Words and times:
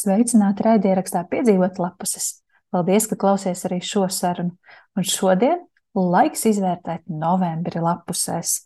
Sveicināti 0.00 0.64
raidierakstā 0.64 1.24
piedzīvot 1.28 1.80
lapuses. 1.82 2.38
Paldies, 2.72 3.08
ka 3.10 3.18
klausies 3.18 3.64
arī 3.68 3.80
šo 3.84 4.06
sarunu. 4.12 4.54
Un 4.96 5.06
šodien 5.06 5.58
laiks 5.98 6.46
izvērtēt 6.50 7.10
novembri 7.10 7.82
lapusēs. 7.82 8.60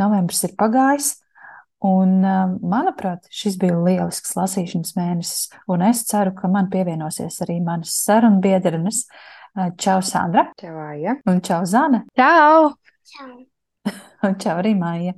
Novembris 0.00 0.42
ir 0.44 0.52
pagājis, 0.60 1.14
un, 1.86 2.18
manuprāt, 2.60 3.30
šis 3.32 3.56
bija 3.62 3.78
lielisks 3.78 4.36
lasīšanas 4.36 4.96
mēnesis. 4.98 5.48
Un 5.72 5.86
es 5.88 6.04
ceru, 6.10 6.34
ka 6.36 6.50
man 6.52 6.68
pievienosies 6.72 7.40
arī 7.46 7.60
manas 7.64 7.96
sarunu 8.04 8.42
biedrenes. 8.44 9.06
Čau, 9.80 10.00
Sandra! 10.04 10.50
Čau, 10.60 10.76
Aija! 10.90 11.16
Un 11.30 11.40
čau, 11.40 11.64
Zana! 11.64 12.04
Čau! 12.18 12.74
Čau! 13.14 13.55
Čau 14.42 14.56
arī 14.58 14.72
Maija, 14.78 15.14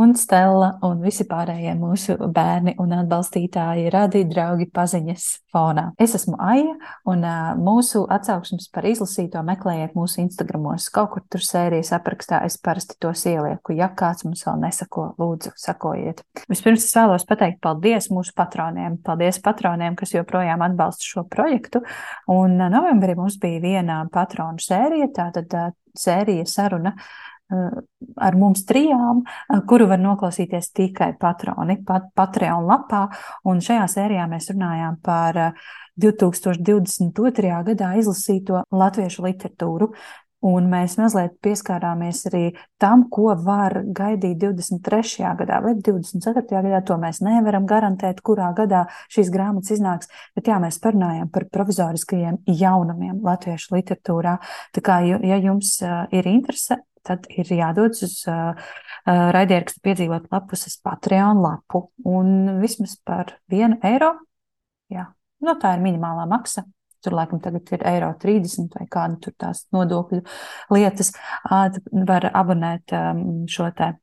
un 0.00 0.14
Stela, 0.18 0.72
un 0.86 1.00
visi 1.04 1.24
pārējie 1.28 1.72
mūsu 1.78 2.16
bērni 2.34 2.74
un 2.82 2.94
atbalstītāji, 2.96 3.90
radi, 3.92 4.22
draugi, 4.28 4.66
paziņas 4.74 5.26
fonā. 5.52 5.90
Es 6.00 6.14
esmu 6.18 6.38
Aija, 6.42 6.74
un 7.10 7.24
mūsu 7.60 8.04
atsauksmes 8.10 8.70
par 8.74 8.88
izlasīto 8.90 9.42
meklējiet 9.46 9.96
mūsu 9.98 10.22
Instagramos. 10.24 10.88
Kaut 10.94 11.12
kur 11.14 11.24
tur 11.30 11.44
sērijas 11.44 11.92
aprakstā 11.96 12.42
es 12.46 12.58
parasti 12.62 12.98
tos 13.02 13.24
ielieku. 13.30 13.74
Ja 13.78 13.90
kāds 13.96 14.26
mums 14.26 14.44
vēl 14.46 14.60
nesako, 14.64 15.10
lūdzu, 15.20 15.54
sakojiet. 15.60 16.24
Vispirms 16.50 16.86
es 16.86 16.96
vēlos 16.96 17.26
pateikt 17.28 17.60
paldies 17.64 18.10
mūsu 18.14 18.34
patroniem. 18.38 18.98
Paldies 19.04 19.40
patroniem, 19.44 19.98
kas 19.98 20.14
joprojām 20.16 20.64
atbalsta 20.66 21.06
šo 21.06 21.26
projektu. 21.30 21.84
Un 22.30 22.58
novembrī 22.70 23.18
mums 23.18 23.38
bija 23.42 23.62
viena 23.62 24.02
patronu 24.12 24.62
sērija, 24.62 25.10
tātad 25.16 25.76
sērija 25.98 26.46
saruna 26.46 26.94
ar 28.16 28.36
mums 28.36 28.64
trijām, 28.66 29.24
eh, 29.24 29.60
kuru 29.66 29.88
var 29.90 29.98
noklausīties 29.98 30.72
tikai 30.76 31.12
patroni, 31.18 31.84
pat 31.84 32.10
Patreon 32.14 32.64
lapā. 32.68 33.08
Un 33.44 33.60
šajā 33.60 33.86
sērijā 33.90 34.28
mēs 34.30 34.50
runājām 34.54 35.00
par 35.02 35.54
2022. 35.98 37.60
Eh, 37.60 37.64
gadā 37.64 37.94
izlasīto 37.98 38.64
latviešu 38.72 39.22
literatūru. 39.22 39.92
Un 40.42 40.70
mēs 40.72 40.94
mazliet 40.96 41.34
pieskārāmies 41.44 42.22
arī 42.30 42.54
tam, 42.78 43.10
ko 43.10 43.34
var 43.36 43.82
gaidīt 43.84 44.38
23. 44.38 45.34
gadā 45.36 45.60
vai 45.60 45.74
24. 45.74 46.62
gadā. 46.64 46.82
To 46.86 46.96
mēs 46.96 47.20
nevaram 47.20 47.66
garantēt, 47.66 48.22
kurā 48.22 48.54
gadā 48.56 48.86
šīs 49.12 49.28
grāmatas 49.28 49.76
iznāks. 49.76 50.08
Bet 50.34 50.48
jā, 50.48 50.56
mēs 50.56 50.80
parunājam 50.80 51.30
par 51.30 51.44
provizoriskajiem 51.44 52.38
jaunumiem 52.46 53.20
latviešu 53.20 53.76
literatūrā. 53.76 54.38
Tā 54.72 54.80
kā, 54.80 55.02
ja 55.04 55.36
jums 55.36 55.82
ir 56.10 56.24
interese, 56.24 56.78
tad 57.06 57.28
ir 57.32 57.48
jādodas 57.54 58.02
uz 58.06 58.16
uh, 58.30 58.52
raidierakstu 59.06 59.82
piedzīvot 59.84 60.28
lapus 60.32 60.66
Patreon 60.84 61.40
lapu. 61.42 61.86
Un 62.08 62.60
vismaz 62.60 62.96
par 63.04 63.36
vienu 63.50 63.80
eiro, 63.86 64.12
jā, 64.92 65.08
nu, 65.44 65.56
tā 65.60 65.76
ir 65.76 65.84
minimālā 65.86 66.28
maksa. 66.30 66.66
Tur 67.00 67.14
laikam 67.16 67.40
tagad 67.40 67.70
ir 67.72 67.84
eiro 67.88 68.10
30 68.20 68.74
vai 68.76 68.84
kāda 68.92 69.16
tur 69.24 69.32
tās 69.40 69.64
nodokļu 69.72 70.20
lietas. 70.76 71.14
Uh, 71.48 71.70
var 72.08 72.28
abonēt 72.34 72.92
um, 72.96 73.24
šo 73.48 73.70
te 73.76 73.94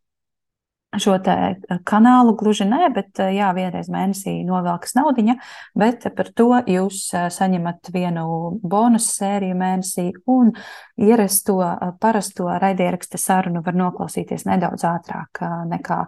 šo 1.01 1.15
eh, 1.29 1.55
kanālu 1.87 2.35
gluži 2.39 2.65
nē, 2.67 2.89
bet 2.95 3.21
eh, 3.23 3.33
jā, 3.37 3.51
vienreiz 3.55 3.89
mēnesī 3.93 4.39
novelkas 4.47 4.95
naudiņa, 4.97 5.37
bet 5.77 6.07
par 6.17 6.31
to 6.35 6.49
jūs 6.67 7.01
eh, 7.13 7.27
saņemat 7.33 7.91
vienu 7.93 8.25
bonusu 8.63 9.13
sēriju 9.19 9.57
mēnesī 9.59 10.09
un 10.33 10.51
ierasto 10.97 11.59
parasto 12.01 12.49
raidieraksta 12.61 13.19
sarunu 13.21 13.63
var 13.65 13.77
noklausīties 13.77 14.47
nedaudz 14.49 14.85
ātrāk 14.89 15.43
nekā 15.69 16.01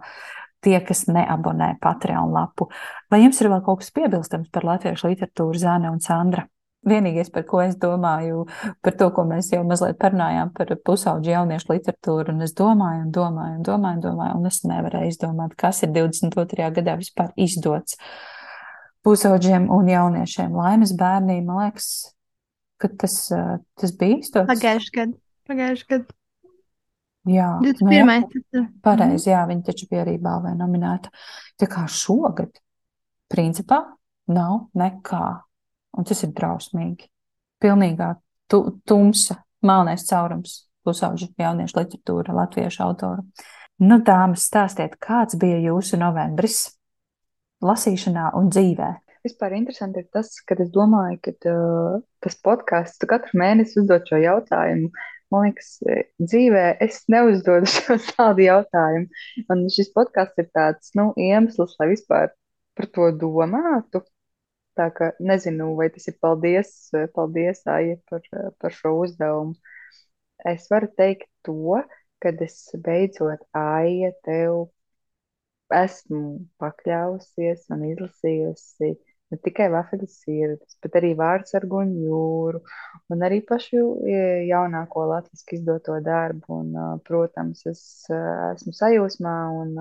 tie, 0.64 0.78
kas 0.84 1.06
neabonē 1.08 1.74
Patreon 1.80 2.34
lapu. 2.34 2.68
Vai 3.10 3.22
jums 3.24 3.40
ir 3.40 3.50
vēl 3.52 3.62
kaut 3.64 3.84
kas 3.84 3.94
piebilstams 3.96 4.50
par 4.52 4.66
latviešu 4.74 5.12
literatūru 5.12 5.60
Zāne 5.60 5.92
un 5.92 6.02
Sandra? 6.04 6.49
Vienīgais, 6.88 7.28
par 7.28 7.44
ko 7.44 7.58
es 7.60 7.74
domāju, 7.76 8.46
par 8.80 8.94
to, 8.96 9.10
ko 9.12 9.26
mēs 9.28 9.50
jau 9.52 9.60
mazliet 9.68 9.98
parunājām 10.00 10.52
par 10.56 10.70
pusauģu 10.88 11.34
jauniešu 11.34 11.74
literatūru, 11.74 12.32
un 12.32 12.46
es 12.46 12.54
domāju, 12.56 13.02
un 13.04 13.10
domāju, 13.12 13.58
un 13.58 13.66
domāju, 13.66 13.98
un, 13.98 14.04
domāju, 14.06 14.38
un 14.38 14.48
es 14.48 14.62
nevarēju 14.64 15.12
izdomāt, 15.12 15.52
kas 15.60 15.82
ir 15.84 15.92
22. 15.92 16.70
gadā 16.78 16.94
vispār 16.96 17.34
izdots 17.36 17.98
pusauģiem 19.04 19.68
un 19.72 19.90
jauniešiem. 19.92 20.56
Laimes 20.56 20.94
bērnī, 20.96 21.42
man 21.44 21.66
liekas, 21.66 21.90
ka 22.80 22.88
tas, 23.02 23.18
tas 23.28 23.94
bija 24.00 24.22
izdots. 24.22 24.48
Pagājuši 24.48 24.96
gadu. 24.96 25.16
Pagājuši 25.52 25.86
gadu. 25.92 26.16
Jā, 27.28 27.50
21. 27.60 28.24
Nu, 28.24 28.42
jā, 28.56 28.64
pareizi, 28.80 29.28
jā, 29.28 29.44
viņi 29.52 29.66
taču 29.68 29.90
bija 29.90 30.06
arī 30.06 30.16
balvē 30.22 30.54
nominēta. 30.56 31.12
Tā 31.60 31.68
kā 31.68 31.84
šogad, 31.92 32.56
principā, 33.28 33.82
nav 34.32 34.70
nekā 34.80 35.26
Un 35.98 36.06
tas 36.06 36.22
ir 36.24 36.34
drausmīgi. 36.36 37.08
Pilnīgā 37.60 38.14
tu, 38.50 38.62
tumsa, 38.88 39.40
melnais 39.66 40.06
caurums, 40.08 40.64
pusauģa 40.86 41.30
jauniešu 41.40 41.78
literatūra, 41.80 42.36
latviešu 42.36 42.84
autora. 42.86 43.24
Nu, 43.80 44.00
dāmas, 44.04 44.44
stāstiet, 44.48 44.98
kāds 45.00 45.38
bija 45.40 45.58
jūsu 45.64 45.98
novembris 46.00 46.62
lasīšanā 47.64 48.30
un 48.36 48.50
dzīvē? 48.52 48.90
Vispār 49.24 49.54
interesanti 49.56 50.00
ir 50.00 50.08
tas, 50.12 50.32
ka 50.48 50.56
es 50.64 50.70
domāju, 50.72 51.18
ka 51.26 51.32
uh, 51.52 51.96
tas 52.24 52.36
podkāsts 52.44 53.08
katru 53.08 53.40
mēnesi 53.40 53.80
uzdod 53.82 54.06
šo 54.08 54.20
jautājumu. 54.20 54.88
Man 55.30 55.44
liekas, 55.46 55.74
dzīvē 56.18 56.64
es 56.82 57.02
neuzdodu 57.12 57.68
šo 57.74 57.98
tādu 58.08 58.46
jautājumu. 58.46 59.20
Un 59.52 59.66
šis 59.72 59.92
podkāsts 59.96 60.40
ir 60.42 60.48
tāds 60.56 60.94
nu, 60.98 61.10
iemesls, 61.20 61.76
lai 61.80 61.90
vispār 61.92 62.32
par 62.78 62.88
to 62.96 63.10
domātu. 63.20 64.02
Tā 64.80 64.88
kā 64.96 65.10
nezinu, 65.30 65.70
vai 65.78 65.90
tas 65.94 66.08
ir 66.08 66.16
paldies, 66.24 66.72
paldies 67.16 67.62
Aija, 67.68 67.98
par, 68.10 68.26
par 68.62 68.76
šo 68.76 68.94
uzdevumu. 69.02 69.56
Es 70.52 70.68
varu 70.72 70.88
teikt 70.96 71.28
to, 71.44 71.82
ka 72.22 72.32
es 72.46 72.56
beidzot 72.86 73.44
Aija 73.60 74.12
tev 74.24 74.70
esmu 75.80 76.22
pakļāvusies 76.62 77.68
un 77.74 77.84
izlasījusi 77.90 78.94
ne 79.30 79.38
tikai 79.44 79.68
vafeļu 79.70 80.08
sirdis, 80.10 80.76
bet 80.82 80.96
arī 80.98 81.12
vārdsargu 81.18 81.82
un 81.84 81.92
jūru, 82.02 82.60
un 83.14 83.26
arī 83.26 83.40
pašu 83.46 83.82
e, 84.02 84.16
jaunāko 84.48 85.04
latviski 85.12 85.58
izdoto 85.60 85.98
darbu. 86.06 86.60
Un, 86.62 86.72
protams, 87.06 87.62
es 87.70 87.82
esmu 88.10 88.74
sajūsmā 88.80 89.36
un 89.60 89.76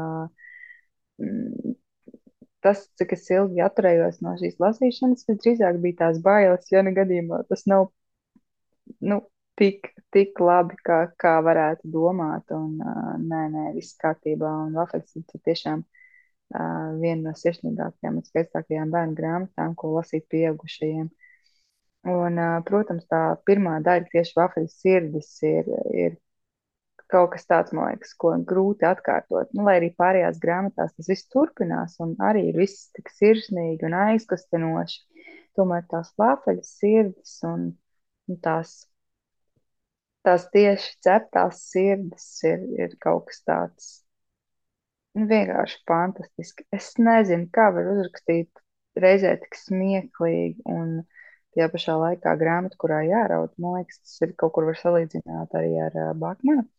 tas, 2.66 2.86
cik 3.00 3.16
es 3.16 3.26
ilgi 3.34 3.64
atturējos 3.66 4.22
no 4.26 4.36
šīs 4.40 4.60
lasīšanas, 4.64 5.26
visdrīzāk 5.30 5.80
bija 5.84 6.00
tās 6.06 6.22
bailes, 6.24 6.70
ja 6.74 6.84
ne 6.86 6.94
gadījumā 6.98 7.44
tas 7.50 7.66
nav 7.72 7.90
nu, 9.00 9.22
tik, 9.60 9.92
tik 10.14 10.40
labi, 10.44 10.78
kā, 10.86 11.00
kā 11.20 11.38
varētu 11.46 11.90
domāt. 11.94 12.52
Un, 12.56 12.78
uh, 12.82 13.16
nē, 13.20 13.46
nē, 13.54 13.66
viss 13.78 13.98
kārtībā. 14.02 14.52
Un 14.68 14.78
Vafels 14.80 15.16
ir 15.20 15.26
tiešām 15.48 15.84
uh, 15.84 16.88
viena 17.02 17.30
no 17.30 17.36
sirsnīgākajām 17.38 18.22
un 18.22 18.28
skaistākajām 18.28 18.94
bērnu 18.96 19.18
grāmatām, 19.20 19.76
ko 19.80 19.94
lasīt 19.98 20.28
pieaugušajiem. 20.32 21.10
Un, 22.10 22.40
uh, 22.40 22.58
protams, 22.68 23.06
tā 23.12 23.24
pirmā 23.48 23.80
daļa 23.86 24.08
tieši 24.14 24.38
Vafels 24.40 24.80
sirdis 24.80 25.34
ir, 25.48 25.68
ir 25.92 26.18
kaut 27.10 27.32
kas 27.34 27.48
tāds, 27.50 27.74
man 27.76 27.90
liekas, 27.92 28.14
ko 28.22 28.34
grūti 28.52 28.86
atkārtot. 28.88 29.50
Nu, 29.56 29.66
lai 29.68 29.78
arī 29.80 29.90
pārējās 29.98 30.40
grāmatās 30.44 30.94
tas 30.96 31.10
viss 31.10 31.30
turpinās, 31.34 31.98
un 32.04 32.16
arī 32.30 32.50
ir 32.52 32.60
viss 32.62 32.90
tik 32.96 33.10
sirsnīgi 33.14 33.88
un 33.90 33.98
aizkustinoši. 33.98 35.02
Tomēr 35.58 35.88
tās 35.92 36.14
lāpeļas 36.22 36.70
sirds 36.80 37.34
un, 37.50 37.66
un 38.30 38.40
tās, 38.46 38.76
tās 40.26 40.46
tieši 40.54 40.96
ceptās 41.06 41.66
sirds 41.72 42.30
ir, 42.48 42.64
ir 42.78 42.96
kaut 43.02 43.28
kas 43.32 43.44
tāds 43.50 43.92
nu, 45.18 45.26
vienkārši 45.30 45.82
fantastiski. 45.90 46.68
Es 46.76 46.94
nezinu, 47.02 47.50
kā 47.54 47.72
var 47.76 47.90
uzrakstīt 47.98 48.64
reizē 49.00 49.34
tik 49.42 49.58
smieklīgi 49.58 50.62
un 50.70 51.00
tajā 51.56 51.70
pašā 51.74 51.98
laikā 52.06 52.36
grāmatu, 52.40 52.78
kurā 52.82 53.02
jāraud. 53.10 53.56
Man 53.58 53.80
liekas, 53.80 54.04
tas 54.06 54.20
ir 54.28 54.38
kaut 54.38 54.54
kur 54.56 54.70
var 54.70 54.78
salīdzināt 54.78 55.58
arī 55.58 55.74
ar 55.82 55.98
uh, 55.98 56.12
Bakmanu 56.14 56.62
Nu, 56.62 56.79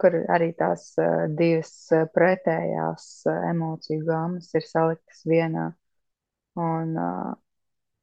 kur 0.00 0.14
arī 0.34 0.50
tās 0.58 0.90
uh, 1.00 1.26
divas 1.38 1.72
uh, 1.94 2.06
pretējās 2.14 3.06
uh, 3.28 3.38
emociju 3.50 4.04
gāmas 4.08 4.50
ir 4.58 4.66
saliktas 4.66 5.22
vienā. 5.28 5.68
Un, 6.58 6.96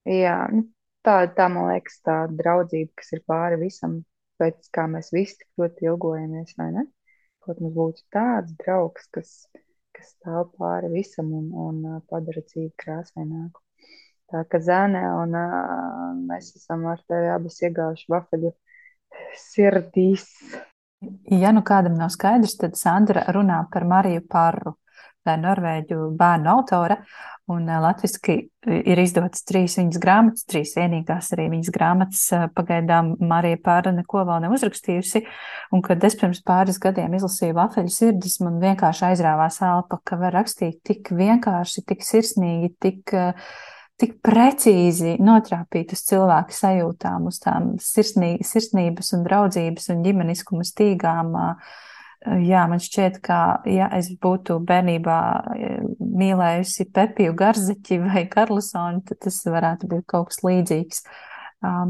jā, 0.08 0.36
nu, 0.54 0.62
tā, 1.04 1.16
tā, 1.36 1.48
man 1.52 1.68
liekas, 1.74 1.98
tā 2.08 2.22
draudzība, 2.32 2.94
kas 3.02 3.12
ir 3.18 3.22
pāri 3.28 3.60
visam, 3.66 3.98
pēc 4.40 4.70
kā 4.76 4.86
mēs 4.92 5.12
visi 5.12 5.42
tik 5.42 5.50
ļoti 5.60 5.90
ilgojamies, 5.90 6.56
vai 6.62 6.70
ne? 6.78 6.86
Kaut 7.44 7.60
mums 7.60 7.76
būtu 7.76 8.06
tāds 8.16 8.56
draugs, 8.62 9.10
kas, 9.12 9.34
kas 9.98 10.14
stāv 10.16 10.54
pāri 10.56 10.94
visam 10.94 11.34
un, 11.36 11.52
un 11.66 12.00
padara 12.08 12.46
dzīvi 12.48 12.72
krāsaināku. 12.80 13.60
Tā 14.32 14.46
kā 14.50 14.62
zēnē, 14.64 15.04
un 15.20 15.36
mēs 16.30 16.56
esam 16.58 16.88
ar 16.90 17.04
tevi 17.12 17.28
abas 17.34 17.60
iegājuši 17.62 18.10
vafeļu 18.16 18.56
sirdīs. 19.42 20.26
Ja 21.30 21.52
nu 21.52 21.62
kādam 21.66 21.98
nav 22.00 22.12
skaidrs, 22.14 22.58
tad 22.62 22.78
Sandra 22.80 23.26
runā 23.36 23.66
par 23.72 23.86
Mariju 23.88 24.24
Parru. 24.32 24.78
Tā 25.26 25.40
ir 25.40 25.42
norvēģu 25.42 26.12
bērnu 26.20 26.52
autore. 26.54 27.00
Un 27.50 27.66
latviski 27.70 28.36
ir 28.66 29.00
izdotas 29.02 29.44
trīs 29.46 29.76
viņas 29.78 30.00
grāmatas, 30.02 30.46
trīs 30.50 30.72
vienīgās 30.78 31.28
arī 31.36 31.48
viņas 31.52 31.72
grāmatas. 31.74 32.24
Pagaidām 32.58 33.12
Marija 33.22 33.60
Pāra 33.66 33.94
neko 33.94 34.24
vēl 34.26 34.42
nav 34.46 34.56
uzrakstījusi. 34.58 35.22
Un, 35.74 35.84
kad 35.86 36.02
es 36.06 36.18
pirms 36.18 36.42
pāris 36.46 36.82
gadiem 36.82 37.14
izlasīju 37.18 37.58
Vafeļu 37.58 37.94
sirdis, 37.94 38.40
man 38.46 38.58
vienkārši 38.64 39.06
aizrāvās 39.12 39.62
elpa, 39.66 40.02
ka 40.06 40.18
var 40.22 40.34
rakstīt 40.40 40.82
tik 40.86 41.14
vienkārši, 41.14 41.86
tik 41.90 42.06
sirsnīgi, 42.06 42.74
tik, 42.82 43.14
tik 44.02 44.18
precīzi 44.26 45.16
notrāpīt 45.24 45.94
uz 45.96 46.04
cilvēku 46.10 46.56
sajūtām, 46.56 47.28
uz 47.32 47.40
tām 47.44 47.74
sirsnī, 47.82 48.36
sirsnības 48.44 49.14
un 49.16 49.26
draudzības 49.28 49.90
un 49.94 50.04
ģimeniskuma 50.06 50.68
stīgām. 50.68 51.36
Jā, 52.42 52.64
man 52.72 52.82
šķiet, 52.82 53.20
ka, 53.24 53.40
ja 53.70 53.88
es 53.94 54.10
būtu 54.22 54.58
bērnībā 54.66 55.20
mīlējusi 56.02 56.88
Pepiju 56.96 57.36
Garzeķi 57.38 58.00
vai 58.02 58.26
Karlsoni, 58.32 59.04
tad 59.06 59.22
tas 59.28 59.42
varētu 59.46 59.90
būt 59.92 60.08
kaut 60.10 60.32
kas 60.32 60.42
līdzīgs. 60.46 61.04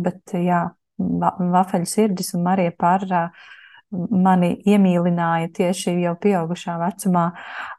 Bet, 0.04 0.36
jā, 0.36 0.66
Vafeļu 0.98 1.88
sirdis 1.90 2.34
un 2.36 2.44
Marija 2.46 2.72
Pārrā 2.80 3.30
mani 3.94 4.52
iemīlināja 4.68 5.52
tieši 5.56 5.96
jau 6.02 6.16
pieaugušā 6.22 6.78
vecumā. 6.82 7.26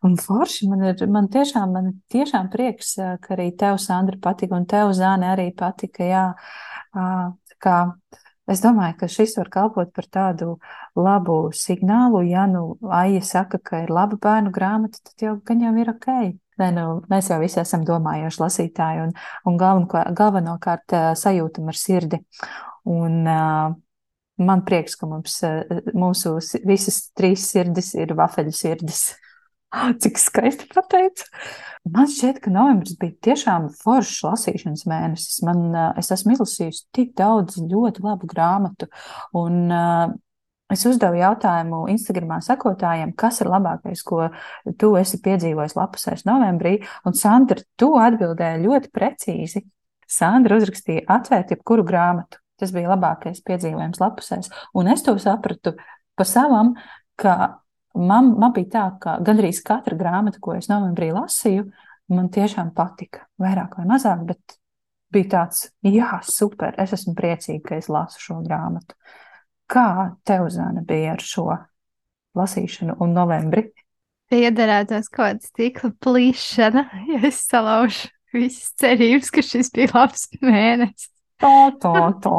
Un 0.06 0.16
forši 0.20 0.70
man 0.70 0.84
ir, 0.90 1.06
man 1.12 1.30
tiešām, 1.32 1.74
man 1.74 1.90
tiešām 2.12 2.50
prieks, 2.52 2.94
ka 3.22 3.34
arī 3.36 3.50
tev, 3.58 3.80
Sandra, 3.82 4.18
patika, 4.22 4.56
un 4.56 4.68
tev, 4.70 4.92
Zāne, 4.96 5.32
arī 5.34 5.50
patika, 5.56 6.06
jā, 6.06 6.24
kā 7.62 7.78
Es 8.46 8.60
domāju, 8.62 8.94
ka 9.00 9.06
šis 9.10 9.32
var 9.40 9.48
kalpot 9.50 9.88
par 9.94 10.06
tādu 10.06 10.52
labu 10.94 11.50
signālu. 11.50 12.20
Ja 12.30 12.44
nu 12.46 12.76
Aija 12.94 13.22
saka, 13.26 13.58
ka 13.58 13.80
ir 13.82 13.90
laba 13.90 14.18
bērnu 14.22 14.52
grāmata, 14.54 15.00
tad 15.02 15.24
jau 15.24 15.32
gan 15.48 15.64
jau 15.64 15.72
ir 15.82 15.90
ok. 15.90 16.06
Nē, 16.62 16.68
nu, 16.76 16.84
mēs 17.10 17.32
jau 17.32 17.40
visi 17.42 17.58
esam 17.60 17.82
domājoši 17.84 18.40
lasītāji 18.44 19.02
un, 19.02 19.10
un 19.50 19.58
galvenokārt 19.58 20.94
sajūtam 21.18 21.74
ar 21.74 21.80
sirdi. 21.80 22.22
Un, 22.86 23.18
uh, 23.26 23.74
man 24.38 24.64
prieks, 24.66 24.96
ka 24.98 25.08
mums, 25.10 25.38
mūsu 25.96 26.36
visas 26.66 27.06
trīs 27.16 27.46
sirdis 27.52 27.94
ir 27.98 28.16
vafeļu 28.18 28.54
sirdis. 28.54 29.06
Cik 30.02 30.20
skaisti 30.20 30.68
pateicu. 30.72 31.26
Man 31.92 32.08
šķiet, 32.10 32.40
ka 32.42 32.50
novembris 32.50 32.96
bija 32.98 33.14
tiešām 33.28 33.68
foršs 33.78 34.22
lasīšanas 34.26 34.86
mēnesis. 34.90 35.40
Man, 35.46 35.68
es 35.98 36.10
esmu 36.14 36.34
izlasījusi 36.34 36.86
tik 36.96 37.12
daudz 37.18 37.60
ļoti 37.62 38.02
labu 38.06 38.30
grāmatu. 38.30 38.88
Un, 39.38 39.66
uh, 39.70 40.14
Es 40.66 40.82
uzdevu 40.82 41.14
jautājumu 41.20 41.84
Instagramā 41.92 42.40
sekotājiem, 42.42 43.12
kas 43.14 43.38
ir 43.38 43.50
labākais, 43.52 44.00
ko 44.02 44.24
tu 44.80 44.88
esi 44.98 45.20
piedzīvojis 45.22 45.76
lapusēs 45.78 46.24
novembrī, 46.26 46.80
un 47.06 47.14
Sandra, 47.14 47.62
tu 47.78 47.92
atbildēji 48.02 48.64
ļoti 48.64 48.90
precīzi. 48.90 49.62
Sandra 50.10 50.58
uzrakstīja 50.58 51.06
atvērt 51.16 51.54
jebkuru 51.54 51.86
grāmatu. 51.86 52.42
Tas 52.56 52.72
bija 52.72 52.88
labākais 52.94 53.42
piedzīvojums 53.44 54.00
lapusēs, 54.00 54.50
un 54.76 54.88
es 54.88 55.04
to 55.04 55.16
sapratu 55.20 55.74
pa 56.16 56.24
savam, 56.24 56.74
ka 57.20 57.34
man, 57.96 58.32
man 58.40 58.54
bija 58.56 58.70
tā, 58.72 58.84
ka 59.00 59.18
gandrīz 59.24 59.60
katra 59.66 59.96
grāmata, 59.98 60.40
ko 60.40 60.56
es 60.56 60.70
novembrī 60.72 61.10
lasīju, 61.16 61.66
man 62.12 62.30
tiešām 62.32 62.72
patika. 62.76 63.26
Vairāk 63.42 63.76
vai 63.80 63.86
mazāk, 63.90 64.24
bet 64.28 64.58
bija 65.12 65.32
tāds, 65.36 65.68
jā, 65.84 66.20
super, 66.26 66.76
es 66.80 66.94
esmu 66.96 67.16
priecīga, 67.18 67.62
ka 67.70 67.80
es 67.80 67.90
lasu 67.92 68.22
šo 68.22 68.40
grāmatu. 68.44 68.96
Kā 69.70 70.12
tev, 70.26 70.46
Zana, 70.54 70.84
bija 70.86 71.16
ar 71.16 71.24
šo 71.24 71.48
lasīšanu 72.38 72.98
un 73.02 73.16
novembri? 73.16 73.68
Piederētos 74.30 75.08
kaut 75.10 75.38
kāda 75.38 75.46
stikla 75.46 75.92
plīšana, 76.02 76.86
ja 77.12 77.20
es 77.26 77.42
salaužu 77.46 78.10
visas 78.34 78.72
cerības, 78.80 79.32
ka 79.32 79.44
šis 79.44 79.72
bija 79.74 79.92
labs 79.94 80.28
mēnesis. 80.42 81.12
Tā, 81.42 81.56
tā, 81.82 81.94
tā. 82.24 82.36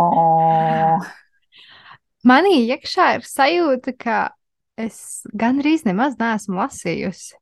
Manī 2.27 2.55
iekšā 2.65 3.11
ir 3.19 3.25
sajūta, 3.27 3.93
ka 3.97 4.17
es 4.77 5.23
gandrīz 5.37 5.85
nemaz 5.87 6.17
neesmu 6.19 6.57
lasījusi. 6.59 7.37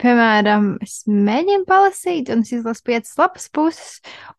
Piemēram, 0.00 0.72
es 0.80 1.02
mēģinu 1.10 1.66
palasīt, 1.68 2.30
un 2.32 2.40
es 2.46 2.54
izlasu 2.56 2.84
piecas 2.86 3.12
lapas 3.20 3.50
puses, 3.52 3.98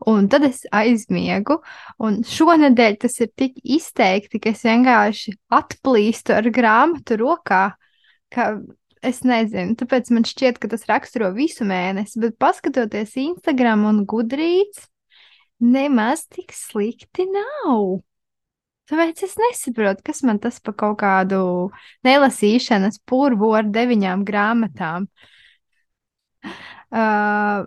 un 0.10 0.26
tad 0.32 0.48
es 0.48 0.64
aizmiegu. 0.74 1.60
Un 2.02 2.22
šonadēļ 2.26 2.98
tas 3.04 3.20
ir 3.22 3.30
tik 3.38 3.60
izteikti, 3.62 4.42
ka 4.42 4.56
es 4.56 4.64
vienkārši 4.66 5.36
atplīstu 5.54 6.34
ar 6.40 6.50
grāmatu 6.56 7.20
rokā, 7.22 7.64
ka 8.34 8.48
es 9.06 9.22
nezinu, 9.26 9.76
tāpēc 9.78 10.10
man 10.14 10.26
šķiet, 10.28 10.58
ka 10.62 10.70
tas 10.72 10.88
raksturo 10.90 11.32
visu 11.36 11.66
mēnesi, 11.68 12.20
bet 12.22 12.40
paskatoties 12.42 13.16
Instagram 13.22 13.86
un 13.90 14.04
gudrīts, 14.10 14.91
nemaz 15.62 16.26
tik 16.32 16.54
slikti 16.56 17.28
nav. 17.30 18.02
Tāpēc 18.92 19.22
es 19.24 19.38
nesaprotu, 19.40 20.04
kas 20.04 20.20
man 20.28 20.42
tas 20.44 20.58
par 20.60 20.76
kaut 20.80 20.98
kādu 21.00 21.44
nelasīšanas 22.04 23.00
purvu 23.08 23.54
ar 23.56 23.70
deviņām 23.72 24.26
grāmatām. 24.28 25.08
Uh, 26.92 27.64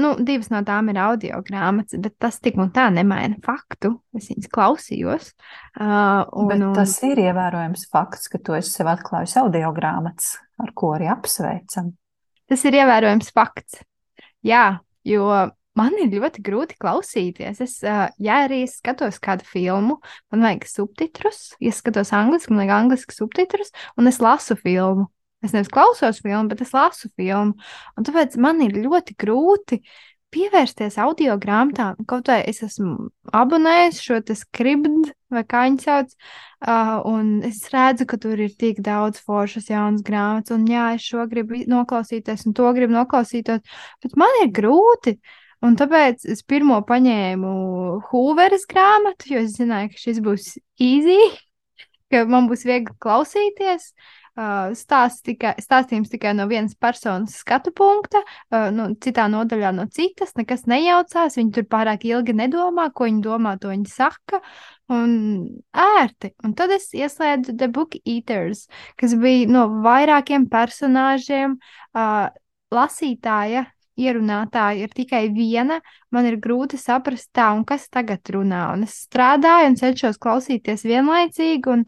nu, 0.00 0.14
divas 0.24 0.48
no 0.48 0.62
tām 0.64 0.88
ir 0.88 1.00
audio 1.02 1.42
grāmatas, 1.44 1.98
bet 2.00 2.16
tas 2.22 2.40
tik 2.40 2.56
un 2.62 2.72
tā 2.72 2.86
nemaina 2.94 3.36
faktu. 3.44 3.92
Es 4.16 4.30
viņas 4.32 4.48
klausījos. 4.54 5.30
Uh, 5.76 6.24
un, 6.32 6.48
bet 6.48 6.64
tas 6.78 6.96
ir 7.04 7.20
ievērojams 7.26 7.84
fakts, 7.92 8.32
ka 8.32 8.40
tu 8.40 8.56
esi 8.56 8.72
sev 8.78 8.88
atklājis 8.94 9.36
audio 9.42 9.74
grāmatas, 9.76 10.38
ar 10.62 10.72
ko 10.72 10.94
arī 10.96 11.10
apsveicam. 11.12 11.92
Tas 12.48 12.64
ir 12.64 12.80
ievērojams 12.80 13.28
fakts. 13.36 13.82
Jā, 14.46 14.80
jo 15.04 15.28
Man 15.78 15.94
ir 16.02 16.10
ļoti 16.10 16.42
grūti 16.44 16.76
klausīties. 16.82 17.60
Es, 17.62 17.76
ja 17.82 18.40
arī 18.44 18.64
es 18.66 18.80
skatos 18.80 19.20
kādu 19.22 19.46
filmu, 19.46 20.00
man 20.32 20.46
vajag 20.48 20.66
subtitrus. 20.66 21.54
Ja 21.62 21.72
skatos 21.74 22.10
angliski, 22.16 22.52
man 22.52 22.64
vajag 22.64 22.76
angliski 22.76 23.16
subtitrus, 23.16 23.70
un 23.96 24.10
es 24.10 24.20
lasu 24.22 24.58
filmu. 24.58 25.08
Es 25.40 25.54
nevis 25.56 25.70
klausos 25.72 26.20
filmu, 26.20 26.50
bet 26.50 26.60
es 26.60 26.74
lasu 26.76 27.08
filmu. 27.16 27.54
Un 27.96 28.04
tāpēc 28.06 28.36
man 28.42 28.60
ir 28.60 28.74
ļoti 28.76 29.14
grūti 29.16 29.80
pievērsties 30.34 30.98
audio 31.02 31.34
grāmatām. 31.40 31.98
Kaut 32.08 32.28
vai 32.30 32.40
es 32.48 32.62
esmu 32.66 33.08
abonējis 33.34 34.00
šo 34.04 34.20
skriptu, 34.38 35.10
vai 35.32 35.42
kā 35.48 35.64
viņi 35.66 35.82
sauc, 35.84 36.12
uh, 36.12 37.00
un 37.08 37.40
es 37.46 37.62
redzu, 37.72 38.06
ka 38.10 38.18
tur 38.20 38.38
ir 38.38 38.54
tik 38.58 38.82
daudz 38.86 39.22
foršas 39.26 39.70
jaunas 39.72 40.04
grāmatas, 40.06 40.54
un 40.54 40.66
jā, 40.70 40.90
es 40.96 41.06
šo 41.06 41.26
gribu 41.30 41.64
noklausīties, 41.70 42.46
un 42.46 42.56
to 42.58 42.70
gribu 42.76 42.94
noklausīties, 42.96 43.62
bet 44.04 44.18
man 44.20 44.42
ir 44.44 44.52
grūti. 44.54 45.18
Un 45.66 45.76
tāpēc 45.76 46.24
es 46.32 46.40
pirmo 46.48 46.78
paņēmu 46.88 47.50
Hooveras 48.08 48.64
grāmatu, 48.70 49.28
jo 49.34 49.42
es 49.44 49.58
zināju, 49.58 49.90
ka 49.92 50.00
šis 50.00 50.20
būs 50.24 50.46
easy, 50.80 51.18
ka 52.12 52.24
man 52.28 52.48
būs 52.48 52.64
viegli 52.68 52.96
klausīties. 53.02 53.92
Uh, 54.40 54.70
stāsts 54.78 55.24
tikai, 55.26 55.50
stāstījums 55.60 56.08
tikai 56.08 56.30
no 56.38 56.46
vienas 56.48 56.76
personas 56.78 57.34
skatu 57.42 57.74
punkta, 57.76 58.22
uh, 58.54 58.70
nu, 58.72 58.86
citā 59.02 59.26
nodaļā 59.28 59.72
no 59.76 59.84
citas, 59.92 60.32
nekas 60.38 60.64
nejaucās. 60.70 61.36
Viņi 61.36 61.52
tur 61.58 61.66
pārāk 61.68 62.06
ilgi 62.08 62.36
nedomā, 62.38 62.86
ko 62.94 63.08
viņi 63.10 63.20
domā, 63.26 63.56
to 63.60 63.72
viņi 63.74 63.90
saka. 63.90 64.40
Un 64.90 65.10
ērti. 65.76 66.30
Un 66.46 66.54
tad 66.56 66.72
es 66.78 66.88
ieslēdzu 66.96 67.56
The 67.58 67.68
Book 67.74 67.98
Eaters, 68.00 68.64
kas 68.96 69.18
bija 69.18 69.50
no 69.50 69.66
vairākiem 69.84 70.48
personāžiem. 70.48 71.58
Uh, 71.92 72.30
lasītāja 72.70 73.66
ierunātāja 74.00 74.86
ir 74.86 74.94
tikai 74.96 75.26
viena, 75.34 75.80
man 76.14 76.28
ir 76.28 76.38
grūti 76.42 76.78
saprast 76.80 77.30
tā, 77.36 77.50
un 77.56 77.64
kas 77.68 77.88
tagad 77.92 78.32
runā. 78.34 78.70
Un 78.74 78.86
es 78.86 78.96
strādāju 79.06 79.72
un 79.72 79.76
cenšos 79.80 80.20
klausīties 80.22 80.86
vienlaicīgi, 80.88 81.74
un 81.74 81.84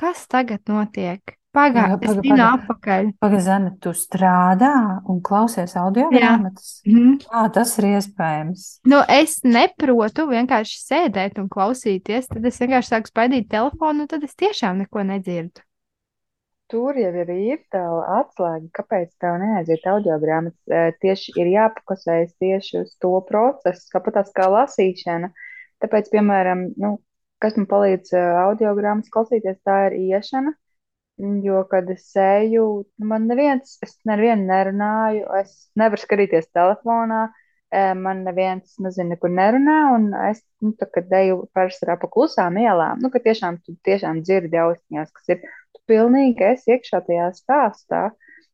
kas 0.00 0.26
tagad 0.30 0.62
notiek? 0.70 1.36
Pagaidā, 1.54 2.00
es 2.02 2.16
biju 2.18 2.38
atpakaļ. 2.42 3.10
Pagaidām, 3.22 3.68
tu 3.78 3.92
strādā 3.94 4.72
un 5.06 5.20
klausies 5.22 5.76
audio 5.78 6.08
grāmatas. 6.10 6.80
Mm 6.82 6.96
-hmm. 6.96 7.20
Kā 7.28 7.44
tas 7.54 7.76
ir 7.78 7.84
iespējams? 7.92 8.64
Nu, 8.90 9.04
es 9.08 9.38
neprotu 9.44 10.26
vienkārši 10.26 10.80
sēdēt 10.82 11.38
un 11.38 11.48
klausīties, 11.48 12.26
tad 12.26 12.44
es 12.44 12.58
vienkārši 12.58 12.90
sāku 12.90 13.12
spaidīt 13.12 13.48
telefonu, 13.48 14.02
un 14.02 14.10
tad 14.10 14.24
es 14.24 14.34
tiešām 14.34 14.82
neko 14.82 15.06
nedzirdu 15.06 15.62
tur 16.74 16.98
jau 16.98 17.12
ir 17.22 17.30
īsta 17.30 17.80
atslēga, 18.18 18.68
kāpēc 18.74 19.12
tev 19.22 19.38
neaiziet 19.42 19.86
audio 19.90 20.18
grāmatas. 20.22 20.98
Tieši 21.04 21.36
ir 21.38 21.52
jāfokusējas 21.52 22.34
tieši 22.42 22.80
uz 22.82 22.92
to 23.02 23.12
procesu, 23.28 23.86
tāpat 23.94 24.32
kā 24.34 24.48
lasīšana. 24.50 25.30
Tāpēc, 25.84 26.10
piemēram, 26.10 26.66
nu, 26.80 26.96
kas 27.42 27.54
man 27.60 27.68
palīdz 27.70 28.14
audio 28.18 28.74
grāmatas 28.78 29.12
klausīties, 29.14 29.60
tā 29.66 29.84
ir 29.90 29.98
iešana. 30.02 30.54
Jo, 31.44 31.60
kad 31.70 31.86
es 31.94 32.08
eju, 32.18 32.66
nu, 32.98 33.06
man 33.06 33.28
neviens, 33.30 33.76
es 33.86 33.94
nevienu 34.08 34.48
nerunāju, 34.48 35.28
es 35.38 35.52
nevaru 35.78 36.02
skatīties 36.02 36.48
telefonā, 36.50 37.28
man 38.02 38.24
neviens, 38.26 38.74
nezinu, 38.82 39.12
nekur 39.14 39.30
nerunā, 39.30 39.76
un 39.94 40.08
es, 40.26 40.42
nu, 40.62 40.72
tā, 40.78 40.88
kad 40.90 41.14
eju 41.20 41.44
parasti 41.54 41.86
pa 41.86 42.10
klusām 42.10 42.58
ielām, 42.58 42.98
nu, 43.02 43.12
ka 43.14 43.22
tiešām, 43.22 43.60
tu 43.62 43.76
tiešām 43.86 44.24
dzirdi 44.26 44.58
austiņās, 44.64 45.14
kas 45.14 45.36
ir 45.36 45.46
pilnīgi 45.90 46.46
esi 46.52 46.74
iekšā 46.74 47.00
tajā 47.08 47.30
stāstā. 47.36 48.04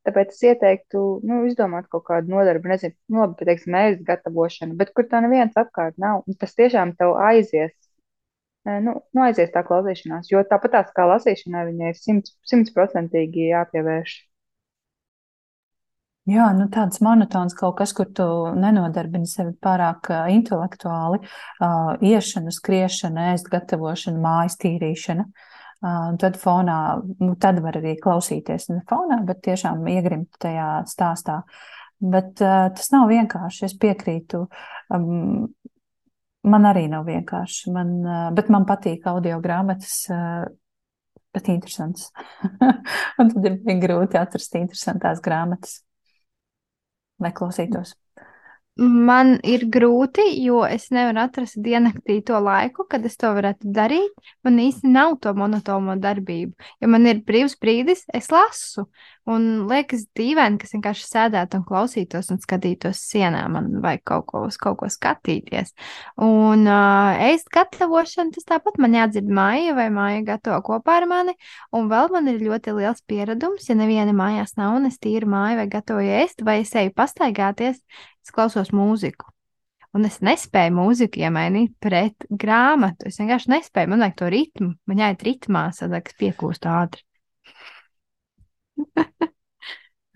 Tāpēc 0.08 0.32
es 0.32 0.40
ieteiktu, 0.48 1.00
nu, 1.28 1.42
izdomāt 1.44 1.90
kaut 1.92 2.06
kādu 2.06 2.32
nodarbi, 2.32 2.70
nezinu, 2.72 2.96
nu, 3.12 3.20
labi, 3.20 3.44
teiksim, 3.44 3.76
ēst 3.76 4.00
gatavošanu, 4.06 4.76
bet 4.80 4.94
kur 4.96 5.04
tā 5.10 5.20
neviens 5.20 5.58
apkārt 5.60 6.00
nav. 6.00 6.22
Un 6.24 6.38
tas 6.40 6.56
tiešām 6.56 6.94
tev 6.96 7.18
aizies, 7.20 7.74
nu, 8.64 8.96
nu 9.04 9.24
aizies 9.26 9.52
tā 9.52 9.60
klausīšanās, 9.66 10.32
jo 10.32 10.40
tāpat 10.48 10.78
tās 10.78 10.96
kā 10.96 11.04
lasīšanai 11.10 11.66
viņai 11.68 11.92
ir 11.92 12.00
simt, 12.00 12.32
simtprocentīgi 12.48 13.50
jāpievērš. 13.50 14.16
Jā, 16.30 16.48
nu 16.54 16.68
tāds 16.72 17.00
monotons 17.04 17.56
kaut 17.58 17.76
kas, 17.80 17.92
kur 17.96 18.08
tu 18.16 18.24
nenodarbini 18.56 19.28
sevi 19.28 19.52
pārāk 19.60 20.12
uh, 20.12 20.26
intelektuāli, 20.32 21.20
uh, 21.20 21.94
iešana, 22.00 22.52
skriešana, 22.54 23.32
ēst 23.34 23.52
gatavošana, 23.52 24.20
mājas 24.22 24.56
tīrīšana. 24.60 25.26
Uh, 25.26 25.59
tad 25.80 26.38
fonā, 26.40 26.78
nu, 27.22 27.34
tad 27.40 27.60
var 27.64 27.78
arī 27.80 27.96
klausīties 28.00 28.68
fonā, 28.88 29.20
bet 29.26 29.42
tiešām 29.46 29.86
iegrimt 29.88 30.36
tajā 30.42 30.70
stāstā. 30.90 31.40
Bet 32.00 32.40
uh, 32.44 32.70
tas 32.76 32.92
nav 32.94 33.10
vienkārši, 33.10 33.66
es 33.68 33.76
piekrītu. 33.80 34.46
Um, 34.92 35.50
man 36.48 36.68
arī 36.68 36.86
nav 36.88 37.04
vienkārši, 37.08 37.72
man, 37.74 37.92
uh, 38.04 38.24
bet 38.36 38.48
man 38.52 38.64
patīk 38.68 39.06
audio 39.10 39.42
grāmatas. 39.44 40.02
Uh, 40.10 40.48
Bet 41.30 41.46
interesants. 41.46 42.08
un 43.22 43.28
tad 43.30 43.44
ir 43.46 43.76
grūti 43.78 44.18
atrast 44.18 44.56
interesantās 44.58 45.20
grāmatas 45.22 45.76
lai 47.20 47.32
klausītos? 47.36 47.94
Man 48.80 49.34
ir 49.44 49.66
grūti, 49.68 50.22
jo 50.40 50.62
es 50.64 50.86
nevaru 50.88 51.20
atrast 51.20 51.58
diennaktī 51.60 52.22
to 52.24 52.38
laiku, 52.40 52.86
kad 52.88 53.04
es 53.04 53.18
to 53.20 53.28
varētu 53.36 53.68
darīt. 53.76 54.14
Man 54.46 54.56
īsti 54.62 54.88
nav 54.88 55.18
to 55.20 55.34
monotono 55.36 55.98
darbību. 56.00 56.54
Ja 56.80 56.88
man 56.88 57.04
ir 57.04 57.20
brīvs 57.26 57.58
brīdis, 57.60 58.06
es 58.16 58.30
lasu. 58.32 58.86
Un 59.28 59.66
liekas 59.68 60.06
dīvaini, 60.16 60.56
kas 60.62 60.72
vienkārši 60.72 61.04
sēdētu 61.04 61.58
un 61.60 61.64
klausītos 61.68 62.30
un 62.32 62.40
skatītos 62.40 63.02
sienā. 63.04 63.42
Man 63.52 63.68
vajag 63.84 64.02
kaut 64.08 64.24
ko 64.30 64.42
uz 64.48 64.56
kaut 64.58 64.78
ko 64.80 64.88
skatīties. 64.90 65.74
Un 66.24 66.64
uh, 66.64 67.20
ēst 67.28 67.52
gatavošana, 67.52 68.32
tas 68.32 68.48
tāpat 68.48 68.80
man 68.80 68.96
jādzird 68.96 69.28
māja 69.28 69.76
vai 69.76 69.90
māja 69.92 70.24
gatavo 70.32 70.62
kopā 70.70 71.02
ar 71.02 71.08
mani. 71.10 71.36
Un 71.76 71.92
vēl 71.92 72.08
man 72.16 72.32
ir 72.32 72.40
ļoti 72.40 72.78
liels 72.80 73.04
pieredums, 73.04 73.68
ja 73.68 73.76
neviena 73.76 74.16
mājās 74.16 74.56
nav 74.56 74.78
un 74.80 74.88
es 74.88 74.96
tīru 75.04 75.28
māju 75.28 75.60
vai 75.60 75.68
gatavoju 75.76 76.16
ēst, 76.24 76.40
vai 76.48 76.62
es 76.64 76.72
eju 76.80 76.96
pastaigāties, 76.96 77.84
es 78.24 78.34
klausos 78.34 78.72
mūziku. 78.76 79.30
Un 79.96 80.06
es 80.06 80.20
nespēju 80.22 80.74
mūziku 80.76 81.24
iemainīt 81.24 81.74
pret 81.82 82.26
grāmatu. 82.30 83.08
Es 83.10 83.18
vienkārši 83.18 83.50
nespēju. 83.56 83.90
Man 83.90 84.04
vajag 84.04 84.16
to 84.20 84.30
ritmu. 84.30 84.70
Man 84.86 85.02
jāiet 85.02 85.26
ritmā, 85.26 85.64
sadāk, 85.74 86.12
es 86.12 86.20
piekūstu 86.20 86.70
ātri. 86.70 87.02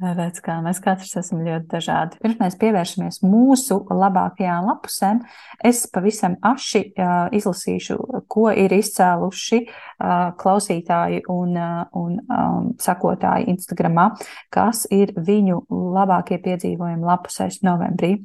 Redz, 0.03 0.41
kā 0.43 0.57
mēs 0.59 0.81
katrs 0.83 1.13
esam 1.21 1.45
ļoti 1.47 1.69
dažādi. 1.71 2.19
Pirms 2.19 2.41
mēs 2.41 2.57
pievēršamies 2.59 3.21
mūsu 3.23 3.77
labākajām 3.95 4.67
lapusēm, 4.67 5.21
es 5.63 5.85
pavisam 5.87 6.35
aši 6.43 6.81
uh, 6.89 7.29
izlasīšu, 7.31 7.95
ko 8.27 8.49
ir 8.51 8.75
izcēluši 8.75 9.61
uh, 9.63 10.33
klausītāji 10.41 11.21
un, 11.31 11.55
uh, 11.55 11.85
un 11.95 12.17
um, 12.19 12.73
sakotāji 12.83 13.47
Instagramā, 13.55 14.09
kas 14.51 14.83
ir 14.91 15.15
viņu 15.15 15.61
labākie 15.71 16.41
piedzīvojumi 16.43 17.07
lapusēs 17.07 17.61
novembrī. 17.63 18.17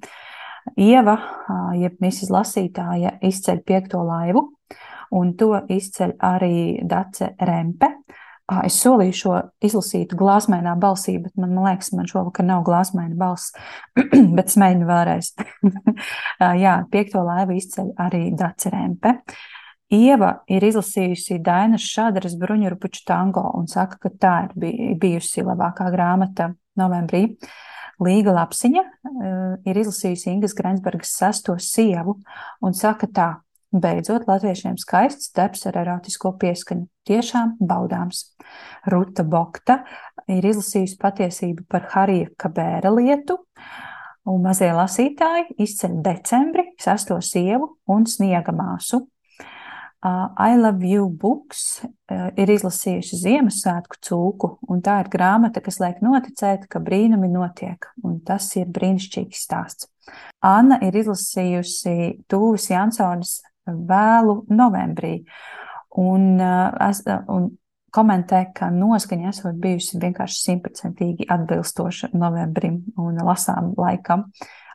Ieva, 0.73 1.19
uh, 1.19 1.67
jeb 1.77 2.01
Mrs. 2.01 2.31
Lasītāja, 2.33 3.19
izceļ 3.29 3.61
piekto 3.69 4.01
laivu, 4.09 4.47
un 5.21 5.35
to 5.37 5.53
izceļ 5.69 6.17
arī 6.33 6.55
Dace 6.89 7.35
Rempe. 7.45 7.93
Uh, 7.93 8.25
Es 8.65 8.79
solīju 8.81 9.15
šo 9.15 9.35
izlasīt 9.65 10.15
glāzmainā 10.17 10.73
balsī, 10.79 11.17
bet 11.21 11.35
man, 11.39 11.53
man 11.53 11.69
liekas, 11.69 11.91
man 11.97 12.09
šovakar 12.09 12.47
nav 12.47 12.63
glāzmaina 12.67 13.15
balss, 13.19 13.53
bet 14.37 14.49
es 14.49 14.57
mēģinu 14.59 14.89
vēlreiz. 14.89 15.31
Jā, 16.63 16.75
piekto 16.91 17.23
laivu 17.27 17.57
izceļ 17.59 17.93
arī 18.01 18.25
Dacerēmpe. 18.39 19.15
Ieva 19.93 20.35
ir 20.49 20.63
izlasījusi 20.67 21.39
Dainas 21.41 21.85
Šadaras 21.89 22.35
bruņurupuču 22.37 23.01
tango 23.09 23.47
un 23.57 23.65
saka, 23.69 23.97
ka 24.03 24.11
tā 24.21 24.33
ir 24.45 24.97
bijusi 25.01 25.41
labākā 25.45 25.89
grāmata 25.93 26.51
novembrī. 26.77 27.23
Līga 27.99 28.31
Lapsiņa 28.31 28.83
ir 29.67 29.79
izlasījusi 29.81 30.29
Ingas 30.31 30.53
Grensbergas 30.55 31.11
sesto 31.19 31.57
sievu 31.59 32.19
un 32.63 32.77
saka 32.77 33.09
tā, 33.11 33.29
Beidzot, 33.69 34.23
latviešiem 34.25 34.79
skaists 34.81 35.29
darbs 35.37 35.67
ar 35.69 35.75
erotisko 35.77 36.31
pieskaņu. 36.41 36.87
Tiešām 37.05 37.51
baudāms. 37.61 38.31
Ruta 38.89 39.21
Bokta 39.21 39.83
ir 40.25 40.45
izlasījusi 40.49 40.95
patiesību 40.97 41.67
par 41.69 41.85
Harija 41.91 42.31
Kabēra 42.33 42.89
lietu, 42.95 43.35
un 44.25 44.41
mazie 44.41 44.71
lasītāji 44.73 45.59
izceļ 45.61 45.99
decembri, 46.01 46.63
sesto 46.81 47.19
sievu 47.21 47.75
un 47.93 48.07
sniega 48.09 48.55
māsu. 48.57 49.03
I 50.01 50.55
Love 50.57 50.89
You 50.89 51.05
Books 51.11 51.83
ir 52.09 52.49
izlasījusi 52.49 53.19
Ziemassvētku 53.19 53.99
cūku, 54.07 54.49
un 54.71 54.81
tā 54.81 54.95
ir 55.03 55.11
grāmata, 55.13 55.61
kas 55.61 55.77
liek 55.83 55.99
noticēt, 56.01 56.65
ka 56.71 56.81
brīnumi 56.81 57.29
notiek, 57.29 57.85
un 58.01 58.17
tas 58.25 58.47
ir 58.57 58.71
brīnišķīgs 58.73 59.43
stāsts. 59.45 59.91
Anna 60.41 60.79
ir 60.87 60.97
izlasījusi 61.03 62.23
Tūvis 62.31 62.69
Jansonas 62.71 63.35
vēlu 63.89 64.43
novembrī. 64.49 65.19
Un, 65.99 66.35
uh, 66.37 66.69
es, 66.89 67.01
uh, 67.07 67.23
un 67.33 67.49
komentē, 67.95 68.43
ka 68.55 68.69
noskaņa 68.73 69.33
esot 69.33 69.57
bijusi 69.61 69.99
vienkārši 70.01 70.43
simtprocentīgi 70.43 71.27
atbilstoša 71.33 72.11
novembrim 72.13 72.83
un 72.99 73.19
lasām 73.25 73.73
laikam. 73.79 74.29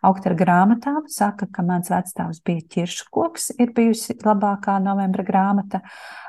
Augt 0.04 0.26
ar 0.28 0.34
grāmatām 0.36 1.06
saka, 1.08 1.46
ka 1.48 1.62
mans 1.64 1.88
vecstāvs 1.88 2.42
bija 2.44 2.66
ķirškoks, 2.74 3.54
ir 3.62 3.72
bijusi 3.76 4.18
labākā 4.20 4.76
novembra 4.84 5.24
grāmata. 5.24 5.80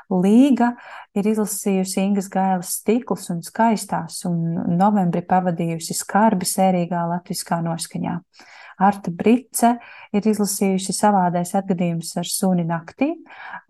Līga 0.08 0.70
ir 1.18 1.26
izlasījusi 1.26 2.04
Ingas 2.06 2.30
Gailas 2.32 2.76
stiklus 2.78 3.26
un 3.34 3.42
skaistās, 3.44 4.22
un 4.28 4.76
novembri 4.78 5.20
pavadījusi 5.26 5.98
skarbi 5.98 6.48
sērīgā 6.48 7.02
latviskā 7.10 7.58
noskaņā. 7.66 8.14
Uh, 8.16 8.55
Arta 8.76 9.10
Brice 9.10 9.76
ir 10.12 10.28
izlasījusi 10.28 10.92
savādais 10.92 11.54
atgadījums 11.56 12.12
ar 12.20 12.28
suni 12.28 12.66
naktī, 12.68 13.12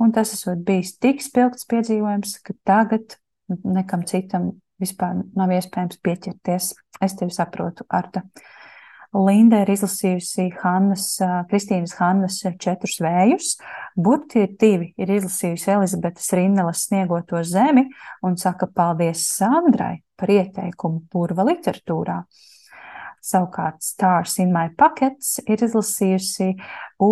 un 0.02 0.12
tas 0.14 0.34
esot 0.34 0.64
bijis 0.66 0.96
tik 0.98 1.22
spilgts 1.22 1.68
piedzīvojums, 1.70 2.40
ka 2.42 2.56
tagad 2.66 3.18
nekam 3.62 4.02
citam 4.08 4.52
vispār 4.82 5.22
nav 5.36 5.54
iespējams 5.54 6.02
pieķerties. 6.02 6.74
Es 7.02 7.16
tevi 7.16 7.34
saprotu, 7.34 7.86
Arta. 7.92 8.24
Linda 9.16 9.62
ir 9.62 9.70
izlasījusi 9.72 10.48
Hannas, 10.60 11.06
Kristīnas 11.48 11.94
Hannas 12.00 12.40
četrus 12.60 12.98
vējus. 13.00 13.54
Burti 13.96 14.42
ir 14.42 14.56
divi, 14.60 14.90
ir 14.98 15.12
izlasījusi 15.14 15.72
Elizabetes 15.72 16.28
Rinnelas 16.36 16.84
sniegoto 16.88 17.40
zemi 17.46 17.86
un 18.26 18.36
saka 18.40 18.66
paldies 18.66 19.24
Sandrai 19.30 20.02
par 20.18 20.32
ieteikumu 20.34 21.06
purva 21.12 21.46
literatūrā. 21.48 22.18
Savukārt 23.26 23.82
Stars 23.82 24.36
in 24.42 24.52
My 24.54 24.70
Pockets 24.78 25.40
ir 25.46 25.62
izlasījusi 25.66 26.52
U, 27.02 27.10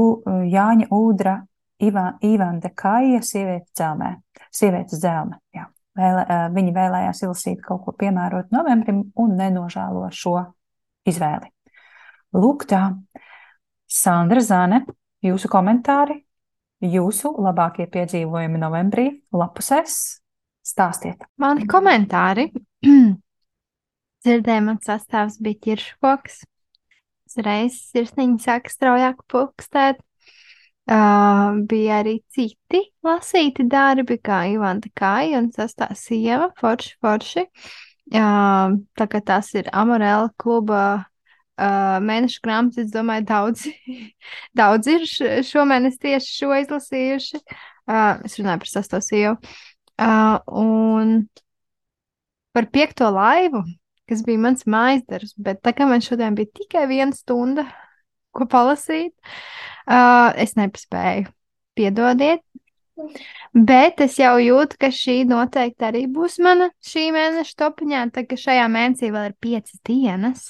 Jāņa 0.51 0.87
Ūdra 0.95 1.39
Ivanda 1.83 2.71
Kaija 2.71 3.23
sievietes 3.23 3.75
dzelmē. 3.75 4.15
Sievietes 4.55 5.01
dzelme, 5.03 5.41
jā. 5.55 5.67
Vēlē, 5.95 6.25
viņi 6.55 6.73
vēlējās 6.75 7.23
izlasīt 7.23 7.61
kaut 7.63 7.85
ko 7.85 7.93
piemērot 7.99 8.51
novembrim 8.55 9.05
un 9.23 9.35
nenožēlo 9.39 10.09
šo 10.11 10.41
izvēli. 11.07 11.51
Lūk 12.35 12.65
tā, 12.67 12.89
Sandra 13.87 14.43
Zane, 14.43 14.81
jūsu 15.23 15.51
komentāri, 15.53 16.17
jūsu 16.83 17.31
labākie 17.39 17.87
piedzīvojumi 17.91 18.59
novembrī 18.59 19.07
lapusēs, 19.35 19.99
stāstiet. 20.67 21.23
Mani 21.39 21.69
komentāri 21.71 22.49
Dzirdēju, 24.25 24.63
mans 24.65 24.87
sastāvs 24.89 25.35
bija 25.45 25.59
ķirškoks. 25.67 26.37
Uzreiz 27.29 27.75
sirsniņa 27.91 28.39
sāka 28.41 28.73
straujāk 28.73 29.19
pulkstēt. 29.29 29.99
Uh, 30.85 31.59
bija 31.69 31.99
arī 32.01 32.15
citi 32.33 32.81
lasīti 33.05 33.67
darbi, 33.69 34.17
kā 34.21 34.43
Ivanta 34.53 34.89
Kāja 34.97 35.43
un 35.43 35.51
sastāvs 35.53 36.07
sieva, 36.09 36.49
forši, 36.61 36.95
forši. 37.05 37.45
Uh, 38.17 38.79
tā 38.97 39.09
kā 39.13 39.21
tās 39.25 39.53
ir 39.57 39.69
Amorela 39.77 40.33
kluba 40.41 40.81
uh, 40.97 42.01
mēneša 42.09 42.41
grāmatas, 42.49 42.81
es 42.87 42.97
domāju, 42.97 43.29
daudzi, 43.29 43.77
daudzi 44.61 44.99
ir 44.99 45.07
šomēnes 45.53 46.01
tieši 46.01 46.37
šo 46.41 46.53
izlasījuši. 46.65 47.45
Uh, 47.85 48.25
es 48.25 48.41
runāju 48.41 48.65
par 48.65 48.73
sastāvs 48.73 49.13
sievu. 49.13 49.37
Uh, 50.01 50.37
un 50.49 51.17
par 52.57 52.73
piekto 52.73 53.13
laivu 53.13 53.67
kas 54.11 54.25
bija 54.27 54.43
mans 54.47 54.67
mājas 54.71 55.05
darbs. 55.11 55.35
Bet 55.37 55.63
tā 55.65 55.75
kā 55.77 55.89
man 55.91 56.05
šodien 56.05 56.37
bija 56.39 56.53
tikai 56.61 56.87
viena 56.91 57.15
stunda, 57.17 57.67
ko 58.35 58.49
palasīt, 58.51 59.15
uh, 59.87 60.33
es 60.41 60.57
nepaspēju. 60.59 61.31
Piedodiet, 61.75 62.45
Bet 63.55 64.01
es 64.03 64.17
jau 64.21 64.35
jūtu, 64.39 64.77
ka 64.79 64.91
šī 64.95 65.25
noteikti 65.27 65.87
arī 65.87 66.05
būs 66.11 66.37
mana 66.43 66.69
šī 66.87 67.09
mēneša 67.15 67.57
topiņā. 67.63 68.03
Tā 68.15 68.23
kā 68.27 68.39
šajā 68.39 68.67
mēnesī 68.71 69.11
vēl 69.15 69.31
ir 69.31 69.35
piecas 69.43 69.81
dienas, 69.87 70.45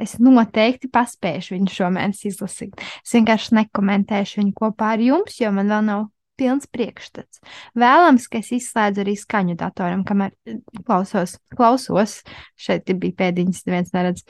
es 0.00 0.16
noteikti 0.20 0.90
paspēšu 0.92 1.56
viņu 1.56 1.72
šo 1.72 1.88
mēnesi 1.96 2.28
izlasīt. 2.32 2.76
Es 3.00 3.16
vienkārši 3.16 3.56
nekomentēšu 3.60 4.42
viņu 4.42 4.54
kopā 4.60 4.92
ar 4.96 5.04
jums, 5.04 5.40
jo 5.40 5.52
man 5.56 5.72
vēl 5.72 5.88
nav 5.88 6.04
pilns 6.38 6.68
priekšstats. 6.72 7.40
Vēlams, 7.78 8.28
ka 8.30 8.40
es 8.42 8.52
izslēdzu 8.56 9.02
arī 9.04 9.16
skaņu 9.18 9.56
datoram, 9.60 10.04
kamēr 10.08 10.34
eh, 10.46 10.60
klausos, 10.86 11.38
klausos. 11.56 12.20
šeit 12.56 12.92
bija 12.92 13.18
pēdiņas, 13.24 13.64
neviens 13.66 13.92
neredz, 13.96 14.22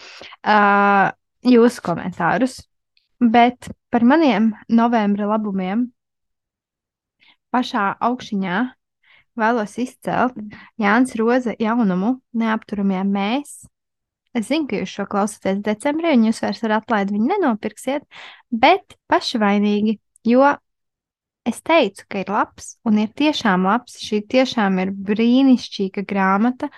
uh, 0.46 1.12
jūsu 1.46 1.84
komentārus. 1.84 2.60
Bet 3.20 3.70
par 3.90 4.04
maniem 4.04 4.52
novembra 4.68 5.30
labumiem 5.30 5.86
pašā 7.54 7.94
augšņā 8.04 8.58
vēlos 9.36 9.78
izcelt 9.80 10.36
Jānis 10.80 11.14
Roza 11.16 11.54
jaunumu 11.60 12.18
neapturamie 12.36 13.00
mēs. 13.08 13.64
Es 14.36 14.50
zinu, 14.50 14.66
ka 14.68 14.82
jūs 14.82 14.92
šo 14.92 15.06
klausāties 15.08 15.62
decembrī, 15.64 16.12
un 16.12 16.26
jūs 16.28 16.42
vairs 16.44 16.60
ar 16.66 16.76
atlaidi 16.82 17.16
viņu 17.16 17.30
nenopirksiet, 17.30 18.04
bet 18.52 18.98
pašvainīgi, 19.08 19.96
jo 20.28 20.50
es 21.46 21.60
teicu, 21.64 22.04
ka 22.10 22.22
ir 22.22 22.32
labs, 22.32 22.74
un 22.86 22.98
ir 23.02 23.12
tiešām 23.16 23.66
labs. 23.68 23.98
Šī 24.02 24.22
tiešām 24.32 24.80
ir 24.82 24.92
brīnišķīga 25.08 26.04
grāmata 26.08 26.70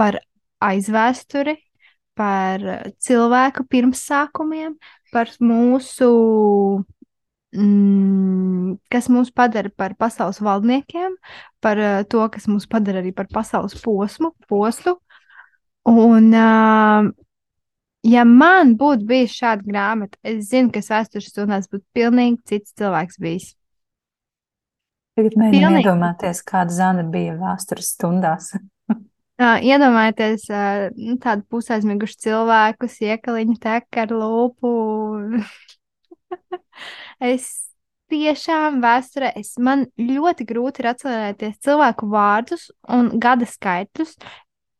par 0.00 0.20
aizvēsturi, 0.64 1.56
par 2.16 2.62
cilvēku 3.04 3.66
pirmsākumiem, 3.68 4.76
par 5.12 5.30
mūsu, 5.44 6.08
mm, 7.52 8.78
kas 8.92 9.10
mūs 9.12 9.32
padara 9.36 9.70
par 9.76 9.94
pasaules 10.00 10.40
valdniekiem, 10.40 11.18
par 11.60 11.82
uh, 11.82 12.00
to, 12.08 12.24
kas 12.32 12.48
mūs 12.48 12.64
padara 12.70 13.04
arī 13.04 13.12
par 13.16 13.28
pasaules 13.32 13.76
posmu, 13.84 14.32
poslu. 14.48 14.96
Un 15.86 16.32
uh, 16.34 17.12
ja 18.06 18.24
man 18.28 18.74
būtu 18.78 19.06
bijis 19.08 19.34
šāda 19.36 19.66
grāmata, 19.66 20.18
es 20.26 20.48
zinu, 20.50 20.72
ka 20.72 20.82
es 20.82 20.90
vēstures 20.92 21.30
stundās 21.32 21.68
būtu 21.72 21.84
pilnīgi 21.96 22.40
cits 22.52 22.74
cilvēks 22.78 23.20
bijis. 23.22 23.52
Tagad 25.16 25.36
mēģinām 25.40 25.78
iedomāties, 25.80 26.42
kāda 26.44 26.74
zana 26.76 27.04
bija 27.08 27.36
vēstures 27.40 27.94
stundās. 27.96 28.50
Uh, 28.92 29.56
iedomājieties 29.70 30.48
uh, 30.52 30.88
tādu 31.22 31.46
pusaizmigušu 31.52 32.18
cilvēku, 32.26 32.90
iekaliņu 33.08 33.56
tek 33.62 34.02
ar 34.04 34.12
lūpu. 34.12 34.74
es 37.32 37.48
tiešām 38.12 38.82
vēsturē, 38.84 39.32
es, 39.40 39.54
man 39.58 39.86
ļoti 39.98 40.46
grūti 40.46 40.84
ir 40.84 40.90
atcerēties 40.92 41.62
cilvēku 41.64 42.08
vārdus 42.12 42.68
un 42.92 43.10
gada 43.22 43.48
skaitļus, 43.48 44.14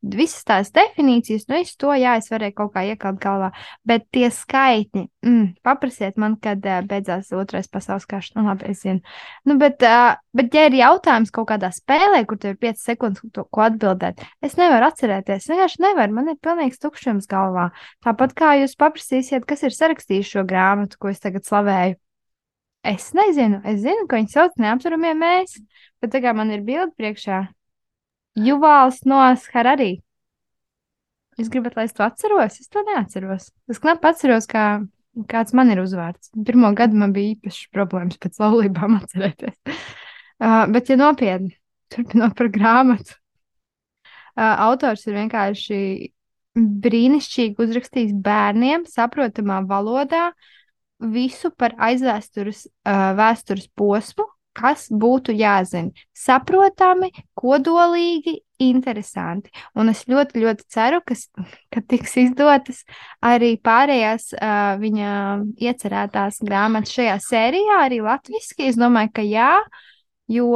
visas 0.01 0.45
tās 0.45 0.69
definīcijas, 0.75 1.47
nu, 1.49 1.57
es 1.61 1.73
to, 1.79 1.89
jā, 1.97 2.15
es 2.19 2.29
varēju 2.31 2.55
kaut 2.57 2.73
kā 2.75 2.83
iekalt 2.87 3.19
galvā, 3.21 3.49
bet 3.87 4.05
tie 4.13 4.29
skaitļi, 4.33 5.03
mm, 5.25 5.45
paprasiet 5.65 6.19
man, 6.21 6.37
kad 6.41 6.63
uh, 6.65 6.79
beidzās 6.87 7.31
otrais 7.35 7.69
pasaules 7.71 8.05
karš, 8.09 8.31
nu, 8.37 8.45
labi, 8.47 8.69
es 8.71 8.83
zinu. 8.85 9.01
Nu, 9.47 9.57
bet, 9.61 9.81
uh, 9.85 10.19
bet, 10.37 10.53
ja 10.53 10.67
ir 10.69 10.77
jautājums 10.77 11.33
kaut 11.33 11.49
kādā 11.51 11.71
spēlē, 11.73 12.23
kur 12.29 12.39
tev 12.41 12.55
ir 12.55 12.61
5 12.69 12.83
sekundes, 12.83 13.25
to, 13.33 13.47
ko 13.49 13.65
atbildēt, 13.67 14.21
es 14.45 14.57
nevaru 14.59 14.89
atcerēties, 14.91 15.49
vienkārši 15.51 15.83
nevaru, 15.87 16.17
man 16.19 16.33
ir 16.33 16.41
pilnīgs 16.45 16.81
tukšums 16.83 17.29
galvā. 17.31 17.71
Tāpat 18.05 18.37
kā 18.37 18.53
jūs 18.61 18.77
paprasīsiet, 18.79 19.47
kas 19.49 19.65
ir 19.65 19.75
sarakstījis 19.75 20.35
šo 20.35 20.45
grāmatu, 20.47 21.01
ko 21.01 21.13
es 21.13 21.23
tagad 21.23 21.47
slavēju. 21.49 21.97
Es 22.87 23.09
nezinu, 23.17 23.59
es 23.67 23.81
zinu, 23.83 24.05
ka 24.07 24.19
viņi 24.19 24.31
sauc 24.31 24.53
neapturamie 24.61 25.11
mēs, 25.17 25.57
bet 25.99 26.13
tagad 26.13 26.37
man 26.37 26.53
ir 26.55 26.61
bildi 26.63 26.93
priekšā. 26.95 27.41
Juvāls 28.37 29.01
no 29.09 29.21
Hararī. 29.53 29.97
Jūs 31.37 31.49
gribat, 31.53 31.75
lai 31.77 31.85
es 31.85 31.93
to 31.93 32.05
atceros? 32.05 32.57
Es 32.61 32.69
to 32.73 32.81
neatceros. 32.85 33.51
Es 33.69 33.81
knapi 33.81 34.09
atceros, 34.09 34.47
kā, 34.49 34.65
kāds 35.29 35.53
man 35.57 35.69
ir 35.73 35.81
uzvārds. 35.83 36.31
Pirmo 36.45 36.71
gadu 36.77 36.97
man 36.97 37.13
bija 37.13 37.35
īpašas 37.35 37.69
problēmas 37.73 38.19
pēc 38.21 38.39
laulībām 38.41 38.97
atcerēties. 39.01 39.57
Uh, 40.37 40.65
bet, 40.73 40.89
ja 40.89 40.97
nopietni, 40.99 41.55
turpinot 41.93 42.35
par 42.37 42.49
grāmatu, 42.53 43.17
uh, 44.37 44.53
autors 44.67 45.05
ir 45.09 45.17
vienkārši 45.17 45.79
brīnišķīgi 46.57 47.61
uzrakstījis 47.61 48.15
bērniem 48.25 48.85
saprotamā 48.89 49.59
valodā 49.69 50.31
visu 50.97 51.51
par 51.53 51.75
aizvēstures 51.89 52.65
uh, 52.65 53.13
vēstures 53.17 53.69
posmu, 53.77 54.25
kas 54.57 54.87
būtu 54.89 55.35
jāzina. 55.37 55.93
Saprotami, 56.17 57.11
kodolīgi, 57.37 58.37
interesanti. 58.63 59.51
Un 59.77 59.91
es 59.91 60.03
ļoti, 60.09 60.41
ļoti 60.41 60.65
ceru, 60.73 61.01
ka, 61.05 61.17
ka 61.73 61.83
tiks 61.85 62.17
izdotas 62.23 62.81
arī 63.25 63.55
pārējās 63.61 64.31
uh, 64.37 64.77
viņa 64.81 65.11
iecerētās 65.61 66.41
grāmatas 66.45 66.95
šajā 66.97 67.19
sērijā, 67.27 67.83
arī 67.85 68.01
latviešu. 68.05 68.57
Es 68.65 68.79
domāju, 68.79 69.13
ka 69.19 69.27
jā, 69.27 69.51
jo 70.31 70.49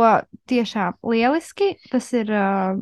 tiešām 0.52 0.98
lieliski 1.14 1.76
tas 1.92 2.12
ir. 2.18 2.34
Uh, 2.34 2.82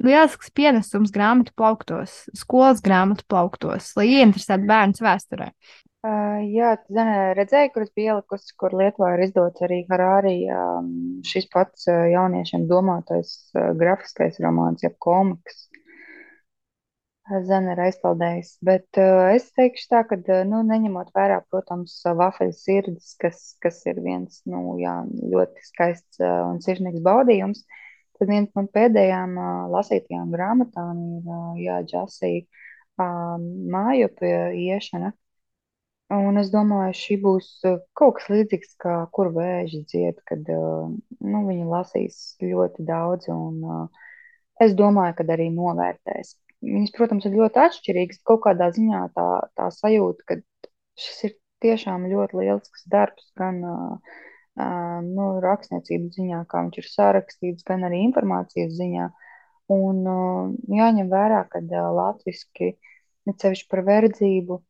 Lielisks 0.00 0.48
pienesums 0.56 1.10
grāmatu 1.12 1.52
plauktos, 1.60 2.22
skolas 2.32 2.78
grāmatu 2.80 3.20
plauktos, 3.28 3.90
lai 3.98 4.06
ieinteresētu 4.14 4.64
bērnu 4.64 5.04
vēsturē. 5.04 5.50
Uh, 6.00 6.38
jā, 6.48 6.70
zene, 6.88 7.16
redzēju, 7.36 7.70
kur 7.74 7.82
es 7.84 7.90
biju 7.92 8.14
ielikusi, 8.14 8.54
kur 8.56 8.72
Lietuvā 8.72 9.10
ir 9.18 9.22
izdots 9.26 9.60
arī 9.66 9.82
Harārī 9.90 10.32
um, 10.48 10.86
šis 11.28 11.44
pats 11.52 11.84
uh, 11.92 12.06
jauniešiem 12.08 12.64
domātais 12.70 13.34
uh, 13.52 13.66
grafiskais 13.76 14.38
romāns, 14.40 14.80
jeb 14.86 14.96
komiks. 15.04 15.66
Zene 17.50 17.76
ir 17.76 17.84
aizpildējis, 17.84 18.54
bet 18.64 19.02
uh, 19.02 19.26
es 19.34 19.50
teikšu 19.60 19.86
tā, 19.92 20.00
ka, 20.08 20.16
uh, 20.24 20.40
nu, 20.48 20.62
neņemot 20.72 21.12
vērā, 21.20 21.42
protams, 21.52 21.98
vafeļu 22.22 22.56
sirdis, 22.56 23.12
kas, 23.20 23.44
kas 23.60 23.84
ir 23.92 24.00
viens, 24.00 24.40
nu, 24.48 24.64
jā, 24.80 24.96
ļoti 25.04 25.68
skaists 25.68 26.24
uh, 26.24 26.46
un 26.48 26.64
sirsnīgs 26.64 27.04
baudījums, 27.04 27.66
tad 28.16 28.32
viens 28.32 28.48
no 28.56 28.64
pēdējām 28.72 29.36
uh, 29.36 29.54
lasītajām 29.76 30.32
grāmatām 30.32 31.08
ir, 31.20 31.28
uh, 31.28 31.56
jā, 31.60 31.82
džasī 31.92 32.38
uh, 32.40 33.36
māju 33.76 34.14
pie 34.16 34.38
iešana. 34.64 35.12
Un 36.10 36.40
es 36.40 36.48
domāju, 36.50 36.94
šī 36.98 37.16
būs 37.22 37.48
uh, 37.70 37.76
kaut 37.94 38.16
kas 38.16 38.24
līdzīgs, 38.32 38.72
kā 38.82 38.94
kur 39.14 39.28
vēži 39.34 39.84
dzied, 39.92 40.16
kad 40.26 40.48
uh, 40.50 40.88
nu, 41.22 41.42
viņi 41.46 41.68
lasīs 41.70 42.16
ļoti 42.42 42.86
daudz, 42.88 43.28
un 43.30 43.60
uh, 43.62 44.08
es 44.64 44.74
domāju, 44.74 45.14
ka 45.20 45.26
arī 45.36 45.46
novērtēs. 45.54 46.32
Viņas, 46.66 46.94
protams, 46.96 47.28
ir 47.28 47.36
ļoti 47.38 47.62
atšķirīgas. 47.62 48.18
Kaut 48.26 48.42
kādā 48.48 48.72
ziņā 48.74 49.04
tā, 49.14 49.26
tā 49.54 49.68
sajūta, 49.76 50.26
ka 50.26 50.38
šis 50.98 51.22
ir 51.28 51.36
tiešām 51.62 52.08
ļoti 52.10 52.40
lielisks 52.40 52.82
darbs, 52.90 53.30
gan 53.38 53.62
nu, 53.62 55.26
rakstniecības 55.40 56.18
ziņā, 56.18 56.40
kā 56.50 56.64
viņš 56.66 56.80
ir 56.82 56.88
sarakstīts, 56.90 57.64
gan 57.68 57.86
arī 57.88 58.02
informācijas 58.08 58.74
ziņā. 58.76 59.06
Un 59.72 60.02
jāņem 60.74 61.08
vērā, 61.08 61.44
ka 61.52 61.62
latviski, 61.96 62.74
cevišķi 63.30 63.70
par 63.72 63.84
verdzību, 63.88 64.60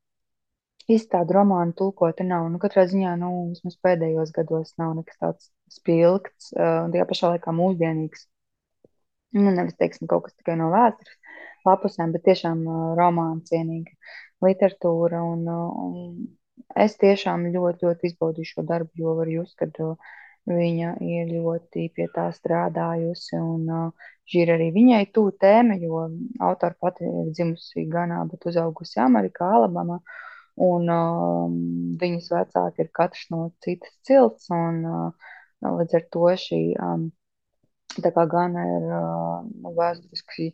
Izstādu 0.90 1.37
romānu 1.37 1.74
tulkoti 1.79 2.24
nav. 2.26 2.48
Nu, 2.50 2.59
katrā 2.62 2.83
ziņā, 2.90 3.12
nu, 3.20 3.31
vismaz 3.53 3.76
pēdējos 3.85 4.33
gados 4.35 4.72
nav 4.81 4.96
nekas 4.98 5.18
tāds 5.22 5.50
spilgts, 5.70 6.50
uh, 6.57 6.87
un 6.87 6.94
tajā 6.94 7.07
pašā 7.11 7.35
laikā 7.35 7.55
mūsdienīgs. 7.55 8.24
Nu, 9.38 9.53
nevis, 9.55 9.76
teiksim, 9.79 10.09
kaut 10.11 10.26
kas 10.26 10.35
tikai 10.35 10.57
no 10.59 10.70
vēstures 10.72 11.37
lapusēm, 11.68 12.14
bet 12.16 12.24
tiešām 12.26 12.64
uh, 12.66 12.81
romāna 12.98 13.38
cienīga 13.46 13.94
literatūra. 14.46 15.20
Un, 15.35 15.44
uh, 15.46 15.85
un 15.85 16.72
es 16.87 16.96
tiešām 16.98 17.46
ļoti, 17.55 17.87
ļoti 17.87 18.11
izbaudīju 18.11 18.50
šo 18.55 18.64
darbu, 18.72 18.90
jo 19.05 19.14
var 19.20 19.31
just, 19.31 19.55
ka 19.61 19.68
uh, 19.85 20.16
viņa 20.50 20.96
ir 21.07 21.31
ļoti 21.37 21.87
pie 21.94 22.09
tā 22.16 22.26
strādājusi. 22.35 23.37
Un 23.38 23.70
uh, 23.76 24.11
šī 24.26 24.42
ir 24.42 24.57
arī 24.57 24.72
viņai 24.74 25.05
tūta 25.14 25.44
tēma, 25.46 25.79
jo 25.85 26.03
autora 26.48 26.74
pati 26.83 27.07
ir 27.07 27.31
dzimusi 27.31 27.87
Ganā, 27.94 28.24
bet 28.33 28.50
uzaugusi 28.50 28.98
Amerikā, 29.05 29.53
Alabamā. 29.61 30.00
Uh, 30.00 30.26
un 30.61 30.90
uh, 30.92 31.46
viņas 32.01 32.29
vecāki 32.35 32.85
ir 32.85 32.90
katrs 32.96 33.29
no 33.33 33.46
citas 33.64 33.94
cilts, 34.07 34.51
un 34.55 34.83
uh, 34.85 35.31
līdz 35.64 35.96
ar 35.99 36.07
to 36.12 36.35
šī, 36.44 36.61
um, 36.85 37.09
tā 37.96 38.12
kā 38.16 38.27
gan 38.31 38.57
ir 38.61 38.87
uh, 38.92 39.40
vēsturiski, 39.79 40.51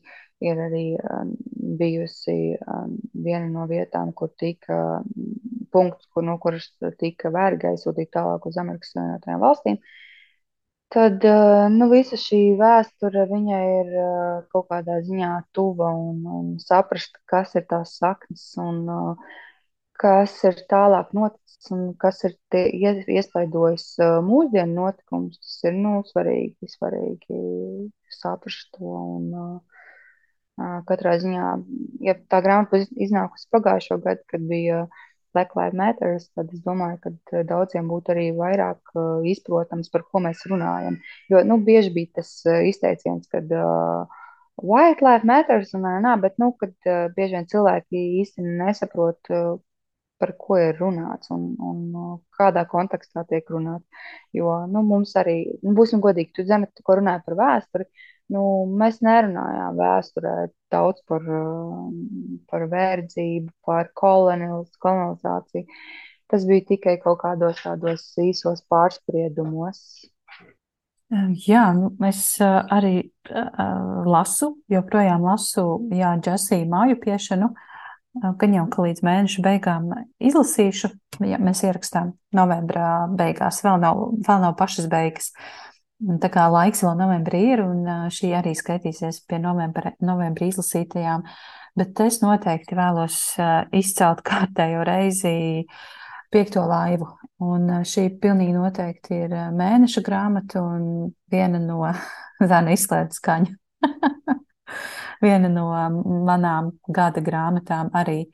ir 0.46 0.62
arī 0.66 0.86
uh, 0.98 1.26
bijusi 1.80 2.38
uh, 2.56 2.88
viena 3.12 3.48
no 3.50 3.66
vietām, 3.70 4.12
kur 4.16 4.32
tika 4.38 4.80
uh, 5.00 5.36
punkts, 5.72 6.08
kur, 6.12 6.24
no 6.26 6.38
kuras 6.42 6.68
tika 7.00 7.32
verga 7.34 7.72
aizsūtīt 7.72 8.12
tālāk 8.14 8.46
uz 8.48 8.58
Amerikas 8.62 8.94
Savienotajām 8.94 9.42
valstīm. 9.42 9.80
Tad 10.94 11.24
uh, 11.26 11.66
nu, 11.74 11.88
visa 11.90 12.14
šī 12.20 12.54
vēsture 12.60 13.24
viņai 13.26 13.64
ir 13.80 13.88
uh, 13.98 14.44
kaut 14.52 14.68
kādā 14.70 15.00
ziņā 15.02 15.32
tuva 15.56 15.90
un, 15.98 16.22
un 16.30 16.52
saprast, 16.62 17.18
kas 17.26 17.56
ir 17.58 17.66
tās 17.66 17.96
saknes. 17.98 18.52
Un, 18.62 18.84
uh, 18.86 19.42
kas 20.00 20.36
ir 20.48 20.58
tālāk 20.70 21.12
noticis 21.16 21.70
un 21.74 21.88
kas 22.00 22.22
ir 22.28 22.36
iespaidojis 22.56 23.86
mūsdienu 24.26 24.76
notikums, 24.80 25.38
tas 25.40 25.70
ir 25.70 25.78
nu, 25.78 26.00
svarīgi, 26.10 26.68
svarīgi 26.70 27.40
saprast 28.20 28.70
to. 28.76 28.92
Un, 29.16 29.32
uh, 29.32 29.76
katrā 30.88 31.16
ziņā, 31.20 31.48
ja 32.04 32.14
tā 32.32 32.40
grāmata 32.44 32.80
iznākusi 32.96 33.48
pagājušo 33.52 33.98
gadu, 34.04 34.22
kad 34.30 34.46
bija 34.48 34.86
Black 35.36 35.56
Lives 35.58 35.76
Matter, 35.76 36.16
tad 36.34 36.52
es 36.54 36.62
domāju, 36.64 37.12
ka 37.28 37.42
daudziem 37.44 37.90
būtu 37.92 38.14
arī 38.14 38.30
vairāk 38.36 38.94
uh, 38.96 39.26
izprotams, 39.28 39.90
par 39.92 40.06
ko 40.08 40.22
mēs 40.24 40.46
runājam. 40.48 40.96
Jo 41.28 41.42
nu, 41.44 41.58
bieži 41.66 41.92
bija 41.92 42.22
tas 42.22 42.30
izteiciens, 42.46 43.28
kad 43.28 43.52
uh, 43.52 44.22
White 44.56 45.04
Lives 45.04 45.28
Matter, 45.28 45.66
un 45.76 45.84
nā, 46.06 46.14
bet 46.22 46.40
nu, 46.40 46.54
kad, 46.56 46.72
uh, 46.88 47.10
bieži 47.16 47.36
vien 47.36 47.50
cilvēki 47.52 48.06
īsti 48.22 48.46
nesaprot, 48.62 49.20
uh, 49.28 49.58
par 50.20 50.32
ko 50.40 50.58
ir 50.60 50.78
runāts 50.80 51.30
un, 51.34 51.48
un 51.60 52.16
kādā 52.36 52.64
kontekstā 52.70 53.24
tiek 53.28 53.48
runāts. 53.52 53.84
Jo 54.36 54.58
nu, 54.70 54.82
mums 54.86 55.14
arī, 55.20 55.38
nu, 55.62 55.74
būsim 55.76 56.02
godīgi, 56.04 56.32
tu 56.36 56.46
zini, 56.48 56.68
ko 56.84 56.98
runāja 57.00 57.22
par 57.26 57.38
vēsturi. 57.40 57.88
Nu, 58.32 58.42
mēs 58.66 58.98
nerunājām 59.06 59.76
vēsturē 59.78 60.34
daudz 60.72 61.04
par, 61.06 61.22
par 62.50 62.66
verdzību, 62.72 63.52
par 63.66 63.92
kolonizāciju. 63.94 65.66
Tas 66.26 66.42
bija 66.48 66.64
tikai 66.72 66.96
kaut 66.98 67.20
kādos 67.22 67.62
tādos 67.62 68.08
īsos 68.18 68.64
pārspriedumos. 68.66 69.78
Jā, 71.46 71.68
nu, 71.76 71.92
es 72.02 72.34
arī 72.42 72.96
uh, 73.30 74.02
lasu, 74.10 74.56
joprojām 74.74 75.22
lasu, 75.22 75.66
jā, 75.94 76.16
džasiju 76.18 76.66
māju 76.72 76.98
piešanu. 77.04 77.52
Uh, 77.52 77.75
Gan 78.16 78.54
jau 78.56 78.64
ka 78.72 78.84
līdz 78.86 79.02
mēneša 79.04 79.42
beigām 79.44 79.90
izlasīšu, 80.24 80.88
ja 81.28 81.38
mēs 81.42 81.62
ierakstām 81.66 82.14
novembra 82.36 83.06
beigās, 83.12 83.60
vēl 83.64 83.80
nav, 83.82 84.00
vēl 84.26 84.42
nav 84.44 84.56
pašas 84.56 84.88
beigas. 84.92 85.32
Tā 86.22 86.30
kā 86.32 86.46
laiks 86.52 86.82
vēl 86.84 86.96
novembrī 86.96 87.42
ir, 87.54 87.62
un 87.64 88.08
šī 88.12 88.32
arī 88.36 88.52
skaitīsies 88.56 89.22
pie 89.28 89.40
novembra, 89.40 89.94
novembra 90.04 90.48
izlasītajām, 90.48 91.24
bet 91.76 92.02
es 92.04 92.20
noteikti 92.24 92.76
vēlos 92.76 93.20
izcelt 93.76 94.24
kārtējo 94.24 94.84
reizi 94.88 95.36
piekto 96.32 96.64
laivu. 96.68 97.10
Un 97.44 97.68
šī 97.84 98.08
pilnīgi 98.20 98.56
noteikti 98.56 99.22
ir 99.26 99.36
mēneša 99.56 100.02
grāmata 100.04 100.64
un 100.64 101.12
viena 101.32 101.60
no 101.60 101.82
Zana 102.50 102.76
izslēdz 102.76 103.20
skaņu. 103.20 103.56
viena 105.24 105.50
no 105.52 105.70
manām 106.26 106.74
gada 106.88 107.22
grāmatām 107.24 107.92
arī. 107.96 108.24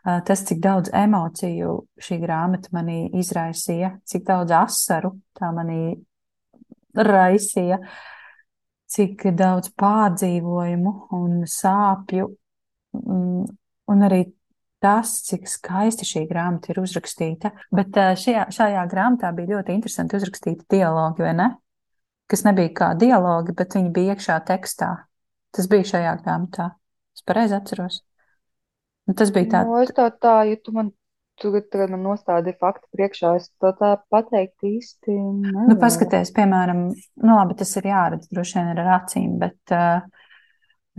Tas, 0.00 0.40
cik 0.48 0.62
daudz 0.64 0.88
emociju 0.96 1.74
šī 2.00 2.16
grāmata 2.22 2.70
manī 2.72 3.02
izraisīja, 3.20 3.98
cik 4.08 4.24
daudz 4.30 4.54
asaru 4.56 5.10
tā 5.36 5.50
manī 5.52 5.98
raisīja, 6.96 7.76
cik 8.90 9.26
daudz 9.36 9.68
pārdzīvojumu 9.78 10.94
un 11.18 11.42
sāpju, 11.44 12.30
un 12.96 14.06
arī 14.08 14.22
tas, 14.80 15.12
cik 15.28 15.44
skaisti 15.50 16.08
šī 16.08 16.24
grāmata 16.30 16.72
ir 16.72 16.80
uzrakstīta. 16.82 17.52
Bet 17.74 17.92
šajā, 17.94 18.48
šajā 18.56 18.86
grāmatā 18.90 19.34
bija 19.36 19.58
ļoti 19.58 19.76
interesanti 19.76 20.16
uzrakstīti 20.16 20.64
dialogi, 20.78 21.26
vai 21.26 21.34
ne? 21.36 21.50
Kas 22.30 22.46
nebija 22.46 22.72
kā 22.72 22.90
dialogi, 22.98 23.52
bet 23.58 23.76
viņi 23.76 23.92
bija 23.94 24.16
iekšā 24.16 24.38
tekstā. 24.48 24.94
Tas 25.56 25.66
bija 25.70 25.88
šajā 25.94 26.14
grāmatā. 26.22 26.70
Es 27.16 27.26
pareizi 27.26 27.56
atceros. 27.56 28.00
Un 29.10 29.16
tas 29.18 29.32
bija 29.34 29.50
tā. 29.54 29.62
No, 29.66 29.80
es 29.82 29.90
tā, 29.96 30.06
tā, 30.22 30.36
ja 30.46 30.58
tu 30.62 30.74
man 30.76 30.92
tagad, 31.40 31.66
tagad 31.72 31.92
man 31.94 32.02
nostādi 32.04 32.54
faktu 32.60 32.86
priekšā, 32.94 33.34
es 33.40 33.48
to 33.62 33.72
tā 33.78 33.94
pateikt 34.12 34.66
īsti 34.66 35.14
nevaru. 35.16 35.68
Nu, 35.72 35.76
paskaties, 35.80 36.32
piemēram, 36.36 36.82
nu 37.24 37.36
labi, 37.36 37.56
tas 37.60 37.72
ir 37.80 37.88
jāredz 37.90 38.30
droši 38.30 38.58
vien 38.58 38.72
ar 38.74 38.92
acīm, 38.98 39.38
bet 39.40 39.74
uh, 39.74 40.04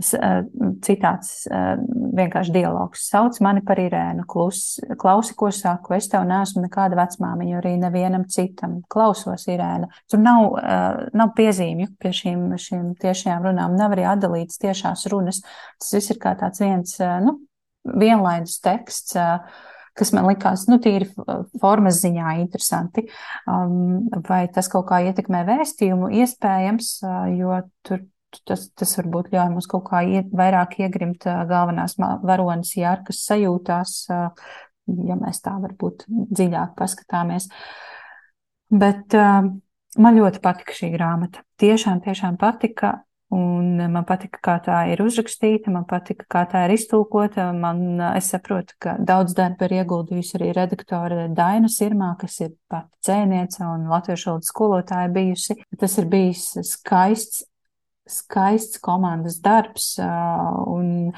citāts 0.02 1.46
vienkārši 1.48 2.54
dialogs. 2.54 3.06
Sauc 3.12 3.38
mani 3.44 3.62
par 3.66 3.80
Irēnu, 3.82 4.26
klus, 4.28 4.80
klausi, 5.00 5.36
ko 5.38 5.50
saku. 5.54 5.96
Es 5.96 6.10
tev 6.12 6.26
neesmu 6.28 6.64
nekāda 6.66 6.98
vecmāmiņa, 6.98 7.58
arī 7.60 7.74
nevienam 7.80 8.26
citam. 8.32 8.80
Klausos, 8.92 9.46
Irēna. 9.52 9.90
Tur 10.10 10.22
nav, 10.22 10.58
nav 11.16 11.34
piezīmju 11.38 11.94
pie 12.02 12.14
šīm, 12.18 12.46
šīm 12.60 12.92
tiešajām 13.02 13.50
runām, 13.50 13.76
nav 13.78 13.96
arī 13.96 14.06
atdalīts 14.12 14.60
tiešās 14.62 15.06
runas. 15.12 15.42
Tas 15.80 15.92
viss 15.96 16.14
ir 16.14 16.22
kā 16.22 16.34
tāds 16.40 16.62
viens, 16.62 16.96
nu, 17.26 17.38
vienlaidus 17.98 18.60
teksts 18.62 19.18
kas 19.98 20.12
man 20.16 20.24
likās, 20.24 20.64
nu, 20.70 20.78
tīri 20.80 21.08
formas 21.60 22.00
ziņā 22.00 22.36
interesanti. 22.40 23.04
Um, 23.44 24.06
vai 24.28 24.46
tas 24.52 24.70
kaut 24.72 24.86
kā 24.88 25.02
ietekmē 25.08 25.42
vēstījumu? 25.48 26.08
Iespējams, 26.22 26.94
jo 27.36 27.58
tur 27.84 28.06
tas, 28.48 28.66
tas 28.78 28.96
varbūt 28.98 29.32
ļauj 29.34 29.52
mums 29.52 29.68
kaut 29.70 29.86
kā 29.90 30.02
iet, 30.08 30.32
vairāk 30.36 30.78
iegrimt 30.80 31.26
galvenās 31.26 31.98
varonas 31.98 32.74
jārkas 32.78 33.22
sajūtās, 33.28 33.94
ja 34.10 35.18
mēs 35.20 35.42
tā 35.44 35.54
varbūt 35.62 36.06
dziļāk 36.08 36.74
paskatāmies. 36.78 37.48
Bet 38.72 39.12
man 39.12 40.18
ļoti 40.18 40.42
patika 40.44 40.76
šī 40.76 40.92
grāmata. 40.96 41.44
Tiešām, 41.60 42.04
tiešām 42.04 42.40
patika. 42.40 43.00
Un 43.32 43.78
man 43.88 44.04
patika, 44.04 44.36
kā 44.44 44.54
tā 44.60 44.78
ir 44.92 45.00
uzrakstīta, 45.00 45.70
man 45.72 45.86
patika, 45.88 46.26
kā 46.28 46.42
tā 46.52 46.66
ir 46.66 46.74
iztulkota. 46.74 47.46
Man, 47.56 47.96
es 48.12 48.28
saprotu, 48.28 48.76
ka 48.82 48.98
daudz 49.00 49.32
darba 49.38 49.70
ir 49.70 49.78
ieguldījusi 49.78 50.36
arī 50.36 50.50
redaktore 50.58 51.30
Daina 51.32 51.70
Sirmā, 51.72 52.10
kas 52.20 52.36
ir 52.44 52.50
pati 52.68 52.92
dzēniece 53.06 53.64
un 53.64 53.88
latviešu 53.88 54.28
valodas 54.28 54.52
skolotāja 54.52 55.08
bijusi. 55.14 55.56
Tas 55.80 55.96
ir 56.02 56.10
bijis 56.12 56.44
skaists 56.74 57.46
skaists 58.08 58.80
komandas 58.82 59.38
darbs 59.42 59.94
un 60.02 61.12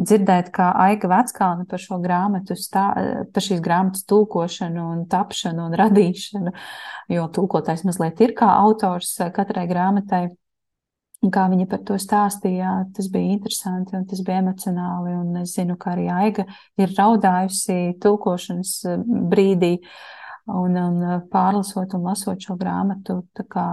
dzirdēt, 0.00 0.50
kā 0.54 0.70
Aiga 0.86 1.10
Veckalna 1.12 1.66
par 1.68 1.82
šo 1.82 2.00
grāmatu, 2.02 2.56
stā, 2.56 2.86
par 3.32 3.44
šīs 3.44 3.60
grāmatas 3.64 4.06
tulkošanu 4.08 4.86
un 4.94 5.02
tapšanu 5.10 5.68
un 5.68 5.76
radīšanu, 5.80 6.54
jo 7.12 7.26
tulkotājs 7.36 7.84
mazliet 7.88 8.22
ir 8.24 8.34
kā 8.38 8.48
autors 8.62 9.16
katrai 9.36 9.66
grāmatai. 9.70 10.28
Kā 11.20 11.42
viņa 11.52 11.66
par 11.68 11.82
to 11.84 11.98
stāstīja, 12.00 12.78
tas 12.96 13.10
bija 13.12 13.34
interesanti 13.34 13.92
un 13.92 14.06
tas 14.08 14.22
bija 14.24 14.38
emocionāli. 14.40 15.18
Un 15.20 15.42
es 15.42 15.52
zinu, 15.52 15.76
ka 15.76 15.90
arī 15.92 16.06
Aiga 16.08 16.46
ir 16.80 16.94
raudājusi 16.96 17.98
tulkošanas 18.00 18.70
brīdī 19.28 19.74
un, 20.48 20.78
un 20.80 21.04
pārlasot 21.28 21.92
un 21.98 22.08
lasot 22.08 22.40
šo 22.40 22.56
grāmatu. 22.56 23.18
Tā 23.36 23.44
kā 23.52 23.66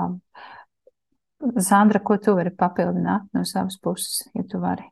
Sandra, 1.38 2.00
ko 2.02 2.18
tu 2.18 2.34
vari 2.38 2.50
papildināt 2.50 3.28
no 3.36 3.44
savas 3.46 3.78
puses, 3.82 4.26
ja 4.34 4.44
tu 4.50 4.62
vari? 4.62 4.88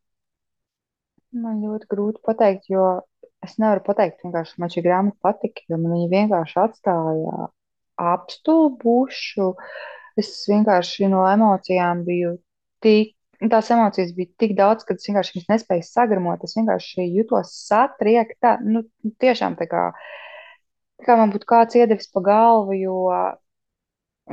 Man 1.35 1.59
ļoti 1.63 1.89
grūti 1.91 2.21
pateikt, 2.23 2.69
jo 2.69 2.85
es 3.43 3.57
nevaru 3.61 3.81
pateikt, 3.85 4.21
vienkārši 4.23 4.61
man 4.61 4.71
šī 4.71 4.83
grāmata 4.85 5.17
patika, 5.25 5.65
jo 5.69 5.79
man 5.81 5.95
viņa 5.97 6.11
vienkārši 6.13 6.59
atstāja 6.61 7.49
apstulbušu. 8.13 9.51
Es 10.21 10.29
vienkārši 10.47 11.09
no 11.11 11.25
emocijām 11.27 12.05
biju 12.07 12.37
tik, 12.85 13.15
tās 13.51 13.71
emocijas 13.73 14.13
bija 14.15 14.31
tik 14.39 14.53
daudz, 14.55 14.85
ka 14.87 14.95
es 14.95 15.09
vienkārši 15.09 15.35
viņas 15.35 15.49
nespēju 15.51 15.87
sagramot. 15.89 16.45
Es 16.45 16.55
vienkārši 16.55 17.09
jutos 17.09 17.51
satriekta, 17.65 18.55
nu, 18.63 18.85
tiešām 19.23 19.57
tā 19.59 19.67
kā, 19.71 19.89
tā 21.01 21.09
kā 21.09 21.17
man 21.19 21.33
būtu 21.33 21.49
kāds 21.49 21.75
iedevis 21.81 22.07
pa 22.13 22.23
galvu, 22.29 22.77
jo 22.79 23.01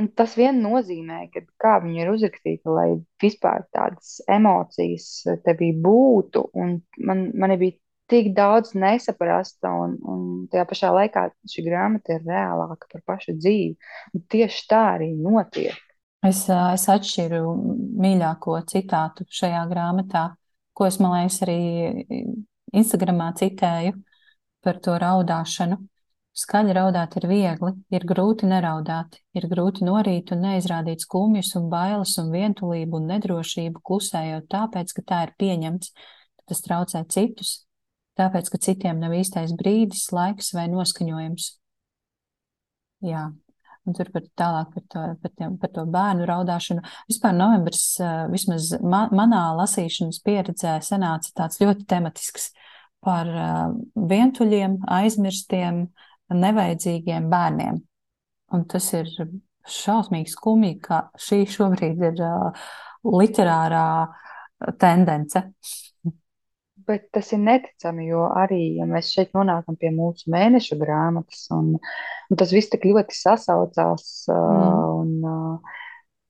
Un 0.00 0.06
tas 0.16 0.32
vien 0.40 0.62
nozīmē, 0.64 1.26
ka 1.34 1.42
kā 1.60 1.72
viņa 1.84 2.00
ir 2.00 2.10
uzrakstīta, 2.14 2.72
lai 2.72 2.88
vispār 3.20 3.66
tādas 3.76 4.22
emocijas 4.24 5.08
tevī 5.44 5.74
būtu. 5.84 6.46
Man, 6.56 7.26
man 7.36 7.56
bija 7.60 7.76
tik 8.12 8.30
daudz 8.36 8.72
nesaprasta, 8.76 9.68
un, 9.84 9.98
un 10.08 10.22
tajā 10.52 10.64
pašā 10.68 10.92
laikā 10.96 11.26
šī 11.48 11.64
grāmata 11.68 12.16
ir 12.16 12.24
reālāka 12.24 12.88
par 12.88 13.04
pašu 13.12 13.36
dzīvi. 13.36 13.76
Un 14.16 14.24
tieši 14.32 14.64
tā 14.72 14.82
arī 14.94 15.12
notiek. 15.16 15.76
Es, 16.24 16.44
es 16.48 16.88
atšķiru 16.92 17.42
mīļāko 18.02 18.60
citātu 18.70 19.26
šajā 19.28 19.62
grāmatā, 19.70 20.28
ko 20.72 20.86
es, 20.88 21.00
man 21.02 21.16
liekas, 21.18 21.40
arī 21.44 21.58
Instagramā 22.72 23.32
citēju 23.40 23.96
par 24.62 24.78
to 24.84 24.96
raudāšanu. 25.02 25.80
Skaļi 26.32 26.72
raudāt 26.72 27.12
ir 27.20 27.26
viegli, 27.28 27.74
ir 27.92 28.04
grūti 28.08 28.46
neraudāt, 28.48 29.18
ir 29.36 29.44
grūti 29.50 29.84
norīt 29.84 30.30
un 30.32 30.46
neizrādīt 30.46 31.04
skumjas 31.04 31.50
un 31.60 31.66
bailes 31.72 32.14
un 32.22 32.30
vientulību 32.32 32.96
un 32.96 33.10
nedrošību, 33.10 33.82
klusējot 33.84 34.46
tāpēc, 34.54 34.94
ka 34.96 35.04
tā 35.10 35.18
ir 35.26 35.34
pieņemts, 35.42 35.90
ka 36.40 36.46
tas 36.48 36.64
traucē 36.64 37.02
citus, 37.12 37.50
tāpēc, 38.16 38.48
ka 38.48 38.60
citiem 38.64 39.02
nav 39.02 39.12
īstais 39.18 39.52
brīdis, 39.58 40.06
laiks 40.16 40.54
vai 40.56 40.70
noskaņojums. 40.72 41.50
Jā, 43.04 43.26
un 43.84 43.98
tur 43.98 44.08
par 44.14 44.24
tālāk 44.38 44.72
par 44.72 44.84
to, 44.94 45.04
par, 45.20 45.32
tiem, 45.36 45.58
par 45.60 45.72
to 45.76 45.84
bērnu 45.84 46.28
raudāšanu. 46.32 46.84
Vispār 47.12 47.36
novembris, 47.36 47.84
vismaz 48.32 48.70
ma 48.80 49.02
manā 49.12 49.50
lasīšanas 49.58 50.22
pieredzē, 50.24 50.78
sanāca 50.80 51.34
tāds 51.42 51.60
ļoti 51.60 51.84
tematisks. 51.92 52.54
par 53.02 53.26
vientuļiem, 53.98 54.76
aizmirstiem, 54.86 55.88
nevajadzīgiem 56.30 57.28
bērniem. 57.32 57.80
Un 58.52 58.64
tas 58.68 58.88
ir 58.94 59.08
šausmīgi 59.68 60.32
skumji, 60.32 60.76
ka 60.84 61.06
šī 61.20 61.44
šobrīd 61.48 62.02
ir 62.10 62.22
literārā 63.06 63.86
tendence. 64.80 65.44
Bet 66.82 67.06
tas 67.14 67.28
ir 67.30 67.38
neticami, 67.38 68.08
jo 68.10 68.24
arī, 68.26 68.74
ja 68.80 68.86
mēs 68.90 69.12
šeit 69.14 69.36
nonākam 69.36 69.76
pie 69.78 69.92
mūsu 69.94 70.32
mēneša 70.34 70.78
grāmatas, 70.80 71.44
un, 71.54 71.76
un 71.78 72.40
tas 72.40 72.50
viss 72.50 72.72
tik 72.72 72.88
ļoti 72.90 73.14
sasaucās, 73.14 74.08
mm. 74.26 74.64
un, 74.98 75.12
Mm, 75.22 75.60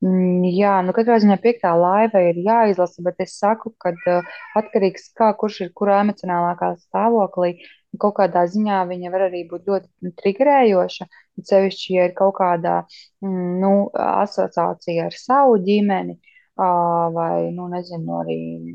jā, 0.02 0.72
nu 0.82 0.94
katrā 0.96 1.18
ziņā 1.22 1.36
piektā 1.42 1.72
laiva 1.78 2.22
ir 2.26 2.40
jāizlasa, 2.42 3.04
bet 3.06 3.20
es 3.22 3.36
saku, 3.38 3.70
ka 3.78 3.92
uh, 3.94 4.32
atkarīgs 4.58 5.12
kā 5.18 5.30
kurš 5.38 5.60
ir 5.66 5.70
kurā 5.78 6.00
emocionālākā 6.02 6.72
stāvoklī, 6.80 7.54
kaut 8.02 8.16
kādā 8.18 8.44
ziņā 8.50 8.82
viņa 8.88 9.12
var 9.12 9.28
arī 9.28 9.44
būt 9.50 9.68
ļoti 9.68 10.12
triggerējoša, 10.18 11.06
sevišķi, 11.48 11.94
ja 11.94 12.08
ir 12.08 12.16
kaut 12.18 12.34
kādā 12.40 12.82
mm, 13.22 13.48
nu, 13.62 13.72
asociācija 13.94 15.08
ar 15.10 15.18
savu 15.18 15.58
ģimeni. 15.62 16.18
Vai, 16.62 17.48
nu, 17.50 17.64
nezinu, 17.72 18.18
arī 18.20 18.34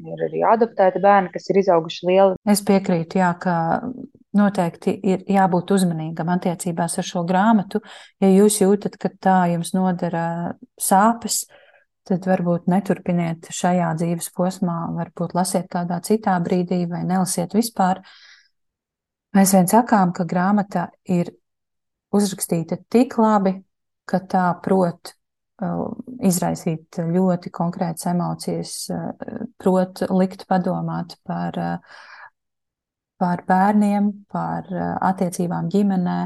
ir 0.09 0.21
arī 0.25 0.39
adaptēti 0.49 0.99
bērni, 0.99 1.29
kas 1.31 1.45
ir 1.51 1.59
izauguši 1.61 2.07
lieli. 2.09 2.39
Es 2.49 2.63
piekrītu, 2.65 3.19
jā, 3.21 3.29
ka 3.39 3.53
noteikti 4.35 4.93
ir 5.07 5.23
jābūt 5.31 5.71
uzmanīgam 5.75 6.29
attiecībās 6.33 6.97
ar 6.99 7.07
šo 7.07 7.23
grāmatu. 7.27 7.81
Ja 8.23 8.29
jūs 8.31 8.59
jūtat, 8.61 8.97
ka 8.99 9.11
tā 9.23 9.37
jums 9.53 9.73
nodara 9.75 10.55
sāpes, 10.81 11.45
tad 12.07 12.27
varbūt 12.27 12.69
neturpiniet 12.71 13.49
šajā 13.53 13.91
dzīves 13.99 14.31
posmā, 14.35 14.79
varbūt 14.95 15.35
lasiet 15.37 15.67
kādā 15.71 15.99
citā 16.03 16.37
brīdī 16.43 16.85
vai 16.89 17.03
nelasiet 17.07 17.55
vispār. 17.57 18.01
Mēs 19.35 19.53
vien 19.53 19.67
sakām, 19.69 20.13
ka 20.15 20.25
grāmata 20.25 20.87
ir 21.03 21.33
uzrakstīta 22.15 22.79
tik 22.89 23.17
labi, 23.19 23.57
ka 24.07 24.21
tā 24.23 24.45
prot 24.63 25.11
uh, 25.11 25.89
izraisīt 26.23 27.01
ļoti 27.03 27.51
konkrētas 27.53 28.07
emocijas, 28.13 28.77
uh, 28.93 29.41
prot 29.59 30.05
likt 30.15 30.47
padomāt 30.47 31.17
par 31.27 31.59
uh, 31.59 31.97
par 33.21 33.43
bērniem, 33.47 34.11
par 34.31 34.69
eh, 34.71 34.93
attiecībām 35.09 35.69
ģimenē. 35.73 36.19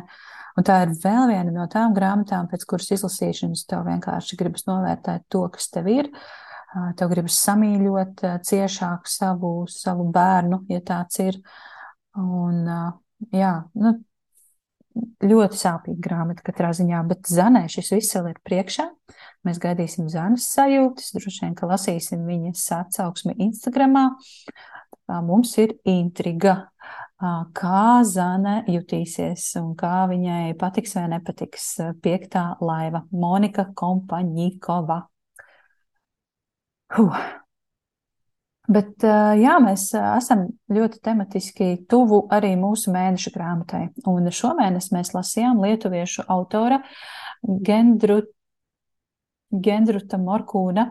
Un 0.60 0.68
tā 0.68 0.82
ir 0.84 0.94
vēl 1.00 1.32
viena 1.32 1.54
no 1.56 1.66
tām 1.72 1.96
grāmatām, 1.96 2.50
pēc 2.52 2.66
kuras 2.68 2.92
izlasīšanas 2.98 3.64
tev 3.70 3.86
vienkārši 3.88 4.40
gribas 4.40 4.68
novērtēt 4.68 5.30
to, 5.32 5.46
kas 5.54 5.72
tev 5.72 5.90
ir. 5.92 6.12
Eh, 6.12 6.92
tev 7.00 7.12
gribas 7.14 7.40
samīļot 7.46 8.24
eh, 8.28 8.38
ciešāk 8.48 9.10
savu, 9.12 9.56
savu 9.72 10.08
bērnu, 10.14 10.66
ja 10.72 10.84
tāds 10.86 11.24
ir. 11.24 11.42
Un, 12.20 12.66
jā, 13.32 13.52
nu, 13.80 13.94
ļoti 15.24 15.56
sāpīga 15.56 16.04
grāmata 16.04 16.44
katrā 16.44 16.74
ziņā, 16.76 17.00
bet 17.08 17.30
Zanē 17.32 17.64
šis 17.72 17.94
viss 17.96 18.18
vēl 18.18 18.34
ir 18.34 18.42
priekšā. 18.44 18.90
Mēs 19.48 19.62
gaidīsim 19.64 20.10
Zanes 20.12 20.50
sajūtas, 20.52 21.14
droši 21.16 21.46
vien, 21.46 21.56
ka 21.56 21.70
lasīsim 21.72 22.26
viņas 22.28 22.66
atsauksmi 22.82 23.38
Instagramā. 23.48 24.10
Mums 25.24 25.56
ir 25.60 25.78
intriga, 25.88 26.71
kā 27.54 28.02
Zana 28.08 28.62
jutīsies 28.70 29.46
un 29.62 29.76
kā 29.78 30.08
viņai 30.10 30.56
patiks 30.60 30.96
vai 30.98 31.06
nepatiks 31.14 31.68
piektā 32.02 32.56
laiva 32.64 33.04
Monika 33.12 33.68
Kompaņikova. 33.78 34.98
Huh. 36.98 37.22
Bet 38.72 39.04
jā, 39.04 39.56
mēs 39.64 39.90
esam 39.98 40.46
ļoti 40.72 41.02
tematiski 41.04 41.70
tuvu 41.90 42.24
arī 42.32 42.54
mūsu 42.60 42.94
mēneša 42.94 43.34
grāmatai. 43.36 43.84
Un 44.08 44.30
šomēnes 44.32 44.92
mēs 44.96 45.14
lasījām 45.16 45.60
lietuviešu 45.64 46.28
autora 46.32 46.82
Gendru, 47.42 48.22
Gendruta 49.52 50.20
Morkūna 50.22 50.88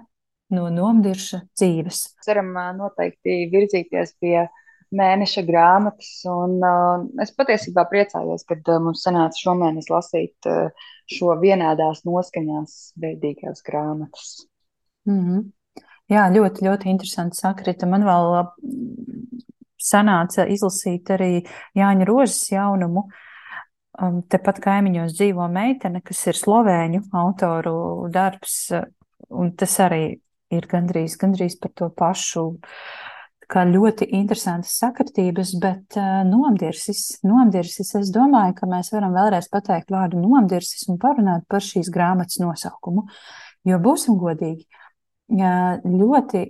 no 0.57 0.67
nomdirša 0.75 1.45
dzīves. 1.55 2.03
Ceram 2.27 2.53
noteikti 2.77 3.47
virzīties 3.53 4.17
pie 4.21 4.49
mēneša 4.97 5.45
grāmatas, 5.47 6.11
un 6.29 6.59
uh, 6.59 7.05
es 7.23 7.33
patiesībā 7.37 7.85
priecājos, 7.91 8.45
ka 8.49 8.57
uh, 8.59 8.81
mums 8.83 9.05
sanāca 9.07 9.39
šomēnes 9.39 9.91
lasīt 9.93 10.51
uh, 10.51 10.71
šo 11.11 11.37
vienādās 11.41 12.03
noskaņās 12.09 12.77
veidīgās 13.01 13.63
grāmatas. 13.67 14.47
Mm 15.09 15.21
-hmm. 15.25 15.49
Jā, 16.11 16.27
ļoti, 16.35 16.65
ļoti 16.67 16.91
interesanti 16.91 17.39
sakrita. 17.39 17.87
Man 17.87 18.03
vēl 18.03 18.49
sanāca 19.79 20.47
izlasīt 20.51 21.11
arī 21.15 21.45
Jāņa 21.79 22.07
Rožas 22.09 22.51
jaunumu. 22.51 23.07
Um, 24.01 24.23
tepat 24.23 24.61
kaimiņos 24.65 25.13
dzīvo 25.13 25.47
meitene, 25.53 26.01
kas 26.01 26.27
ir 26.27 26.39
slovēņu 26.39 27.03
autoru 27.21 28.09
darbs, 28.13 28.71
un 29.29 29.51
tas 29.53 29.75
arī 29.81 30.21
ir 30.51 30.67
gandrīz, 30.71 31.17
gandrīz 31.21 31.59
par 31.61 31.73
to 31.77 31.91
pašu, 31.91 32.45
kā 33.51 33.65
ļoti 33.67 34.09
interesantas 34.17 34.77
sakritības, 34.81 35.55
bet 35.63 35.99
uh, 35.99 36.21
nomdirsis, 36.27 37.21
nomdirsis, 37.27 37.95
es 37.99 38.13
domāju, 38.15 38.55
ka 38.61 38.69
mēs 38.71 38.93
varam 38.95 39.17
vēlreiz 39.17 39.51
pateikt 39.53 39.91
vārdu 39.95 40.21
nomdirsis 40.23 40.87
un 40.91 41.01
parunāt 41.03 41.47
par 41.51 41.65
šīs 41.65 41.91
grāmatas 41.93 42.41
nosaukumu, 42.43 43.09
jo 43.67 43.81
būsim 43.83 44.19
godīgi, 44.21 44.67
ļoti 45.31 46.47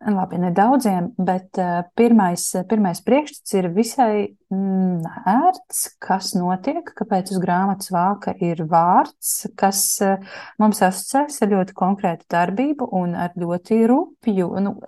Labi, 0.00 0.38
nedaudziem, 0.40 1.10
bet 1.20 1.58
uh, 1.60 1.82
pirmais, 1.92 2.46
pirmais 2.70 3.02
priekšstats 3.04 3.52
ir 3.58 3.66
visai 3.74 4.14
mm, 4.48 5.02
ērts, 5.28 5.82
kas 6.00 6.30
notiek, 6.38 6.88
kāpēc 6.96 7.34
uz 7.34 7.42
grāmatas 7.42 7.92
vāka 7.92 8.32
ir 8.40 8.62
vārds, 8.70 9.34
kas 9.60 9.82
uh, 10.06 10.16
mums 10.56 10.80
asociēs 10.86 11.36
ar 11.44 11.52
ļoti 11.52 11.76
konkrētu 11.76 12.24
darbību 12.32 12.88
un 12.96 13.12
ar 13.12 13.36
ļoti 13.36 13.82
rupju, 13.92 14.48
nu, 14.64 14.78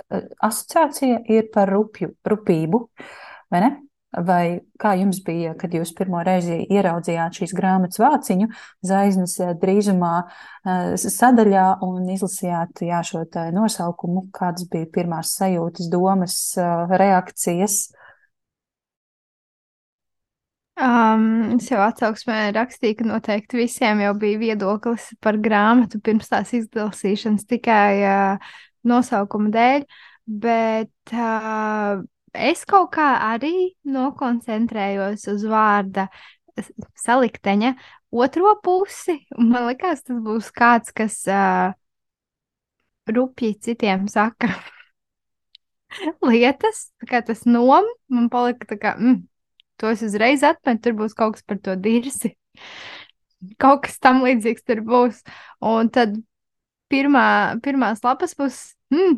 asociācija 0.49 1.21
ir 1.37 1.53
par 1.53 1.69
rupju, 1.77 2.15
rupību, 2.33 2.87
vai 3.53 3.67
ne? 3.67 3.73
Vai 4.13 4.61
kā 4.77 4.91
jums 5.01 5.23
bija, 5.25 5.55
kad 5.57 5.73
jūs 5.73 5.95
pirmo 5.97 6.21
reizi 6.21 6.59
ieraudzījāt 6.69 7.39
šīs 7.39 7.55
grāmatas 7.57 8.01
vāciņu 8.03 8.51
Zaiznes 8.85 9.39
eh, 9.41 9.55
drīzumā 9.57 10.13
eh, 10.21 10.93
sadaļā 11.01 11.65
un 11.87 12.11
izlasījāt 12.13 12.85
jā, 12.85 13.01
šo 13.09 13.25
nosaukumu, 13.57 14.27
kādas 14.37 14.69
bija 14.69 14.91
pirmās 14.93 15.33
sajūtas, 15.39 15.89
domas, 15.93 16.37
eh, 16.61 16.93
reakcijas? 17.01 17.87
Um, 20.83 21.57
es 21.57 21.73
jau 21.73 21.81
atsauksmē 21.85 22.51
rakstīju, 22.57 22.99
ka 23.01 23.09
noteikti 23.09 23.61
visiem 23.61 24.01
jau 24.05 24.13
bija 24.19 24.41
viedoklis 24.41 25.09
par 25.25 25.41
grāmatu 25.41 26.01
pirms 26.05 26.29
tās 26.33 26.53
izlasīšanas 26.57 27.49
tikai 27.49 27.91
uh, 28.03 28.55
nosaukuma 28.89 29.53
dēļ, 29.53 29.85
bet 30.43 31.13
uh, 31.17 32.03
es 32.33 32.65
kaut 32.69 32.93
kā 32.97 33.09
arī 33.33 33.73
nokoncentrējos 33.85 35.27
uz 35.33 35.45
vārda 35.49 36.09
salikteņa 37.01 37.75
otro 38.13 38.55
pusi. 38.65 39.19
Man 39.39 39.69
liekas, 39.71 40.05
tas 40.07 40.21
būs 40.25 40.51
kāds, 40.55 40.93
kas 40.97 41.23
uh, 41.31 41.73
rupji 43.09 43.55
citiem 43.61 44.09
saka 44.09 44.53
lietas, 46.29 46.91
kā 47.09 47.23
tas 47.25 47.45
nom, 47.49 47.89
man 48.13 48.29
palika 48.33 48.69
tā 48.69 48.79
kā, 48.81 48.95
mm, 48.99 49.23
to 49.81 49.93
es 49.93 50.05
uzreiz 50.07 50.45
atmetu, 50.47 50.89
tur 50.89 50.99
būs 51.03 51.17
kaut 51.17 51.37
kas 51.37 51.47
par 51.47 51.61
to 51.61 51.77
dirsi. 51.77 52.37
Kaut 53.59 53.81
kas 53.83 53.97
tam 53.99 54.21
līdzīgs 54.23 54.63
tur 54.63 54.85
būs. 54.87 55.17
Un 55.67 55.89
tad 55.91 56.13
pirmā, 56.93 57.59
pirmās 57.59 58.05
lapas 58.07 58.37
puses, 58.39 58.77
mm, 58.95 59.17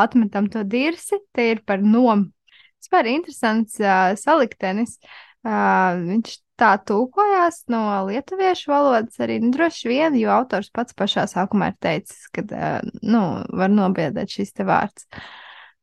atmetam 0.00 0.46
to 0.48 0.62
dirsi, 0.64 1.18
te 1.36 1.50
ir 1.50 1.60
par 1.68 1.82
nomu 1.84 2.30
Vispār 2.78 3.08
interesants 3.10 3.78
uh, 3.82 4.12
saliktenis. 4.18 4.98
Uh, 5.46 5.98
viņš 6.02 6.36
tā 6.58 6.72
tulkojās 6.86 7.62
no 7.70 7.80
lietuviešu 8.08 8.72
valodas 8.72 9.20
arī 9.22 9.38
nu, 9.42 9.52
droši 9.54 9.90
vien, 9.90 10.16
jo 10.18 10.32
autors 10.34 10.72
pats 10.74 10.96
pašā 10.98 11.28
sākumā 11.30 11.72
ir 11.72 11.76
teicis, 11.82 12.26
ka 12.34 12.44
uh, 12.46 12.88
nu, 13.02 13.22
var 13.60 13.72
nobiedēt 13.72 14.34
šis 14.34 14.54
te 14.56 14.66
vārds. 14.68 15.06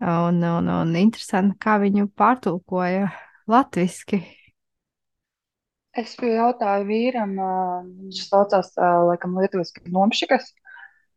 Un, 0.03 0.41
un, 0.43 0.67
un 0.67 0.89
interesanti, 0.99 1.55
kā 1.63 1.77
viņu 1.79 2.09
pārtulkoja 2.19 3.07
latviski. 3.47 4.19
Es 5.95 6.17
jautāju 6.19 6.83
vīram, 6.89 7.37
viņš 7.39 8.25
saucās, 8.27 8.73
laikam, 8.75 9.37
lietuviski 9.39 9.85
nomšikas 9.95 10.51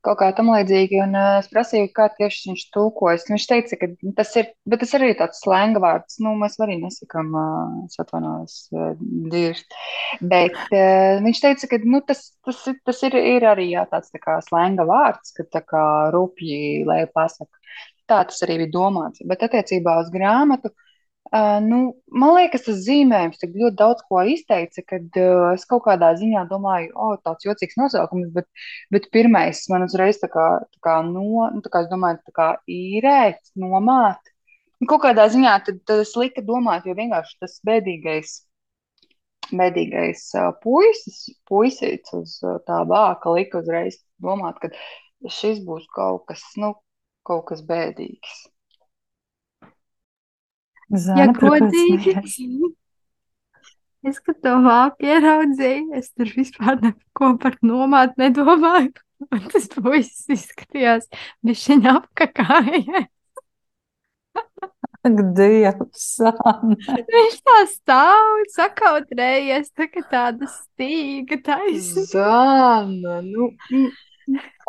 kaut 0.06 0.18
kā 0.20 0.28
tam 0.36 0.50
līdzīga. 0.52 1.02
Un 1.06 1.16
uh, 1.18 1.28
es 1.42 1.48
prasīju, 1.52 1.90
kā 1.96 2.08
tieši 2.16 2.50
viņš 2.50 2.64
tulkojas. 2.74 3.26
Viņš 3.30 3.46
teica, 3.50 3.78
ka 3.80 3.90
tas 4.20 4.32
ir, 4.40 4.50
bet 4.68 4.82
tas 4.84 4.94
arī 4.98 5.12
ir 5.12 5.18
tāds 5.20 5.42
slēnga 5.44 5.82
vārds. 5.84 6.18
Nu, 6.24 6.34
mēs 6.40 6.58
arī 6.64 6.78
nesakām, 6.82 7.30
uh, 7.34 7.76
es 7.88 8.00
atvainojos, 8.02 8.56
uh, 8.74 8.90
dirst. 9.34 9.78
Bet 10.34 10.58
uh, 10.68 11.18
viņš 11.24 11.44
teica, 11.44 11.70
ka 11.72 11.82
nu, 11.84 12.02
tas, 12.08 12.24
tas, 12.46 12.64
tas 12.88 13.04
ir, 13.08 13.18
ir 13.36 13.48
arī 13.50 13.70
jā, 13.72 13.86
tāds 13.90 14.12
tā 14.14 14.22
kā 14.22 14.38
slēnga 14.48 14.88
vārds, 14.88 15.34
ka 15.36 15.46
tā 15.58 15.64
kā 15.66 15.86
rupji, 16.14 16.84
lai 16.88 17.04
pasaka. 17.12 17.52
Tā 18.08 18.22
tas 18.28 18.44
arī 18.46 18.62
bija 18.62 18.74
domāts. 18.78 19.24
Bet 19.28 19.42
attiecībā 19.44 19.98
uz 20.00 20.12
grāmatu. 20.14 20.72
Uh, 20.72 20.87
nu, 21.64 21.78
man 22.08 22.32
liekas, 22.36 22.64
tas 22.64 22.78
zīmējums 22.86 23.40
tik 23.40 23.56
ļoti 23.58 23.76
daudz 23.76 24.04
ko 24.08 24.22
izteica, 24.32 24.82
kad 24.88 25.18
uh, 25.20 25.50
es 25.52 25.66
kaut 25.68 25.84
kādā 25.84 26.14
ziņā 26.16 26.46
domāju, 26.48 26.88
o, 26.94 27.10
oh, 27.12 27.18
tāds 27.24 27.44
jocīgs 27.44 27.76
nosaukums, 27.80 28.30
bet, 28.32 28.48
bet 28.94 29.10
pirmais 29.12 29.60
man 29.72 29.84
uzreiz 29.84 30.20
tā 30.22 30.30
kā, 30.32 30.46
tā 30.64 30.82
kā, 30.84 30.96
no, 31.04 31.44
nu, 31.52 31.62
tā 31.64 31.72
kā 31.74 31.84
es 31.84 31.90
domāju, 31.92 32.22
tā 32.30 32.34
kā 32.38 32.48
īrēt, 32.72 33.40
nomāt. 33.60 34.32
Nu, 34.80 34.88
kaut 34.88 35.04
kādā 35.04 35.28
ziņā 35.28 35.54
tad, 35.66 35.80
tad 35.88 36.04
es 36.06 36.14
lika 36.16 36.44
domāt, 36.44 36.88
jo 36.88 36.96
vienkārši 36.96 37.36
tas 37.44 37.58
bēdīgais, 37.68 38.34
bēdīgais 39.52 40.26
uh, 40.38 40.52
puisis, 40.64 41.24
puisīts 41.50 42.14
uz 42.16 42.38
uh, 42.46 42.56
tā 42.68 42.84
vāka 42.88 43.36
lika 43.36 43.60
uzreiz 43.60 44.00
domāt, 44.22 44.62
ka 44.64 44.72
šis 45.40 45.60
būs 45.66 45.88
kaut 45.92 46.24
kas, 46.30 46.44
nu, 46.56 46.76
kaut 47.28 47.50
kas 47.50 47.60
bēdīgs. 47.68 48.46
Zana, 51.04 51.20
Ja 51.20 51.32
godīgi, 51.36 52.14
es, 54.08 54.20
kad 54.24 54.38
to 54.44 54.54
vāku 54.64 55.08
ieraudzīju, 55.08 55.92
es 55.98 56.10
tur 56.14 56.30
vispār 56.32 56.78
neko 56.80 57.34
par 57.42 57.58
nomātu 57.66 58.24
nedomāju. 58.24 58.94
Un 59.34 59.46
tas 59.50 59.66
puisis 59.74 60.28
izskatījās, 60.30 61.08
viņš 61.44 61.62
viņa 61.72 61.94
apkakāja. 61.98 63.08
Ak, 65.06 65.18
Dievs, 65.34 66.04
Zana. 66.18 66.76
Viņš 67.10 67.36
tā 67.46 67.58
stāv, 67.70 68.44
sakautrējies, 68.54 69.72
tā 69.74 69.88
kā 69.90 70.04
tāda 70.10 70.48
stīga 70.52 71.40
taisa. 71.50 72.06
Zāna, 72.14 73.18
nu, 73.26 73.50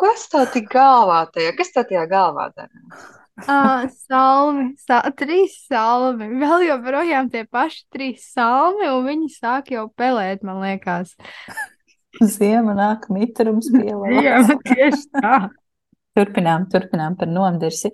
kas 0.00 0.26
tev 0.32 0.50
tik 0.54 0.68
galvā 0.74 1.24
tajā? 1.34 1.54
Kas 1.58 1.74
tev 1.74 1.88
tajā 1.90 2.04
galvā 2.10 2.50
dara? 2.54 3.19
Ah, 3.48 3.84
salmi, 4.08 4.74
sa 4.80 5.00
trīs 5.16 5.54
salmi. 5.68 6.28
Vēl 6.40 6.66
joprojām 6.68 7.30
tie 7.32 7.44
paši 7.48 7.84
trīs 7.92 8.26
salmi, 8.34 8.88
un 8.90 9.06
viņi 9.06 9.30
sāk 9.36 9.70
jau 9.74 9.86
pelēt, 9.96 10.42
man 10.46 10.60
liekas. 10.64 11.14
Ziema 12.20 12.74
nāk, 12.76 13.06
mitrums 13.12 13.70
Jā, 13.70 13.78
pielādes. 13.80 14.50
tieši 14.66 15.04
tā. 15.14 15.36
Turpinām, 16.18 16.66
turpinām 16.72 17.14
par 17.16 17.30
nomdirsi. 17.30 17.92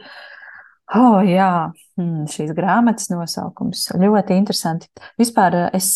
Oh, 0.97 1.19
jā, 1.27 1.73
mm, 1.99 2.25
šīs 2.31 2.53
grāmatas 2.57 3.11
nosaukums 3.11 3.89
ļoti 3.99 4.39
interesanti. 4.39 4.89
Vispār 5.21 5.59
eh, 5.59 5.71
es 5.77 5.91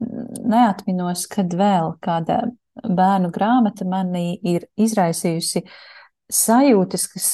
neatminos, 0.00 1.26
kad 1.30 1.52
vēl 1.58 1.96
kāda 2.04 2.44
bērnu 2.74 3.30
grāmata 3.34 3.86
manī 3.86 4.38
ir 4.42 4.66
izraisījusi 4.80 5.64
sajūtas, 6.32 7.06
kas 7.12 7.28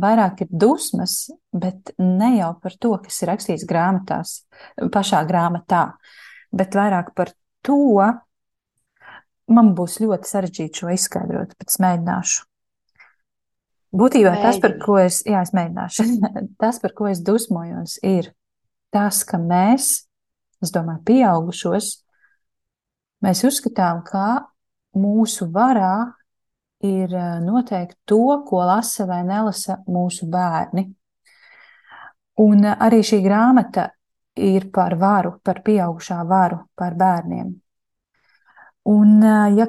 vairāk 0.00 0.44
ir 0.44 0.50
dusmas, 0.50 1.28
bet 1.52 1.92
ne 2.00 2.34
jau 2.38 2.54
par 2.62 2.76
to, 2.80 2.94
kas 3.04 3.20
ir 3.22 3.32
rakstīts 3.32 3.66
grāmatās, 3.68 4.40
pašā 4.92 5.22
grāmatā, 5.28 5.90
bet 6.52 6.76
vairāk 6.76 7.12
par 7.16 7.34
to, 7.66 8.00
man 9.50 9.72
būs 9.76 9.98
ļoti 10.00 10.30
sarežģīti 10.30 10.82
šo 10.82 10.92
izskaidrot, 10.94 11.56
bet 11.58 11.68
es 11.68 11.80
mēģināšu. 11.82 12.46
Būtībā 14.00 14.36
tas, 14.38 14.60
par 14.62 14.76
ko 14.78 15.00
es, 15.02 15.20
jā, 15.26 15.40
es 15.42 15.50
mēģināšu, 15.56 16.06
tas, 16.62 16.78
par 16.82 16.94
ko 16.96 17.08
es 17.10 17.22
dusmojos, 17.26 17.98
ir 18.06 18.30
tas, 18.94 19.24
ka 19.26 19.40
mēs, 19.42 20.06
es 20.62 20.72
domāju, 20.74 21.02
pieaugušos, 21.10 21.90
mēs 23.26 23.42
uzskatām, 23.48 24.04
ka 24.06 24.46
mūsu 24.96 25.50
varā 25.52 26.14
ir 26.80 27.14
eh, 27.14 27.40
noteikt 27.44 27.98
to, 28.04 28.42
ko 28.46 28.64
lasa 28.64 29.06
vai 29.06 29.22
nelasa 29.26 29.80
mūsu 29.88 30.28
bērni. 30.30 30.86
Un 32.40 32.64
eh, 32.64 32.76
arī 32.86 33.02
šī 33.04 33.20
grāmata 33.24 33.90
ir 34.40 34.70
par 34.72 34.96
varu, 35.00 35.36
par 35.44 35.62
pieaugušā 35.66 36.22
varu, 36.28 36.62
par 36.74 36.96
bērniem. 36.96 37.52
Un, 38.90 39.18
eh, 39.22 39.58
ja 39.60 39.68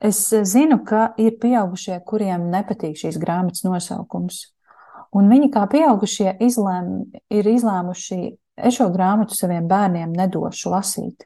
es 0.00 0.20
zinu, 0.50 0.82
ka 0.84 1.12
ir 1.22 1.38
pieaugušie, 1.42 2.00
kuriem 2.06 2.50
nepatīk 2.50 2.98
šīs 2.98 3.20
grāmatas 3.22 3.64
nosaukums, 3.64 4.42
un 5.16 5.30
viņi 5.30 5.52
kā 5.54 5.62
pieaugušie 5.70 6.36
izlēm, 6.42 6.90
ir 7.30 7.48
izlēmuši, 7.54 8.20
es 8.56 8.76
šo 8.76 8.90
grāmatu 8.92 9.38
saviem 9.38 9.68
bērniem 9.70 10.12
nedošu 10.16 10.74
lasīt. 10.74 11.24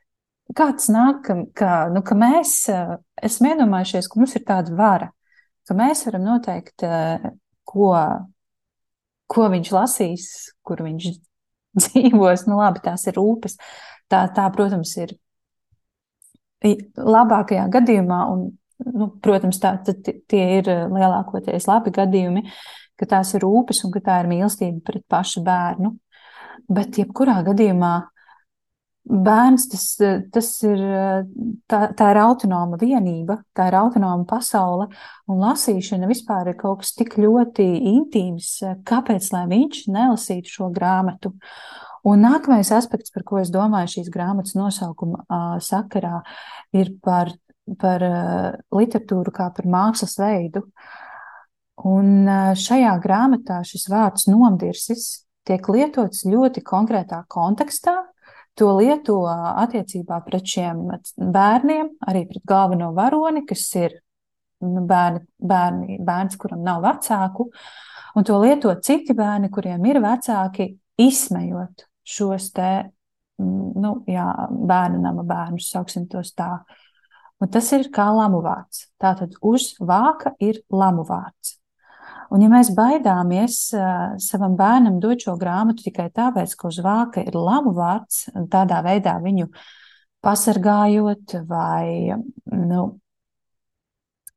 Kā 0.56 0.66
tas 0.74 0.88
nāk, 0.90 1.28
ka, 1.54 1.70
nu, 1.94 2.02
ka 2.06 2.16
mēs 2.18 2.54
eh, 2.72 2.96
esam 3.22 3.52
iedomājušies, 3.52 4.08
ka 4.10 4.18
mums 4.18 4.34
ir 4.34 4.44
tāda 4.48 4.74
vara, 4.74 5.10
ka 5.68 5.76
mēs 5.78 6.02
varam 6.08 6.26
noteikt, 6.26 6.82
eh, 6.86 7.28
ko, 7.70 7.92
ko 9.30 9.46
viņš 9.52 9.72
lasīs, 9.76 10.26
kur 10.66 10.82
viņš 10.86 11.10
dzīvos. 11.84 12.46
Nu, 12.50 12.58
labi, 12.58 12.82
tās 12.82 13.06
ir 13.06 13.18
rūpes. 13.20 13.58
Tā, 14.10 14.24
tā, 14.34 14.48
protams, 14.54 14.96
ir 14.98 15.14
labākajā 16.98 17.68
gadījumā, 17.72 18.20
un, 18.32 18.48
nu, 18.90 19.10
protams, 19.22 19.60
tā, 19.62 19.76
tie 19.86 20.44
ir 20.58 20.66
lielākoties 20.90 21.68
labi 21.70 21.94
gadījumi, 21.94 22.42
ka 22.98 23.06
tās 23.14 23.36
ir 23.36 23.46
rūpes 23.46 23.84
un 23.86 23.94
ka 23.94 24.02
tā 24.04 24.18
ir 24.24 24.32
mīlestība 24.32 24.82
pret 24.90 25.06
pašu 25.08 25.44
bērnu. 25.46 25.94
Bet, 26.70 26.98
jebkurā 26.98 27.38
gadījumā, 27.46 27.94
bērns 29.10 29.66
tas, 29.72 29.84
tas 30.32 30.48
ir, 30.66 30.80
tā, 31.70 31.80
tā 31.98 32.10
ir 32.12 32.20
autonoma 32.22 32.78
vienība, 32.80 33.40
tā 33.56 33.66
ir 33.70 33.76
autonoma 33.80 34.24
pasaule, 34.28 34.86
un 35.30 35.42
lasīšana 35.42 36.08
vispār 36.10 36.52
ir 36.52 36.58
kaut 36.60 36.84
kas 36.84 36.94
tik 36.98 37.16
ļoti 37.20 37.66
intīms, 37.92 38.52
kāpēc 38.86 39.30
lai 39.34 39.44
viņš 39.50 39.84
nelasītu 39.90 40.54
šo 40.54 40.70
grāmatu. 40.74 41.34
Un 42.06 42.22
nākamais 42.24 42.70
aspekts, 42.72 43.12
par 43.12 43.26
ko 43.28 43.40
es 43.42 43.50
domāju 43.52 43.96
šīs 43.96 44.08
grāmatas 44.12 44.56
nosaukuma 44.56 45.20
uh, 45.26 45.56
sakarā, 45.60 46.22
ir 46.72 46.94
par, 47.04 47.34
par 47.80 48.04
uh, 48.06 48.46
literatūru 48.72 49.34
kā 49.36 49.50
par 49.56 49.68
mākslas 49.68 50.16
veidu. 50.20 50.64
Un 51.90 52.24
uh, 52.24 52.54
šajā 52.56 52.94
grāmatā 53.04 53.60
šis 53.68 53.84
vārds 53.92 54.30
nomdirsis 54.30 55.26
tiek 55.48 55.68
lietots 55.68 56.24
ļoti 56.28 56.64
konkrētā 56.64 57.24
kontekstā. 57.28 57.98
To 58.60 58.74
lieto 58.76 59.22
attiecībā 59.24 60.18
pret 60.26 60.44
šiem 60.52 60.82
bērniem, 61.16 61.94
arī 62.10 62.26
pret 62.28 62.42
galveno 62.48 62.90
varoni, 62.96 63.46
kas 63.48 63.62
ir 63.80 63.94
nu, 64.60 64.82
bērni, 64.88 65.22
bērni, 65.40 65.96
bērns, 66.04 66.36
kuram 66.40 66.60
nav 66.66 66.82
vecāku, 66.84 67.48
un 68.16 68.26
to 68.28 68.36
lieto 68.42 68.74
citi 68.84 69.16
bērni, 69.16 69.48
kuriem 69.54 69.86
ir 69.88 70.00
vecāki, 70.04 70.74
izsmejot 71.00 71.86
šos 72.04 72.50
te, 72.56 72.72
nu, 73.40 73.94
jā, 74.10 74.26
bērnu 74.50 75.00
nama 75.06 75.24
bērnus, 75.24 75.70
sauksim 75.72 76.04
tos 76.10 76.34
tā. 76.36 76.52
Un 77.40 77.48
tas 77.48 77.70
ir 77.72 77.88
kā 77.94 78.10
lamu 78.12 78.42
vārds. 78.44 78.90
Tātad 79.00 79.38
uz 79.40 79.72
vāka 79.80 80.34
ir 80.44 80.60
lamu 80.68 81.06
vārds. 81.08 81.59
Un, 82.30 82.44
ja 82.44 82.50
mēs 82.50 82.70
baidāmies 82.76 83.58
savam 84.22 84.54
bērnam 84.58 85.00
dot 85.02 85.24
šo 85.24 85.34
grāmatu 85.38 85.82
tikai 85.88 86.08
tāpēc, 86.14 86.54
ka 86.54 86.70
uz 86.70 86.78
vāka 86.84 87.24
ir 87.26 87.34
lamu 87.34 87.74
vārds, 87.74 88.28
tādā 88.52 88.78
veidā 88.86 89.16
viņu 89.22 89.48
pasargājot, 90.22 91.34
vai, 91.48 92.14
nu, 92.54 92.84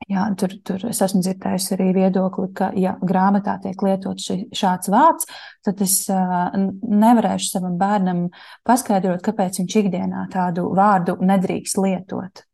jā, 0.10 0.26
tur, 0.40 0.58
tur 0.66 0.88
es 0.90 1.04
esmu 1.06 1.22
dzirdējusi 1.22 1.74
arī 1.78 1.90
viedokli, 2.00 2.50
ka, 2.58 2.72
ja 2.80 2.96
grāmatā 3.04 3.60
tiek 3.62 3.86
lietots 3.86 4.32
šāds 4.58 4.90
vārds, 4.90 5.30
tad 5.66 5.86
es 5.86 6.00
nevarēšu 6.10 7.56
savam 7.58 7.78
bērnam 7.78 8.26
paskaidrot, 8.66 9.22
kāpēc 9.26 9.62
viņš 9.62 9.82
ikdienā 9.84 10.28
tādu 10.34 10.72
vārdu 10.74 11.20
nedrīkst 11.22 11.78
lietot. 11.84 12.48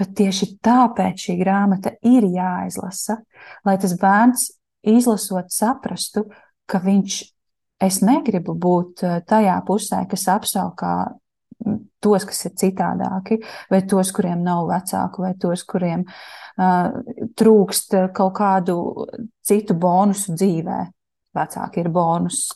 Bet 0.00 0.16
tieši 0.16 0.56
tāpēc 0.64 1.28
šī 1.28 1.42
grāmata 1.42 1.92
ir 2.08 2.24
jāizlasa, 2.26 3.20
lai 3.68 3.76
tas 3.78 3.94
bērns 4.00 4.48
izlasot, 4.86 5.50
saprastu, 5.52 6.26
ka 6.70 6.80
viņš, 6.84 7.20
es 7.86 8.00
negribu 8.04 8.54
būt 8.54 9.04
eh, 9.04 9.18
tajā 9.26 9.56
pusē, 9.66 10.04
kas 10.10 10.28
apsaukā 10.32 10.94
tos, 12.00 12.24
kas 12.24 12.46
ir 12.48 12.54
citādāki, 12.58 13.40
vai 13.70 13.82
tos, 13.88 14.12
kuriem 14.16 14.40
nav 14.44 14.68
vecāku, 14.70 15.24
vai 15.26 15.34
tos, 15.40 15.64
kuriem 15.68 16.06
uh, 16.06 16.94
trūkst 17.36 17.96
kaut 18.16 18.32
kādu 18.38 18.76
citu 19.44 19.76
bonusu 19.76 20.32
dzīvē. 20.38 20.80
Vecāki 21.36 21.84
ir 21.84 21.90
bonus. 21.94 22.48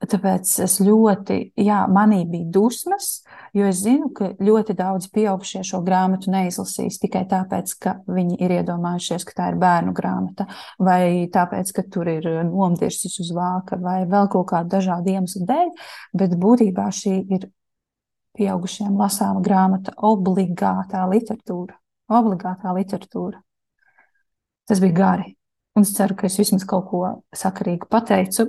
Tāpēc 0.00 0.48
es 0.64 0.78
ļoti, 0.80 1.34
jā, 1.60 1.82
manī 1.92 2.22
bija 2.24 2.46
dusmas, 2.54 3.08
jo 3.52 3.66
es 3.68 3.82
zinu, 3.82 4.08
ka 4.16 4.30
ļoti 4.40 4.72
daudz 4.78 5.10
pieaugušie 5.12 5.60
šo 5.68 5.82
grāmatu 5.84 6.32
neizlasīs 6.32 6.96
tikai 7.02 7.26
tāpēc, 7.28 7.74
ka 7.76 7.92
viņi 8.08 8.38
ir 8.40 8.54
iedomājušies, 8.62 9.26
ka 9.28 9.36
tā 9.36 9.48
ir 9.52 9.58
bērnu 9.60 9.92
grāmata, 9.96 10.46
vai 10.80 11.28
tāpēc, 11.32 11.72
ka 11.76 11.84
tur 11.92 12.08
ir 12.08 12.28
nomdirsis 12.48 13.18
uz 13.20 13.28
vāka, 13.36 13.76
vai 13.76 14.06
vēl 14.08 14.30
kaut 14.32 14.48
kādu 14.54 14.72
dažādu 14.78 15.12
iemeslu 15.12 15.44
dēļ, 15.50 15.74
bet 16.22 16.38
būtībā 16.40 16.86
šī 16.96 17.14
ir 17.36 17.50
pieaugušiem 18.40 18.96
lasāma 18.96 19.42
grāmata, 19.44 19.92
obligātā 20.00 21.04
literatūra. 21.12 21.76
Obligātā 22.10 22.72
literatūra. 22.74 23.42
Tas 24.64 24.80
bija 24.80 24.96
gari. 24.96 25.28
Un 25.76 25.84
es 25.84 25.92
ceru, 25.94 26.16
ka 26.18 26.26
es 26.26 26.38
vismaz 26.40 26.64
kaut 26.68 26.88
ko 26.88 27.04
sakarīgu 27.36 27.88
pateicu. 27.90 28.48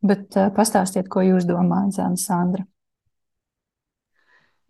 Bet 0.00 0.36
uh, 0.38 0.48
pastāstiet, 0.56 1.08
ko 1.12 1.22
jūs 1.24 1.46
domājat, 1.48 1.98
Zana 1.98 2.20
Sandra. 2.20 2.64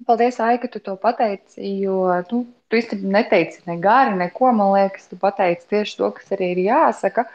Paldies, 0.07 0.41
Aika, 0.41 0.65
ka 0.65 0.73
tu 0.73 0.81
to 0.81 0.97
pateici, 0.99 1.61
jo 1.85 2.03
nu, 2.31 2.41
tu 2.73 2.79
īstenībā 2.79 3.15
neteici 3.19 3.61
ne 3.69 3.77
gari, 3.83 4.17
neko. 4.19 4.51
Man 4.57 4.73
liekas, 4.75 5.11
tu 5.11 5.19
pateici 5.21 5.69
tieši 5.71 5.99
to, 6.01 6.09
kas 6.17 6.33
arī 6.35 6.55
ir 6.55 6.63
jāsaka. 6.71 7.27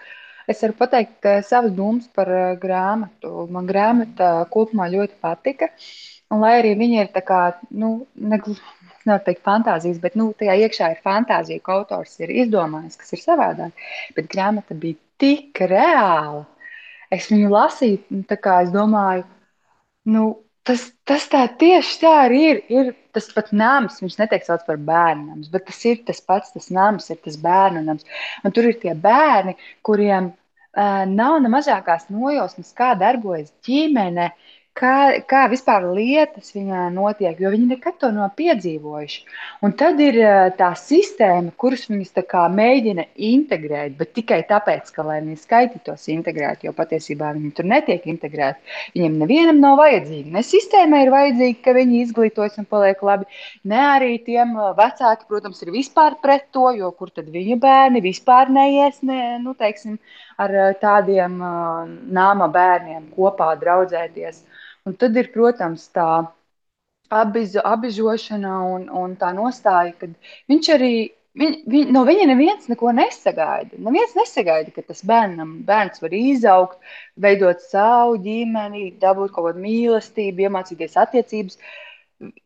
Es 0.49 0.63
varu 0.65 0.75
pateikt 0.81 1.29
uh, 1.29 1.39
savas 1.45 1.75
domas 1.77 2.09
par 2.17 2.31
uh, 2.31 2.47
grāmatu. 2.61 3.45
Man 3.53 3.69
grāmata 3.69 4.31
kopumā 4.51 4.89
ļoti 4.91 5.15
patika. 5.21 5.71
Un, 6.33 6.41
lai 6.41 6.55
arī 6.59 6.73
viņa 6.79 7.05
ir 7.05 7.13
tā 7.13 7.21
kā, 7.23 7.39
nu, 7.77 7.91
ne, 8.17 8.41
nevar 9.05 9.21
teikt 9.25 9.45
fantāzijas, 9.45 10.01
bet 10.01 10.17
nu, 10.19 10.31
tajā 10.37 10.57
iekšā 10.65 10.89
ir 10.95 11.01
fantāzija, 11.05 11.61
ka 11.63 11.79
autors 11.79 12.17
ir 12.25 12.33
izdomājis, 12.33 12.97
kas 12.99 13.13
ir 13.15 13.21
savādāk. 13.21 13.87
Bet 14.17 14.29
grāmata 14.31 14.77
bija 14.77 14.99
tik 15.21 15.61
reāla. 15.69 16.43
Es 17.16 17.30
viņu 17.32 17.51
lasīju, 17.53 18.24
kā 18.41 18.61
es 18.66 18.74
domāju, 18.74 19.26
nu, 20.11 20.26
Tas, 20.66 20.82
tas 21.05 21.28
tā 21.30 21.43
tieši 21.61 21.97
tā 22.01 22.11
arī 22.24 22.39
ir. 22.49 22.61
ir 22.74 22.88
tas 23.16 23.28
pat 23.32 23.51
nams, 23.55 23.99
viņš 24.01 24.16
netiek 24.20 24.43
sauc 24.43 24.63
par 24.68 24.80
bērnu 24.88 25.28
bet 25.53 25.68
tas 25.70 25.78
ir 25.88 26.01
tas 26.07 26.18
pats, 26.26 26.51
tas 26.55 26.72
nams 26.74 27.05
ir 27.13 27.20
tas 27.24 27.38
bērnu 27.39 27.84
nams. 27.86 28.07
Un 28.43 28.55
tur 28.55 28.68
ir 28.72 28.80
tie 28.82 28.95
bērni, 29.05 29.53
kuriem 29.86 30.32
uh, 30.32 31.03
nav 31.07 31.38
ne 31.43 31.51
mazākās 31.53 32.09
nojausmas, 32.11 32.74
kā 32.76 32.91
darbojas 32.99 33.53
ģimene, 33.68 34.32
kā, 34.76 34.95
kā 35.30 35.45
vispār 35.51 35.86
lietas 35.95 36.51
viņā 36.55 36.89
notiek, 36.93 37.39
jo 37.39 37.51
viņi 37.53 37.69
nekad 37.71 37.97
to 38.01 38.09
nav 38.13 38.34
piedzīvojuši. 38.39 39.21
Un 39.65 39.73
tad 39.80 40.01
ir 40.03 40.17
tā 40.59 40.71
sistēma, 40.80 41.53
kuras 41.59 41.86
viņas 41.89 42.13
mēģina 42.55 43.07
integrēt, 43.30 43.95
bet 43.99 44.13
tikai 44.17 44.41
tāpēc, 44.49 44.91
ka, 44.95 45.05
lai 45.07 45.21
viņi 45.21 45.39
skaitītos 45.41 46.07
integrēt, 46.11 46.65
jo 46.67 46.73
patiesībā 46.76 47.32
viņi 47.38 47.53
tur 47.55 47.69
netiek 47.71 48.05
integrēti. 48.11 48.76
Viņiem 48.97 49.19
nevienam 49.21 49.61
nav 49.63 49.80
vajadzīgi. 49.80 50.34
Ne 50.36 50.43
sistēmai 50.43 51.05
ir 51.05 51.13
vajadzīgi, 51.13 51.59
ka 51.63 51.76
viņi 51.78 52.01
izglītojas 52.03 52.59
un 52.59 52.67
paliek 52.69 53.01
labi, 53.05 53.30
ne 53.63 53.80
arī 53.80 54.17
tiem 54.26 54.55
vecāki, 54.78 55.28
protams, 55.30 55.63
ir 55.63 55.71
vispār 55.76 56.19
pret 56.21 56.49
to, 56.51 56.67
jo 56.76 56.91
kur 56.97 57.13
tad 57.15 57.32
viņa 57.32 57.59
bērni 57.63 58.03
vispār 58.03 58.51
neies, 58.51 58.99
ne, 59.07 59.38
nu, 59.43 59.55
teiksim, 59.57 59.97
ar 60.41 60.51
tādiem 60.82 61.39
uh, 61.39 61.88
nāma 62.11 62.49
bērniem 62.51 63.07
kopā 63.15 63.53
draudzēties. 63.61 64.43
Un 64.86 64.95
tad 65.01 65.15
ir, 65.17 65.31
protams, 65.33 65.88
tā 65.97 66.07
apbizo, 67.09 67.61
apbižošana 67.65 68.55
un, 68.71 68.89
un 69.01 69.13
tā 69.21 69.31
nostāja, 69.38 69.93
ka 69.99 70.09
viņš 70.51 70.73
arī. 70.77 70.95
Viņ, 71.36 71.55
viņ, 71.67 71.89
no 71.91 72.05
viņa 72.07 72.25
neviens 72.29 72.69
neko 72.71 72.93
nesagaida. 72.95 73.75
Neviens 73.83 74.13
nesagaida, 74.15 74.71
ka 74.71 74.86
tas 74.88 75.01
bērnam, 75.03 75.49
bērns 75.67 75.99
var 75.99 76.13
izaugt, 76.15 76.77
veidot 77.25 77.59
savu 77.59 78.15
ģimeni, 78.23 78.86
dabūt 79.01 79.33
kaut 79.36 79.49
kādu 79.49 79.63
mīlestību, 79.65 80.45
iemācīties 80.45 80.95
attiecības. 81.03 81.59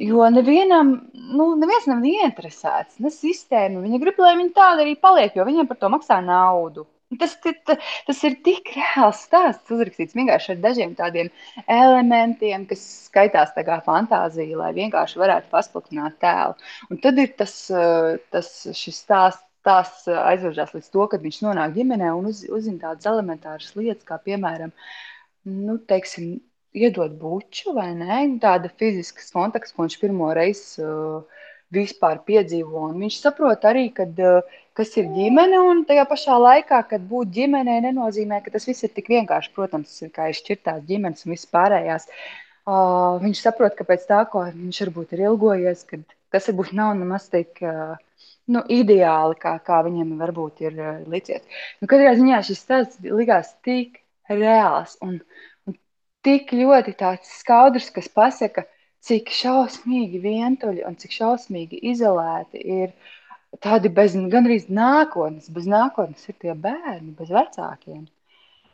Jo 0.02 0.26
nevienam, 0.34 0.96
nu, 1.14 1.52
neviens 1.62 1.86
nav 1.92 2.02
ieinteresēts, 2.02 2.98
ne 3.06 3.14
sistēma. 3.14 3.84
Viņa 3.86 4.02
grib, 4.02 4.24
lai 4.26 4.34
viņi 4.40 4.56
tādi 4.58 4.88
arī 4.88 4.98
paliek, 4.98 5.38
jo 5.38 5.46
viņiem 5.46 5.70
par 5.70 5.78
to 5.84 5.94
maksā 5.94 6.18
naudu. 6.26 6.90
Tas, 7.18 7.32
tas, 7.42 7.78
tas 8.06 8.20
ir 8.28 8.36
tik 8.46 8.68
reāls 8.76 9.24
stāsts, 9.26 9.72
uzrakstīts 9.74 10.14
vienkārši 10.14 10.52
ar 10.54 10.60
dažiem 10.62 10.92
tādiem 10.98 11.32
elementiem, 11.66 12.68
kas 12.70 12.84
skaitās 13.08 13.56
tā 13.56 13.64
kā 13.66 13.80
fantāzija, 13.88 14.60
lai 14.60 14.70
vienkārši 14.78 15.18
varētu 15.18 15.50
paspildināt 15.50 16.20
tēlu. 16.22 16.54
Un 16.94 17.02
tad 17.02 17.18
ir 17.18 17.32
tas, 17.40 17.56
eh, 17.74 18.18
tas 18.34 18.52
stāsts. 18.78 19.46
Tās 19.68 20.06
aizvēršas 20.08 20.70
līdz 20.72 20.86
to, 20.94 21.06
kad 21.12 21.20
viņš 21.20 21.38
nonāk 21.44 21.74
ģimenē 21.76 22.14
un 22.16 22.30
uz, 22.30 22.46
uzzina 22.48 22.80
tādas 22.80 23.10
elementāras 23.12 23.74
lietas, 23.76 24.06
kā 24.08 24.16
piemēram, 24.24 24.72
nu, 25.52 25.76
teiksim, 25.90 26.30
iedot 26.72 27.18
buču 27.20 27.74
vai 27.76 27.90
nē, 27.98 28.22
tāda 28.40 28.72
fiziskas 28.80 29.28
kontakts, 29.36 29.76
ko 29.76 29.84
viņš 29.84 29.98
pirmo 30.00 30.32
reizi 30.38 30.86
uh, 30.88 31.44
vispār 31.74 32.20
piedzīvo. 32.26 32.88
Un 32.90 33.00
viņš 33.04 33.20
saprot 33.22 33.66
arī, 33.70 33.90
kad, 33.96 34.18
uh, 34.24 34.60
kas 34.78 34.96
ir 34.98 35.10
ģimene, 35.14 35.62
un 35.70 35.84
tajā 35.90 36.06
pašā 36.10 36.38
laikā, 36.42 36.82
kad 36.90 37.06
būt 37.10 37.32
ģimenē, 37.36 37.80
nenozīmē, 37.88 38.42
ka 38.46 38.54
tas 38.56 38.68
viss 38.70 38.86
ir 38.88 38.94
tik 38.96 39.12
vienkārši. 39.14 39.54
Protams, 39.56 39.94
tas 39.94 40.06
ir 40.08 40.14
kā 40.16 40.30
izšķirtās 40.34 40.86
ģimenes 40.90 41.26
un 41.26 41.36
viss 41.36 41.50
pārējās. 41.54 42.10
Uh, 42.70 43.18
viņš 43.24 43.42
saprot, 43.46 43.76
ka 43.78 43.86
pēc 43.88 44.06
tā, 44.10 44.24
ko 44.30 44.44
viņš 44.50 44.84
varbūt 44.86 45.16
ir 45.16 45.26
ilgojies, 45.30 45.86
kad 45.90 46.04
tas 46.34 46.50
varbūt 46.50 46.74
nav 46.78 46.94
nemaz 47.00 47.30
tik 47.32 47.62
uh, 47.66 47.96
nu, 48.54 48.64
ideāli, 48.74 49.38
kā, 49.42 49.56
kā 49.66 49.80
viņam 49.86 50.18
varbūt 50.20 50.66
ir 50.66 50.78
uh, 50.78 51.00
licies. 51.10 51.46
Nu, 51.82 51.90
katrā 51.90 52.14
ziņā 52.18 52.42
šis 52.46 52.62
stāsts 52.66 53.02
likās 53.06 53.56
tik 53.66 54.02
reāls 54.30 54.98
un, 55.06 55.18
un 55.70 55.78
tik 56.26 56.54
ļoti 56.54 56.96
skaudrs, 57.30 57.90
kas 57.96 58.10
pasaka, 58.14 58.66
cik 59.06 59.32
šausmīgi 59.34 60.22
vientuļi 60.24 60.86
un 60.88 60.98
cik 61.00 61.16
šausmīgi 61.16 61.80
izolēti 61.92 62.62
ir 62.80 62.94
tādi 63.64 63.92
bez 64.00 64.16
gandrīz 64.34 64.68
nākotnes. 64.70 65.50
Bez 65.56 65.68
nākotnes 65.72 66.28
ir 66.30 66.38
tie 66.42 66.56
bērni, 66.68 67.14
bez 67.20 67.32
vecākiem. 67.34 68.04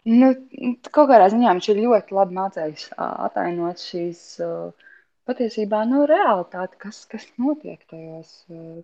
Nu, 0.05 0.33
kaut 0.93 1.09
kādā 1.09 1.29
ziņā 1.33 1.53
viņš 1.57 1.69
ir 1.71 1.83
ļoti 1.85 2.13
labi 2.13 2.35
mācījis 2.37 2.89
atainot 2.97 3.81
šīs 3.81 4.19
patiesībā 5.25 5.79
nu, 5.89 6.03
realitāti, 6.09 6.77
kas, 6.83 6.99
kas 7.09 7.25
notiek 7.41 7.81
tajos, 7.89 8.33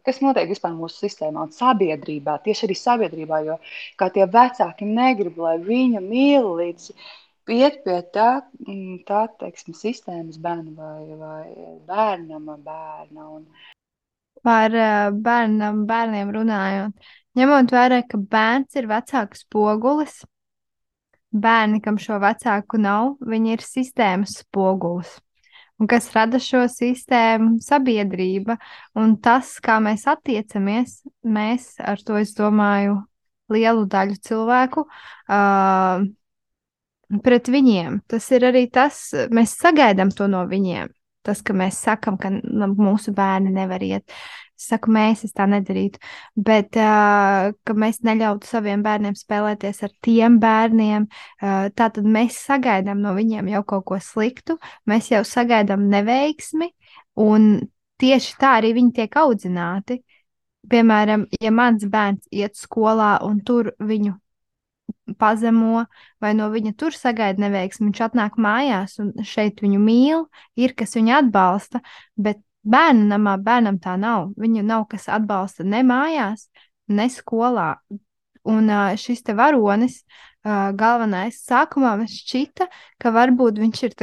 kas 0.08 0.22
notiek 0.26 0.50
vispār 0.50 0.74
mūsu 0.74 1.04
sistēmā 1.04 1.46
un 1.46 1.54
sabiedrībā. 1.54 2.40
Tieši 2.46 2.66
arī 2.68 2.78
sabiedrībā, 2.80 3.42
jo 3.46 3.60
kā 4.02 4.10
tie 4.16 4.26
vecāki 4.26 4.88
negrib, 4.90 5.38
lai 5.38 5.60
viņu 5.62 6.02
mīl 6.08 6.50
līdz 6.62 6.90
iet 7.52 7.82
pie 7.86 8.00
tā, 8.16 8.30
mm, 8.66 9.04
tā 9.08 9.26
teiksim, 9.42 9.76
sistēmas 9.78 10.40
bērna 10.42 10.74
vai, 10.76 11.16
vai 11.20 11.46
bērnam, 11.88 12.50
bērna. 12.66 13.28
Un... 13.38 13.46
Par 14.42 14.76
bērnam, 15.28 15.84
bērniem 15.90 16.32
runājot, 16.34 17.10
ņemot 17.38 17.74
vērā, 17.76 18.02
ka 18.10 18.20
bērns 18.32 18.80
ir 18.80 18.88
vecāks 18.90 19.44
spogulis, 19.46 20.22
bērni, 21.32 21.82
kam 21.84 22.00
šo 22.02 22.18
vecāku 22.24 22.80
nav, 22.82 23.18
viņi 23.22 23.54
ir 23.56 23.66
sistēmas 23.66 24.40
spogulis. 24.42 25.20
Un 25.82 25.90
kas 25.90 26.12
rada 26.14 26.38
šo 26.38 26.68
sistēmu, 26.70 27.56
sabiedrība 27.66 28.60
un 29.02 29.16
tas, 29.18 29.56
kā 29.64 29.80
mēs 29.82 30.06
attiecamies, 30.10 31.00
mēs 31.26 31.72
ar 31.82 32.02
to, 32.06 32.20
es 32.22 32.36
domāju, 32.38 33.00
lielu 33.52 33.88
daļu 33.90 34.20
cilvēku 34.22 34.84
uh, 34.86 36.06
pret 37.24 37.50
viņiem. 37.52 38.02
Tas 38.10 38.30
ir 38.32 38.48
arī 38.48 38.66
tas, 38.72 39.10
mēs 39.34 39.58
sagaidām 39.60 40.14
to 40.16 40.30
no 40.32 40.46
viņiem. 40.50 40.92
Tas, 41.22 41.44
ka 41.46 41.54
mēs 41.54 41.78
sakām, 41.84 42.16
ka 42.18 42.32
nu, 42.34 42.72
mūsu 42.74 43.14
bērni 43.14 43.52
nevar 43.54 43.84
iet. 43.86 44.08
Es 44.58 44.68
saku, 44.70 44.92
mēs 44.94 45.22
tā 45.38 45.46
nedarītu, 45.50 45.98
bet 46.38 46.78
uh, 46.78 47.52
ka 47.66 47.76
mēs 47.78 48.02
neļautu 48.06 48.50
saviem 48.50 48.82
bērniem 48.86 49.16
spēlēties 49.18 49.84
ar 49.86 49.94
tiem 50.06 50.40
bērniem. 50.42 51.08
Uh, 51.42 51.70
tā 51.74 51.90
tad 51.94 52.06
mēs 52.06 52.38
sagaidām 52.46 53.02
no 53.02 53.14
viņiem 53.18 53.50
jau 53.54 53.64
kaut 53.74 53.86
ko 53.90 54.00
sliktu, 54.02 54.58
mēs 54.90 55.12
jau 55.14 55.22
sagaidām 55.26 55.88
neveiksmi, 55.90 56.72
un 57.22 57.52
tieši 58.02 58.38
tā 58.42 58.58
arī 58.62 58.74
viņi 58.78 58.98
tiek 59.02 59.22
audzināti. 59.22 60.02
Piemēram, 60.70 61.26
ja 61.42 61.54
mans 61.54 61.86
bērns 61.90 62.30
iet 62.34 62.58
skolā 62.58 63.16
un 63.26 63.42
tur 63.46 63.74
viņu 63.82 64.14
pazemo, 65.20 65.86
vai 66.22 66.34
no 66.38 66.50
viņa 66.54 66.74
tur 66.80 66.96
sagaida 66.96 67.42
neveiksmi. 67.44 67.90
Viņš 67.90 68.04
atnāk 68.08 68.38
mājās, 68.42 68.98
un 69.04 69.12
šeit 69.28 69.62
viņu 69.64 69.82
mīl, 69.82 70.26
ir 70.60 70.76
kas 70.78 70.96
viņu 70.98 71.18
atbalsta, 71.20 71.82
bet 72.16 72.42
bērnu 72.64 73.08
namā 73.10 73.38
bērnam 73.42 73.80
tā 73.82 73.98
nav. 74.00 74.32
Viņu 74.40 74.66
nav 74.68 74.88
kas 74.92 75.10
atbalsta 75.12 75.66
ne 75.68 75.84
mājās, 75.88 76.48
ne 76.92 77.10
skolā. 77.12 77.76
Un 78.48 78.72
šis 78.98 79.22
te 79.26 79.36
varonis, 79.38 80.02
galvenais, 80.44 81.38
sākumā 81.46 81.92
man 82.00 82.08
šķita, 82.10 82.66
ka 83.02 83.12
varbūt 83.14 83.60
viņš 83.62 83.82
ir 83.86 83.94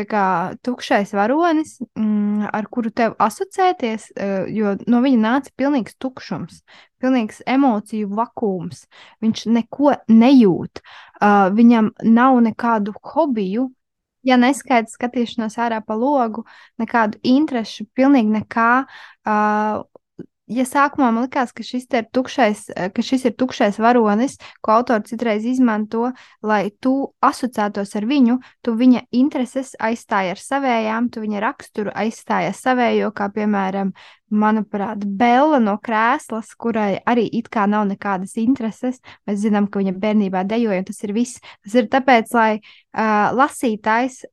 tukšais 0.62 1.12
varonis, 1.16 1.78
mm, 1.98 2.50
ar 2.54 2.68
kuru 2.70 2.92
tev 2.94 3.16
asociēties, 3.18 4.12
jo 4.54 4.76
no 4.86 5.00
viņa 5.02 5.18
nāca 5.18 5.50
pilnīgs 5.58 5.98
tukšums, 5.98 6.62
pilnīgs 7.02 7.42
emociju 7.46 8.10
vakums. 8.14 8.86
Viņš 9.20 9.46
neko 9.50 9.96
nejūt, 10.08 10.82
viņam 11.58 11.92
nav 12.04 12.40
nekādu 12.46 12.94
hobiju. 13.02 13.72
Ja 14.26 14.34
neskaidrs 14.36 14.96
skatīšanās 14.98 15.54
ārā 15.62 15.78
pa 15.80 15.94
logu, 15.94 16.42
nekādu 16.76 17.20
interesu, 17.22 17.86
pilnīgi 17.96 18.34
nekā, 18.34 18.72
uh, 18.84 19.84
ja 20.48 20.64
sākumā 20.68 21.10
man 21.12 21.26
likās, 21.26 21.52
ka 21.54 21.64
šis 21.66 21.86
ir 21.94 22.06
tukšais, 22.14 22.64
ka 22.94 23.04
šis 23.04 23.26
ir 23.28 23.34
tukšais 23.38 23.78
varonis, 23.82 24.38
ko 24.64 24.78
autors 24.78 25.10
citreiz 25.10 25.46
izmanto, 25.48 26.12
lai 26.42 26.70
tu 26.80 26.94
asociētos 27.24 27.94
ar 27.98 28.06
viņu, 28.08 28.38
tu 28.64 28.74
viņa 28.78 29.04
intereses 29.16 29.74
aizstāji 29.78 30.34
ar 30.34 30.42
savējām, 30.42 31.10
tu 31.12 31.24
viņa 31.24 31.42
raksturu 31.44 31.92
aizstāji 31.94 32.52
ar 32.52 32.56
savējo, 32.56 33.12
kā 33.16 33.28
piemēram, 33.34 33.92
manuprāt, 34.28 35.04
Bela 35.18 35.60
no 35.62 35.78
krēslas, 35.80 36.52
kurai 36.60 36.98
arī 37.08 37.26
it 37.38 37.48
kā 37.52 37.64
nav 37.70 37.86
nekādas 37.88 38.36
intereses. 38.40 39.00
Mēs 39.28 39.40
zinām, 39.44 39.68
ka 39.70 39.80
viņa 39.80 39.94
bērnībā 39.96 40.44
dejoja, 40.48 40.82
un 40.82 40.88
tas 40.88 41.00
ir 41.06 41.14
viss. 41.16 41.40
Tas 41.64 41.78
ir 41.80 41.88
tāpēc, 41.92 42.34
lai 42.36 42.50
uh, 42.58 43.30
lasītājs 43.38 44.26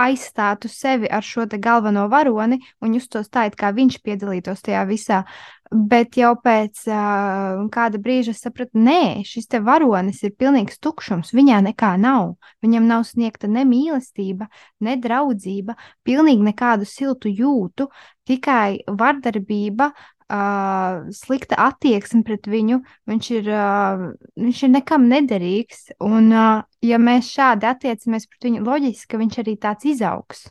aizstātu 0.00 0.68
sevi 0.68 1.08
ar 1.10 1.22
šo 1.22 1.46
galveno 1.58 2.08
varoni 2.08 2.58
un 2.80 2.94
justos 2.94 3.28
tā, 3.28 3.46
it 3.46 3.56
kā 3.56 3.72
viņš 3.74 3.98
piedalītos 4.02 4.62
tajā 4.62 4.84
visā. 4.88 5.24
Bet 5.72 6.18
jau 6.20 6.34
pēc 6.36 6.82
uh, 6.92 7.62
kāda 7.72 7.96
brīža 7.96 8.34
sapratu, 8.36 8.76
nē, 8.76 9.24
šis 9.24 9.48
te 9.48 9.60
varonis 9.64 10.20
ir 10.22 10.34
pilnīgs 10.36 10.76
tukšums. 10.84 11.32
Viņā 11.32 11.62
nekā 11.64 11.94
nav. 11.96 12.34
Viņam 12.60 12.90
nav 12.90 13.06
sniegta 13.08 13.48
ne 13.48 13.64
mīlestība, 13.64 14.50
ne 14.84 14.98
draudzība, 15.00 15.78
pilnīgi 16.04 16.44
nekādu 16.44 16.84
siltu 16.84 17.32
jūtu, 17.32 17.88
tikai 18.28 18.82
vardarbība, 18.84 19.90
uh, 20.30 21.02
slikta 21.14 21.58
attieksme 21.66 22.22
pret 22.26 22.46
viņu, 22.50 22.80
viņš 23.10 23.28
ir, 23.36 23.50
uh, 23.50 24.06
viņš 24.38 24.62
ir 24.66 24.72
nekam 24.72 25.06
nederīgs. 25.10 25.90
Un, 26.02 26.30
uh, 26.30 26.62
ja 26.84 26.98
mēs 27.02 27.30
šādi 27.34 27.68
attiecamies 27.70 28.28
pret 28.30 28.48
viņu, 28.48 28.64
loģiski, 28.66 29.10
ka 29.12 29.20
viņš 29.22 29.38
arī 29.42 29.56
tāds 29.60 29.88
izaugs. 29.92 30.46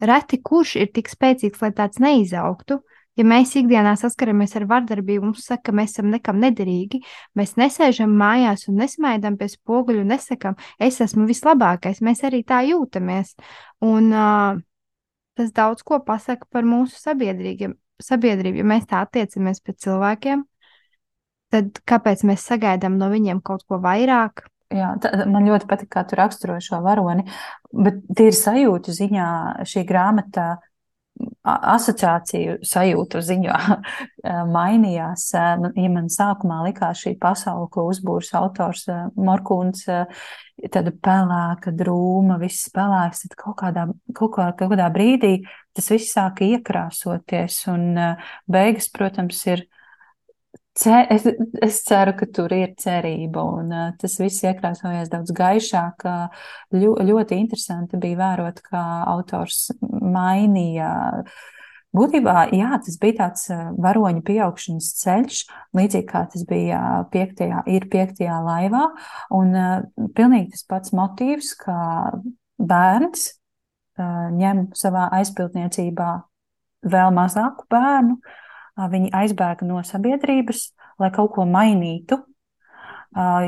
Reti 0.00 0.40
kurš 0.40 0.78
ir 0.80 0.92
tik 0.94 1.10
spēcīgs, 1.12 1.60
lai 1.60 1.74
tāds 1.76 2.00
neizaugtu. 2.00 2.80
Ja 3.18 3.26
mēs 3.26 3.52
ikdienā 3.58 3.96
saskaramies 4.00 4.54
ar 4.56 4.64
vardarbību, 4.70 5.26
mums 5.26 5.44
saka, 5.44 5.66
ka 5.68 5.74
mēs 5.76 5.92
esam 5.92 6.08
nekam 6.12 6.38
nederīgi, 6.40 7.02
mēs 7.36 7.56
nesēžam 7.60 8.14
mājās 8.16 8.68
un 8.70 8.78
nesmaidām 8.80 9.36
pie 9.36 9.50
spoguļa 9.50 10.04
un 10.04 10.12
nesakām, 10.14 10.56
es 10.80 11.02
esmu 11.04 11.26
vislabākais. 11.28 12.00
Mēs 12.06 12.24
arī 12.24 12.40
tā 12.48 12.62
jūtamies. 12.70 13.34
Un 13.84 14.08
uh, 14.14 14.62
tas 15.36 15.52
daudz 15.56 15.84
ko 15.84 16.00
pasaka 16.06 16.48
par 16.48 16.64
mūsu 16.64 16.96
sabiedrību 17.02 17.74
sabiedrību, 18.04 18.62
ja 18.62 18.68
mēs 18.72 18.86
tā 18.90 19.02
attiecamies 19.04 19.62
pret 19.64 19.80
cilvēkiem, 19.84 20.44
tad 21.54 21.82
kāpēc 21.88 22.24
mēs 22.28 22.46
sagaidām 22.46 22.98
no 23.00 23.10
viņiem 23.12 23.42
kaut 23.44 23.66
ko 23.68 23.80
vairāk? 23.82 24.46
Jā, 24.70 24.92
tā, 25.02 25.10
man 25.26 25.48
ļoti 25.50 25.66
patīk, 25.66 25.90
kā 25.90 26.04
tu 26.06 26.18
raksturo 26.18 26.60
šo 26.62 26.78
varoni, 26.84 27.24
bet 27.74 27.98
tīri 28.14 28.36
sajūtu 28.36 28.94
ziņā 28.94 29.30
šī 29.66 29.82
grāmata 29.88 30.52
asociāciju 31.44 32.58
sajūtu 32.66 33.22
ziņā 33.24 33.56
mainījās. 34.56 35.26
Nu, 35.62 35.72
ja 35.76 35.90
man 35.92 36.10
sākumā 36.12 36.60
likās 36.68 37.02
šī 37.04 37.16
pasaule, 37.20 37.68
ko 37.72 37.86
uzbūrs 37.90 38.32
autors 38.38 38.86
Morkuns, 39.16 39.86
tāda 40.70 40.92
pelēka, 40.92 41.72
drūma, 41.76 42.36
viss 42.42 42.68
pelēks, 42.74 43.24
tad 43.26 43.36
kaut 43.40 43.58
kādā, 43.62 43.88
kaut 44.16 44.34
kā, 44.36 44.50
kaut 44.58 44.74
kādā 44.74 44.90
brīdī 44.92 45.38
tas 45.76 45.90
viss 45.92 46.12
sāka 46.12 46.44
iekrāsoties, 46.44 47.62
un 47.72 47.94
beigas, 48.50 48.90
protams, 48.92 49.40
ir 49.48 49.64
Es, 50.78 51.26
es 51.60 51.80
ceru, 51.82 52.12
ka 52.14 52.28
tur 52.30 52.52
ir 52.54 52.76
cerība, 52.78 53.42
un 53.58 53.72
uh, 53.74 53.88
tas 53.98 54.14
viss 54.22 54.44
iekrāsojas 54.46 55.10
daudz 55.10 55.32
gaišāk. 55.34 56.04
Ļo, 56.78 56.92
ļoti 57.08 57.38
interesanti 57.42 57.98
bija 58.00 58.20
vērot, 58.20 58.62
kā 58.64 58.82
autors 59.10 59.72
mainīja. 59.82 60.92
Būtībā, 61.90 62.46
jā, 62.54 62.78
tas 62.86 63.00
bija 63.02 63.16
tāds 63.18 63.48
varoņu 63.82 64.22
pieaugšanas 64.22 64.92
ceļš, 65.00 65.40
līdzīgi 65.74 66.06
kā 66.06 66.22
tas 66.30 66.44
bija 66.46 66.82
piektajā, 67.10 67.64
ir 67.66 67.88
piektajā 67.90 68.36
laivā, 68.46 68.84
un 69.34 69.50
uh, 69.58 70.06
pilnīgi 70.14 70.54
tas 70.54 70.68
pats 70.70 70.94
motīvs, 70.94 71.56
kā 71.64 71.80
bērns 72.62 73.26
uh, 73.98 74.30
ņem 74.38 74.68
savā 74.78 75.08
aizpildniecībā 75.18 76.12
vēl 76.94 77.10
mazāku 77.18 77.66
bērnu, 77.74 78.20
uh, 78.20 78.38
viņi 78.76 79.12
aizbēga 79.16 79.66
no 79.68 79.82
sabiedrības, 79.86 80.70
lai 81.00 81.10
kaut 81.14 81.34
ko 81.36 81.46
mainītu. 81.48 82.20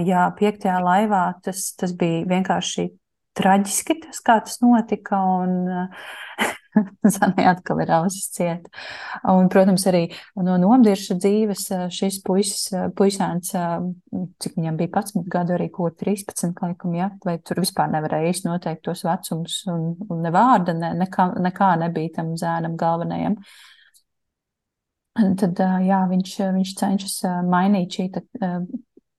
Jā, 0.07 0.27
piektajā 0.39 0.81
laivā 0.83 1.27
tas, 1.45 1.69
tas 1.79 1.93
bija 1.95 2.25
vienkārši 2.31 2.89
traģiski, 3.39 4.01
tas, 4.03 4.19
kā 4.25 4.41
tas 4.45 4.59
notika, 4.65 5.21
un 5.43 5.71
Zanē 7.05 7.45
atkal 7.53 7.83
ir 7.85 7.91
ausis 7.95 8.31
cieta. 8.33 8.71
Un, 9.29 9.49
protams, 9.53 9.85
arī 9.91 10.07
no 10.41 10.57
nomdirša 10.61 11.17
dzīves 11.21 11.67
šis 11.93 12.19
puisis, 12.25 12.71
puisēns, 12.97 13.53
cik 14.43 14.57
viņam 14.57 14.79
bija 14.81 14.93
11 14.99 15.29
gadu, 15.33 15.57
arī 15.57 15.69
ko 15.75 15.91
13, 15.93 16.57
laikam, 16.65 16.97
ja, 16.97 17.11
vai 17.27 17.37
tur 17.45 17.61
vispār 17.63 17.93
nevarēja 17.93 18.33
īsti 18.33 18.49
noteikt 18.49 18.87
tos 18.89 19.05
vecumus, 19.07 19.61
un, 19.73 19.93
un 20.09 20.25
ne 20.25 20.33
vārda, 20.35 20.75
ne, 20.77 20.95
nekā, 21.05 21.29
nekā 21.45 21.75
nebija 21.85 22.17
tam 22.19 22.35
zēnam 22.41 22.79
galvenajam. 22.81 23.39
Uh, 23.39 23.61
Tad 25.13 25.59
jā, 25.85 25.99
viņš, 26.09 26.39
viņš 26.57 26.73
cenšas 26.79 27.19
mainīt 27.45 27.99
šī 27.99 28.07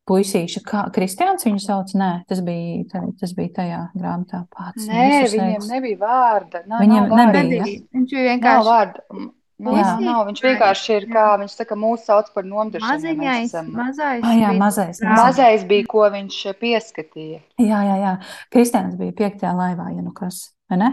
puisīša, 0.09 0.63
kā 0.67 0.81
Kristiāns 0.95 1.45
viņu 1.47 1.61
sauc. 1.63 1.93
Nē, 1.99 2.09
tas 2.29 2.41
bija, 2.45 3.03
tas 3.19 3.35
bija 3.37 3.53
tajā 3.59 3.79
grāmatā 3.95 4.43
pats. 4.51 4.87
Nē, 4.89 5.05
viņiem 5.31 5.53
veiks. 5.53 5.69
nebija 5.71 6.01
vārda. 6.01 6.63
Nav, 6.67 6.83
viņiem 6.83 7.07
nav 7.07 7.21
nebija. 7.21 7.43
nebija. 7.43 7.63
Ja? 7.69 7.99
Viņš 7.99 8.17
bija 8.17 8.27
vienkārši. 8.31 8.59
Nav 8.59 8.69
vārda. 8.71 9.31
Nu, 9.63 9.75
jā, 9.77 9.91
nav, 10.01 10.23
viņš 10.27 10.39
vienkārši 10.43 10.95
ir, 10.97 11.05
kā 11.13 11.23
viņš 11.39 11.53
saka, 11.55 11.75
mūsu 11.79 12.07
sauc 12.09 12.31
par 12.35 12.43
nomdiršanu. 12.49 12.89
Maziņais, 12.89 13.53
mazais. 13.69 14.25
Ah, 14.25 14.33
jā, 14.35 14.49
mazais, 14.57 14.99
mazais. 14.99 15.21
Mazais 15.21 15.65
bija, 15.69 15.85
ko 15.93 16.07
viņš 16.11 16.39
pieskatīja. 16.59 17.39
Jā, 17.61 17.83
jā, 17.87 17.99
jā. 18.01 18.13
Kristiāns 18.51 18.97
bija 18.99 19.15
piektajā 19.21 19.53
laivā, 19.55 19.87
ja 19.93 20.03
nu 20.03 20.11
kas, 20.17 20.41
vai 20.67 20.81
ne? 20.81 20.89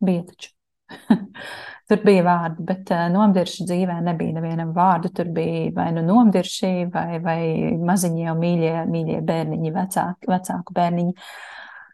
Bija 0.00 0.24
taču. 0.30 0.54
Tur 1.88 2.02
bija 2.04 2.22
vārdi, 2.26 2.64
bet 2.68 2.90
uh, 2.92 3.06
nomdirša 3.12 3.64
dzīvē 3.68 3.94
nebija 4.04 4.36
nevienam 4.36 4.74
vārdu. 4.76 5.08
Tur 5.16 5.30
bija 5.32 5.70
vai 5.76 5.86
nu 5.96 6.02
nomdirši, 6.04 6.72
vai, 6.92 7.20
vai 7.24 7.40
maziņie 7.80 8.26
jau 8.26 8.34
mīļie, 8.36 8.74
mīļie 8.92 9.22
bērniņi, 9.28 9.72
vecāki, 9.76 10.28
vecāku 10.28 10.76
bērniņi. 10.76 11.16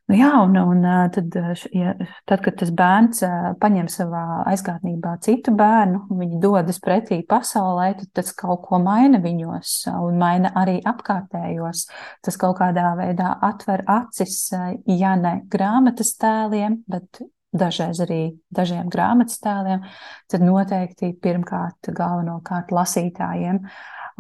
Nu, 0.05 0.16
jā, 0.18 0.30
un, 0.45 0.57
un 0.59 0.82
tad, 1.14 1.36
ja, 1.72 1.95
tad, 2.28 2.42
kad 2.45 2.59
tas 2.61 2.68
bērns 2.76 3.22
paņem 3.62 3.86
savā 3.88 4.42
aizgādnībā 4.51 5.14
citu 5.24 5.55
bērnu, 5.57 6.03
viņi 6.18 6.40
dodas 6.42 6.76
pretī 6.84 7.22
pasaulē, 7.24 7.86
tad 8.03 8.11
tas 8.18 8.34
kaut 8.36 8.66
ko 8.66 8.82
maina 8.84 9.22
viņos 9.24 9.72
un 9.95 10.18
maina 10.20 10.51
arī 10.61 10.76
apkārtējos. 10.84 11.86
Tas 12.20 12.36
kaut 12.42 12.59
kādā 12.59 12.90
veidā 12.99 13.30
atver 13.49 13.86
acis, 13.95 14.42
ja 14.90 15.14
ne 15.16 15.38
grāmatas 15.55 16.12
tēliem, 16.20 16.82
bet 16.84 17.22
dažreiz 17.55 18.00
arī 18.05 18.20
dažiem 18.55 18.90
grāmatas 18.92 19.40
tēliem, 19.42 19.84
tad 20.30 20.44
noteikti 20.44 21.14
pirmkārt 21.22 21.92
galvenokārt 21.94 22.74
lasītājiem. 22.74 23.62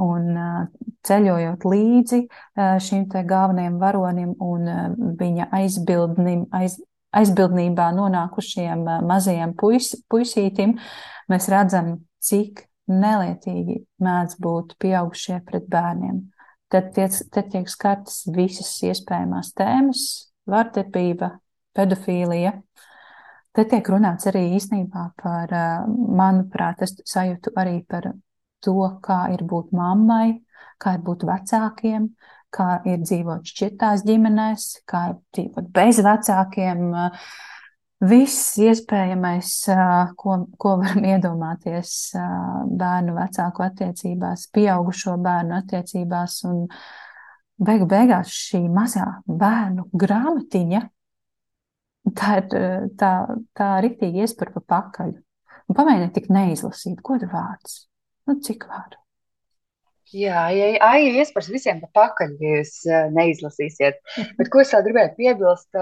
Un 0.02 0.34
ceļojot 1.06 1.64
līdzi 1.70 2.20
šim 2.82 3.04
te 3.12 3.22
galvenajam 3.28 3.76
varonim 3.78 4.32
un 4.42 4.66
viņa 5.20 5.52
aizbildnim, 5.54 6.48
aiz, 6.54 6.80
aizbildnībā 7.14 7.92
nonākušiem 7.94 8.82
mazajiem 9.06 9.54
puis, 9.58 9.92
puisītim, 10.10 10.74
mēs 11.30 11.46
redzam, 11.52 12.00
cik 12.18 12.64
nelietīgi 12.90 13.80
mēdz 14.02 14.38
būt 14.42 14.74
pieaugušie 14.82 15.38
pret 15.46 15.68
bērniem. 15.70 16.24
Tad, 16.72 16.90
tiec, 16.96 17.20
tad 17.30 17.52
tiek 17.52 17.68
skartas 17.70 18.24
visas 18.34 18.72
iespējamās 18.82 19.52
tēmas- 19.54 20.04
vardarbība, 20.52 21.36
pedofīlija, 21.76 22.56
Te 23.54 23.62
tiek 23.70 23.86
runāts 23.86 24.26
arī 24.26 24.48
īstenībā 24.56 25.04
par, 25.22 25.52
eh, 25.54 25.86
manuprāt, 26.20 26.82
es 26.82 26.96
sajūtu 27.06 27.52
arī 27.54 27.86
par 27.86 28.12
to, 28.60 28.98
kā 29.00 29.32
ir 29.32 29.44
būt 29.46 29.70
mammai, 29.70 30.40
kā 30.80 30.94
ir 30.96 31.02
būt 31.06 31.22
vecākiem, 31.28 32.08
kā 32.50 32.82
ir 32.84 32.98
dzīvot 32.98 33.46
šķirtās 33.46 34.02
ģimenēs, 34.08 34.64
kā 34.90 35.10
ir 35.10 35.18
dzīvot 35.36 35.70
bez 35.72 36.00
vecākiem. 36.02 36.82
Viss 38.04 38.58
iespējamais, 38.58 39.52
eh, 39.70 40.12
ko, 40.16 40.46
ko 40.58 40.76
varam 40.82 41.04
iedomāties 41.12 42.14
eh, 42.18 42.26
bērnu 42.82 43.14
vecāku 43.14 43.62
attiecībās, 43.68 44.48
pieaugušo 44.50 45.14
bērnu 45.22 45.54
attiecībās, 45.60 46.40
un 46.50 46.66
beigu 47.62 47.86
beigās 47.86 48.34
šī 48.34 48.64
mazā 48.66 49.06
bērnu 49.30 49.86
grāmatiņa 49.94 50.82
tā 52.12 52.40
ir 52.40 52.50
tā, 53.00 53.12
tā 53.56 53.70
riktīgi 53.84 54.24
iespēja 54.24 54.58
pa 54.58 54.64
pakaļ. 54.76 55.14
Un 55.64 55.78
pamēģiniet 55.78 56.12
tik 56.16 56.28
neizlasīt, 56.32 57.00
ko 57.04 57.16
ir 57.16 57.26
vārds. 57.32 57.86
Nu, 58.28 58.36
cik 58.44 58.66
vārdu? 58.68 59.00
Jā, 60.14 60.44
ja 60.54 60.90
ir 61.00 61.16
iespējas 61.18 61.48
visiem 61.50 61.80
pa 61.82 61.88
pakaļ, 61.98 62.34
ja 62.38 62.58
jūs 62.58 62.74
neizlasīsiet. 63.16 63.96
Bet, 64.38 64.50
ko 64.52 64.60
es 64.62 64.70
vēl 64.74 64.84
gribēju 64.86 65.14
piebilst, 65.16 65.78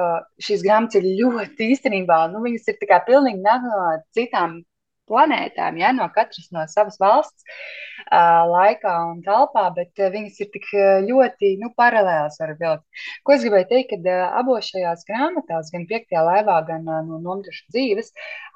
šīs 0.46 0.62
grāmatas 0.64 1.00
ir 1.00 1.08
ļoti 1.18 1.68
īstenībā, 1.74 2.20
nu, 2.32 2.40
viņas 2.46 2.70
ir 2.70 2.78
tā 2.80 2.88
kā 2.88 3.00
pilnīgi 3.08 3.42
no 3.42 3.82
citām 4.16 4.62
planētām, 5.10 5.78
ja, 5.80 5.92
no 5.96 6.08
katras 6.14 6.50
no 6.54 6.64
savas 6.70 6.98
valsts 7.02 7.44
uh, 7.44 8.42
laikā 8.48 8.94
un 9.10 9.22
telpā, 9.26 9.66
bet 9.76 10.02
viņas 10.14 10.40
ir 10.44 10.50
tik 10.54 10.68
ļoti 11.08 11.54
nu, 11.62 11.72
paralēlas 11.78 12.40
ar 12.44 12.54
vilku. 12.60 13.04
Ko 13.26 13.36
es 13.36 13.46
gribēju 13.46 13.70
teikt, 13.72 13.94
kad 13.94 14.10
uh, 14.10 14.26
abos 14.42 14.70
šajās 14.72 15.06
grāmatās, 15.08 15.72
gan 15.74 15.88
piektajā 15.90 16.26
laivā, 16.28 16.58
gan 16.68 16.86
uh, 16.88 17.00
no 17.06 17.22
nomirušu 17.22 17.70
dzīves, 17.74 18.12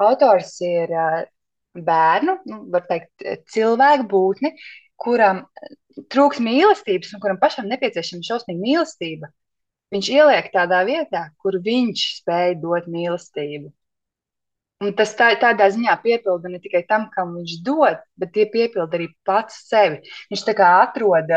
autors 0.06 0.54
ir 0.66 0.92
uh, 0.94 1.24
bērnu, 1.76 2.38
nu, 2.48 2.60
var 2.72 2.86
teikt, 2.88 3.26
cilvēku 3.52 4.08
būtni, 4.10 4.54
kuram 5.00 5.44
trūks 6.12 6.40
mīlestības 6.44 7.14
un 7.14 7.22
kuram 7.22 7.40
pašam 7.40 7.68
nepieciešama 7.70 8.26
šausmīga 8.26 8.62
mīlestība. 8.62 9.32
Viņš 9.94 10.08
ieliek 10.12 10.48
tādā 10.52 10.80
vietā, 10.88 11.28
kur 11.42 11.58
viņš 11.62 12.06
spēj 12.20 12.56
dot 12.62 12.88
mīlestību. 12.90 13.70
Un 14.84 14.92
tas 14.92 15.14
tā, 15.16 15.30
tādā 15.40 15.70
ziņā 15.72 15.94
piepilda 16.02 16.50
ne 16.52 16.58
tikai 16.60 16.82
tam, 16.88 17.06
kam 17.14 17.32
viņš 17.38 17.52
dod, 17.64 18.02
bet 18.20 18.34
tie 18.34 18.44
piepilda 18.52 18.98
arī 18.98 19.06
pats 19.24 19.62
sevi. 19.70 20.02
Viņš 20.28 20.42
tā 20.44 20.52
kā 20.58 20.68
atrod 20.82 21.32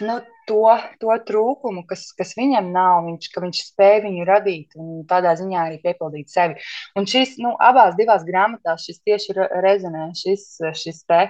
nu, 0.00 0.14
to, 0.48 0.62
to 1.02 1.16
trūkumu, 1.28 1.84
kas, 1.90 2.06
kas 2.16 2.32
viņam 2.38 2.70
nav, 2.72 3.02
viņš, 3.10 3.28
ka 3.34 3.42
viņš 3.44 3.60
spēj 3.66 4.00
viņu 4.06 4.24
radīt 4.28 4.78
un 4.80 5.04
tādā 5.10 5.34
ziņā 5.36 5.66
arī 5.66 5.78
piepildīt 5.84 6.32
sevi. 6.32 6.56
Un 6.96 7.08
šīs, 7.10 7.36
nu, 7.44 7.52
abās 7.60 7.98
divās 8.00 8.24
grāmatās 8.24 8.88
šis 8.88 9.02
tieši 9.04 9.36
rezonē, 9.66 10.08
šis, 10.16 10.46
šis 10.80 11.04
te. 11.10 11.22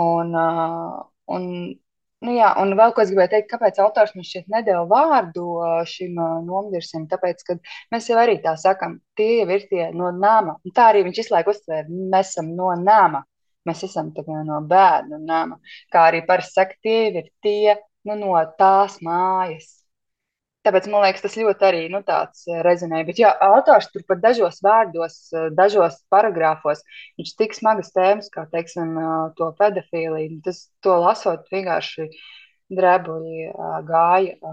Un, 0.00 0.32
un 1.36 1.46
Nu, 2.20 2.32
jā, 2.36 2.50
un 2.60 2.74
vēl 2.76 2.90
ko 2.92 3.00
es 3.00 3.10
gribēju 3.12 3.30
teikt, 3.32 3.46
kāpēc 3.48 3.78
autors 3.80 4.10
mums 4.16 4.28
šeit 4.28 4.48
nedēļa 4.52 4.82
vārdu 4.90 5.44
šim 5.88 6.18
nomirsim, 6.44 7.06
tāpēc, 7.08 7.40
ka 7.46 7.56
mēs 7.94 8.10
jau 8.10 8.18
arī 8.20 8.34
tā 8.44 8.52
sakam, 8.60 8.98
tie 9.16 9.38
jau 9.38 9.46
ir 9.56 9.64
tie 9.70 9.86
no 9.96 10.10
nama, 10.12 10.58
un 10.60 10.74
tā 10.76 10.90
arī 10.90 11.06
viņš 11.06 11.22
izlaiku 11.24 11.54
uztvēr, 11.54 11.88
mēs 11.88 12.34
esam 12.34 12.52
no 12.58 12.74
nama, 12.82 13.22
mēs 13.68 13.86
esam 13.88 14.12
no 14.50 14.60
bērnu 14.68 15.22
nama, 15.24 15.56
kā 15.92 16.04
arī 16.10 16.20
parasti 16.28 16.58
saka, 16.60 16.76
tie 16.84 17.00
ir 17.08 17.32
tie, 17.40 17.78
nu, 18.04 18.20
no 18.20 18.36
tās 18.60 19.00
mājas. 19.00 19.79
Tāpēc 20.70 20.84
man 20.86 21.02
liekas, 21.02 21.22
tas 21.24 21.32
ļoti 21.34 21.64
arī 21.66 21.78
nu, 21.90 21.98
rezonē. 22.62 23.00
Bet, 23.08 23.18
jā, 23.18 23.30
autors 23.42 23.88
tur 23.90 24.04
pat 24.06 24.20
dažos 24.22 24.60
vārdos, 24.62 25.16
dažos 25.58 25.96
paragrāfos, 26.14 26.84
viņš 27.18 27.32
tik 27.40 27.56
smagas 27.56 27.90
tēmas, 27.90 28.28
kā 28.30 28.44
teiksim, 28.52 28.92
to 29.34 29.48
pedofīliju. 29.58 30.36
Tas, 30.44 30.68
to 30.86 30.94
lasot, 31.02 31.48
vienkārši 31.50 32.06
drebuļi 32.78 33.48
gāja. 33.88 34.52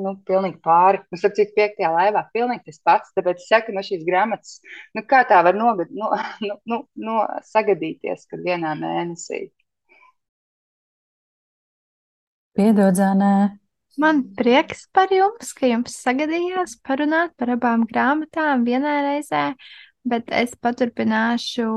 Nu, 0.00 0.14
pilnīgi 0.26 0.56
pāri. 0.64 1.02
Un, 1.12 1.20
starp 1.20 1.36
citu, 1.36 1.52
piektajā 1.58 1.90
laivā 1.92 2.24
pilnīgi 2.32 2.64
tas 2.70 2.80
pats. 2.88 3.12
Tāpēc 3.14 3.42
es 3.44 3.50
saku, 3.52 3.74
no 3.76 3.84
šīs 3.84 4.06
grāmatas, 4.08 4.56
nu, 4.96 5.04
kā 5.06 5.20
tā 5.28 5.42
var 5.44 5.58
nogad, 5.60 5.92
nu, 6.00 6.08
nu, 6.40 6.56
nu, 6.72 6.80
nu, 7.04 7.18
sagadīties, 7.52 8.24
kad 8.32 8.40
vienā 8.48 8.72
mēnesī. 8.80 9.44
Piedod, 12.56 12.96
Zānē, 12.96 13.34
Man 14.00 14.24
prieks 14.34 14.88
par 14.94 15.12
jums, 15.14 15.52
ka 15.54 15.68
jums 15.70 15.94
sagadījās 16.02 16.78
parunāt 16.86 17.34
par 17.38 17.52
abām 17.54 17.84
grāmatām 17.86 18.64
vienā 18.66 18.96
reizē, 19.06 19.44
bet 20.02 20.32
es 20.34 20.56
paturpināšu 20.58 21.68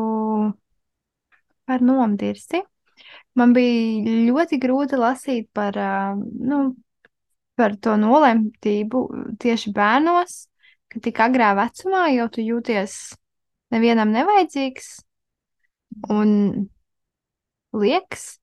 par 1.68 1.86
nomdirsi. 1.86 2.64
Man 3.38 3.54
bija 3.54 4.16
ļoti 4.32 4.58
grūti 4.62 4.98
lasīt 4.98 5.52
par, 5.54 5.78
nu, 6.18 6.62
par 7.60 7.76
to 7.78 7.94
nolemtību 8.02 9.04
tieši 9.42 9.74
bērnos, 9.76 10.40
ka 10.90 11.04
tik 11.06 11.22
agrā 11.22 11.52
vecumā 11.60 12.08
jau 12.16 12.28
tu 12.34 12.42
jūties 12.42 12.98
nevienam 13.76 14.10
nevajadzīgs 14.16 14.90
un 16.14 16.34
liekas, 17.78 18.38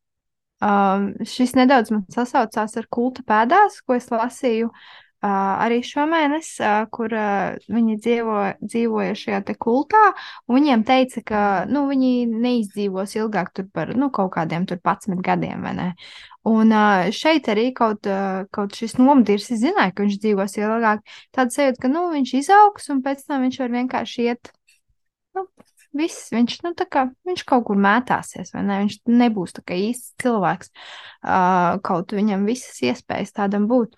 Um, 0.63 1.11
šis 1.27 1.57
nedaudz 1.59 1.91
man 1.93 2.05
sasaucās 2.15 2.77
ar 2.79 2.87
kulta 2.93 3.25
pēdās, 3.27 3.81
ko 3.85 3.97
es 3.99 4.07
lasīju 4.13 4.69
uh, 4.71 4.85
arī 5.27 5.81
šomēnes, 5.85 6.51
uh, 6.63 6.85
kur 6.95 7.13
uh, 7.13 7.57
viņi 7.73 7.97
dzīvo, 7.99 8.37
dzīvoja 8.63 9.17
šajā 9.19 9.41
te 9.49 9.57
kultā, 9.61 10.03
un 10.47 10.59
viņiem 10.61 10.85
teica, 10.87 11.25
ka, 11.27 11.43
nu, 11.69 11.85
viņi 11.91 12.13
neizdzīvos 12.31 13.17
ilgāk 13.19 13.51
tur 13.57 13.69
par, 13.75 13.93
nu, 13.99 14.09
kaut 14.15 14.33
kādiem 14.37 14.65
tur 14.71 14.81
11 14.81 15.21
gadiem, 15.27 15.67
vai 15.67 15.75
ne? 15.81 15.89
Un 16.49 16.73
uh, 16.77 17.11
šeit 17.13 17.51
arī 17.53 17.71
kaut, 17.77 18.07
uh, 18.09 18.45
kaut 18.55 18.77
šis 18.79 18.99
nomdirs 19.01 19.51
zināja, 19.51 19.93
ka 19.93 20.07
viņš 20.07 20.19
dzīvos 20.23 20.59
ilgāk. 20.61 21.05
Tāds 21.35 21.59
sajūta, 21.59 21.83
ka, 21.83 21.93
nu, 21.93 22.07
viņš 22.15 22.35
izaugs, 22.41 22.91
un 22.95 23.05
pēc 23.05 23.25
tam 23.27 23.45
viņš 23.49 23.61
var 23.65 23.79
vienkārši 23.81 24.29
iet, 24.29 24.53
nu, 25.37 25.49
viss, 25.97 26.29
viņš, 26.35 26.59
nu, 26.65 26.73
kā, 26.91 27.07
viņš 27.29 27.45
kaut 27.49 27.67
kur 27.69 27.79
mētāsies, 27.81 28.53
vai 28.55 28.65
ne? 28.67 28.79
Viņš 28.85 28.99
nebūs 29.11 29.55
tā 29.57 29.65
kā 29.67 29.79
īsts 29.79 30.15
cilvēks. 30.23 30.73
Uh, 31.23 31.81
kaut 31.87 32.15
viņam 32.17 32.47
visas 32.49 32.81
iespējas 32.85 33.35
tādam 33.37 33.69
būt. 33.71 33.97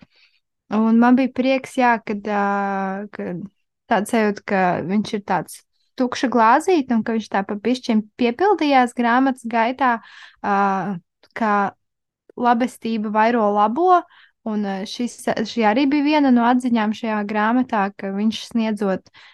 Un 0.75 0.99
man 0.99 1.17
bija 1.17 1.31
prieks, 1.35 1.77
jā, 1.79 1.95
kad, 2.03 2.25
uh, 2.27 3.07
kad 3.13 3.41
tāds 3.87 4.13
sajūta, 4.13 4.43
ka 4.47 4.61
viņš 4.87 5.15
ir 5.17 5.23
tāds 5.27 5.61
tukša 5.97 6.29
glāzīte 6.29 6.93
un 6.93 7.03
ka 7.05 7.15
viņš 7.15 7.29
tā 7.33 7.41
pa 7.47 7.57
pišķiem 7.63 8.03
piepildījās 8.19 8.93
grāmatas 8.97 9.47
gaitā, 9.49 9.97
uh, 10.45 10.97
ka 11.37 11.53
labestība 12.37 13.09
vairo 13.13 13.47
labo, 13.55 14.03
un 14.47 14.67
šis, 14.87 15.23
šī 15.49 15.65
arī 15.67 15.87
bija 15.89 16.05
viena 16.05 16.29
no 16.31 16.45
atziņām 16.47 16.93
šajā 16.95 17.23
grāmatā, 17.27 17.87
ka 17.97 18.13
viņš 18.15 18.43
sniedzot 18.51 19.09
uh, 19.09 19.25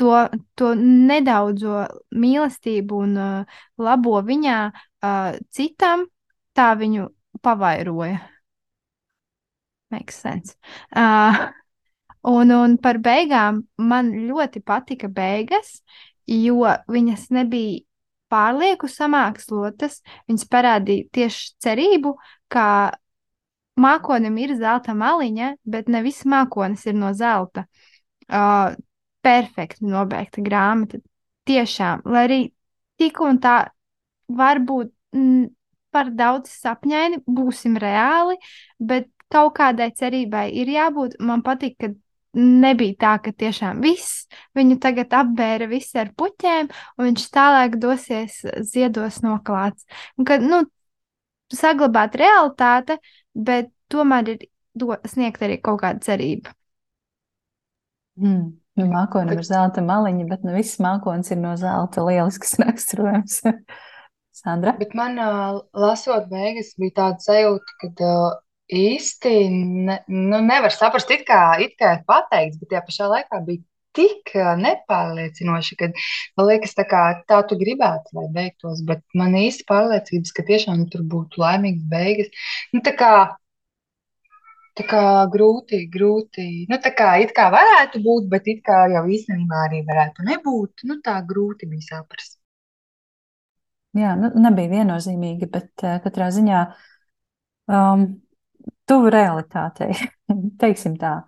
to, 0.00 0.14
to 0.56 0.72
nedaudzo 0.78 1.84
mīlestību 2.16 3.00
un 3.04 3.16
uh, 3.20 3.62
labo 3.80 4.20
viņā 4.24 4.58
uh, 4.70 5.38
citam, 5.52 6.06
tā 6.56 6.72
viņu 6.80 7.10
pavairoja. 7.44 8.20
Makes 9.90 10.22
sense. 10.22 10.56
Uh, 10.96 11.50
un, 12.30 12.54
un 12.54 12.78
par 12.80 13.00
beigām 13.02 13.64
man 13.76 14.12
ļoti 14.28 14.62
patika 14.64 15.10
beigas, 15.12 15.80
jo 16.30 16.64
viņas 16.88 17.28
nebija 17.34 17.84
pārlieku 18.30 18.88
samākslotas. 18.88 20.00
Viņas 20.30 20.46
parādīja 20.48 21.08
tieši 21.16 21.48
cerību, 21.64 22.14
ka 22.48 22.66
mākonim 23.80 24.36
ir 24.38 24.54
zelta 24.60 24.94
maliņa, 24.94 25.56
bet 25.66 25.90
ne 25.90 26.04
viss 26.06 26.24
mākonis 26.28 26.86
ir 26.86 26.96
no 26.96 27.10
zelta. 27.16 27.66
Uh, 28.30 28.78
perfekti 29.24 29.86
nobeigta 29.88 30.42
grāmata. 30.44 31.00
Tiešām, 31.48 32.04
lai 32.04 32.24
arī 32.26 32.40
tik 33.00 33.20
un 33.24 33.40
tā 33.42 33.56
varbūt 34.30 34.92
m, 35.16 35.48
par 35.90 36.12
daudz 36.14 36.52
sapņaini, 36.60 37.22
būsim 37.26 37.78
reāli, 37.80 38.36
bet 38.78 39.08
kaut 39.32 39.56
kādai 39.58 39.90
cerībai 39.96 40.48
ir 40.62 40.70
jābūt. 40.70 41.16
Man 41.26 41.42
patīk, 41.46 41.76
ka 41.80 41.90
nebija 42.34 42.96
tā, 43.00 43.14
ka 43.24 43.32
tiešām 43.34 43.80
viss 43.82 44.26
viņu 44.54 44.78
tagad 44.82 45.14
apbēra 45.20 45.66
viss 45.70 45.96
ar 45.98 46.12
puķēm, 46.18 46.70
un 46.98 47.08
viņš 47.08 47.26
tālāk 47.34 47.78
dosies 47.82 48.40
ziedos 48.70 49.20
noklāts. 49.26 49.86
Un, 50.18 50.28
ka, 50.28 50.38
nu, 50.42 50.62
saglabāt 51.50 52.14
realitāte, 52.20 53.00
bet 53.34 53.72
tomēr 53.90 54.34
ir 54.36 54.48
do, 54.78 54.94
sniegt 55.10 55.42
arī 55.42 55.58
kaut 55.62 55.82
kāda 55.82 56.02
cerība. 56.06 56.54
Mm. 58.20 58.59
Nu, 58.78 58.86
mākonim 58.90 59.40
ir 59.40 59.46
zelta 59.46 59.82
maliņa, 59.84 60.26
bet 60.30 60.44
ne 60.46 60.54
viss 60.54 60.78
mākonis 60.82 61.32
ir 61.34 61.40
no 61.42 61.56
zelta. 61.58 62.04
Lielisks 62.06 62.56
raksturojums. 62.62 63.40
Sandra? 64.40 64.76
Bet 64.78 64.94
man, 64.96 65.18
lasot 65.76 66.30
beigas, 66.30 66.72
bija 66.80 66.96
tāda 67.00 67.24
sajūta, 67.24 67.74
ka 67.82 68.12
īsti 68.70 69.34
ne, 69.88 69.98
nu, 70.08 70.38
nevar 70.46 70.72
saprast, 70.74 71.10
it 71.10 71.26
kā, 71.28 71.58
it 71.62 71.74
kā 71.80 71.96
ir 71.98 72.06
pateikts, 72.08 72.60
bet 72.60 72.70
tajā 72.70 72.84
pašā 72.86 73.10
laikā 73.10 73.42
bija 73.48 73.64
tik 73.98 74.30
nepārliecinoši, 74.62 75.76
ka 75.80 75.88
man 76.38 76.46
liekas, 76.46 76.76
tā, 76.78 76.84
kā, 76.88 77.02
tā 77.28 77.40
tu 77.50 77.58
gribētu, 77.58 78.14
lai 78.14 78.28
beigtos, 78.36 78.84
bet 78.86 79.02
man 79.18 79.34
īsti 79.38 79.66
pārliecības, 79.68 80.34
ka 80.36 80.46
tiešām 80.46 80.86
tur 80.92 81.02
būtu 81.10 81.42
laimīgas 81.42 81.88
beigas. 81.90 82.30
Nu, 82.74 82.84
tā 82.86 82.94
kā 82.98 83.12
Tā 84.80 84.86
kā 84.88 85.06
grūti, 85.28 85.82
grūti. 85.92 86.44
Nu, 86.70 86.78
tā 86.80 86.94
kā 86.96 87.10
it 87.20 87.34
kā 87.36 87.50
varētu 87.52 88.00
būt, 88.00 88.28
bet 88.32 88.46
it 88.48 88.62
kā 88.64 88.86
jau 88.88 89.02
īstenībā 89.12 89.64
arī 89.66 89.82
varētu 89.84 90.24
nebūt. 90.24 90.84
Nu, 90.88 90.96
tā 91.04 91.18
grūti 91.26 91.66
bija 91.68 91.84
saprast. 91.84 92.38
Jā, 93.98 94.14
nu, 94.16 94.30
nebija 94.40 94.70
viennozīmīgi, 94.72 95.48
bet 95.52 95.84
uh, 95.84 95.98
katrā 96.00 96.30
ziņā 96.32 96.60
um, 97.68 98.06
tuvu 98.88 99.10
realitātei. 99.12 99.92
Teiksim 100.62 100.94
tā. 101.00 101.18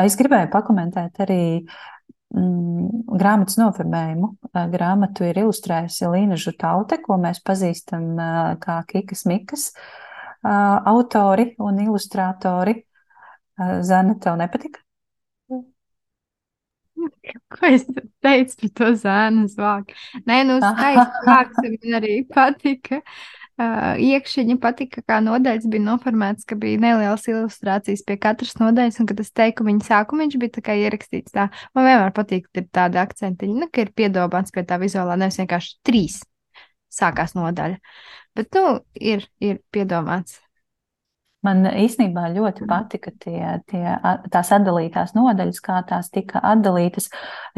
Es 0.00 0.16
gribēju 0.16 0.48
pakomentēt 0.54 1.20
arī 1.26 1.42
mm, 1.58 3.02
grāmatas 3.20 3.58
nofirmējumu. 3.60 4.30
Uh, 4.54 4.70
grāmatu 4.72 5.26
ir 5.28 5.42
ilustrējusi 5.42 6.08
Līna 6.14 6.40
Žutaute, 6.40 7.02
ko 7.04 7.20
mēs 7.20 7.42
pazīstam 7.44 8.08
uh, 8.14 8.54
kā 8.62 8.78
Kikas 8.88 9.26
Mikas 9.28 9.66
uh, 9.74 10.80
autori 10.94 11.50
un 11.60 11.84
ilustrātori. 11.84 12.78
Zana, 13.86 14.16
tev 14.22 14.38
nepatika? 14.40 14.82
Ko 17.52 17.68
es 17.68 17.84
teicu 18.22 18.58
par 18.60 18.72
to 18.78 18.90
zēnu 19.02 19.46
zvāku? 19.50 19.94
Nē, 20.28 20.42
nu 20.48 20.58
skaisti 20.62 21.28
vārds 21.28 21.62
man 21.62 21.96
arī 22.00 22.18
patika. 22.30 23.00
Uh, 23.60 23.98
iekšķiņa 24.00 24.56
patika, 24.62 25.02
kā 25.06 25.18
nodaļas 25.22 25.66
bija 25.70 25.84
noformētas, 25.84 26.46
ka 26.48 26.56
bija 26.58 26.80
nelielas 26.80 27.26
ilustrācijas 27.28 28.00
pie 28.08 28.16
katras 28.20 28.56
nodaļas, 28.58 28.96
un 29.02 29.08
ka 29.10 29.16
tas 29.18 29.28
teikumiņa 29.38 29.86
sākumiņš 29.90 30.38
bija 30.40 30.54
tā 30.56 30.64
kā 30.66 30.76
ierakstīts 30.80 31.34
tā. 31.36 31.50
Man 31.76 31.86
vienmēr 31.86 32.14
patīk, 32.16 32.48
ka 32.48 32.62
ir 32.62 32.70
tādi 32.74 33.00
akcentiņi, 33.02 33.58
nu, 33.60 33.68
ka 33.68 33.84
ir 33.84 33.92
piedomāts 33.98 34.54
pie 34.54 34.64
tā 34.66 34.80
vizuālā, 34.82 35.18
nevis 35.20 35.38
vienkārši 35.42 35.76
trīs 35.86 36.22
sākās 36.92 37.36
nodaļa. 37.36 37.78
Bet, 38.38 38.56
nu, 38.56 38.80
ir, 38.96 39.28
ir 39.44 39.60
piedomāts. 39.74 40.40
Man 41.42 41.66
īstenībā 41.66 42.28
ļoti 42.36 42.68
patika 42.70 43.10
tie, 43.18 43.40
tie, 43.70 43.82
tās 44.30 44.52
atdalītās 44.54 45.16
nodaļas, 45.16 45.58
kā 45.64 45.80
tās 45.88 46.12
tika 46.14 46.38
atdalītas. 46.52 47.08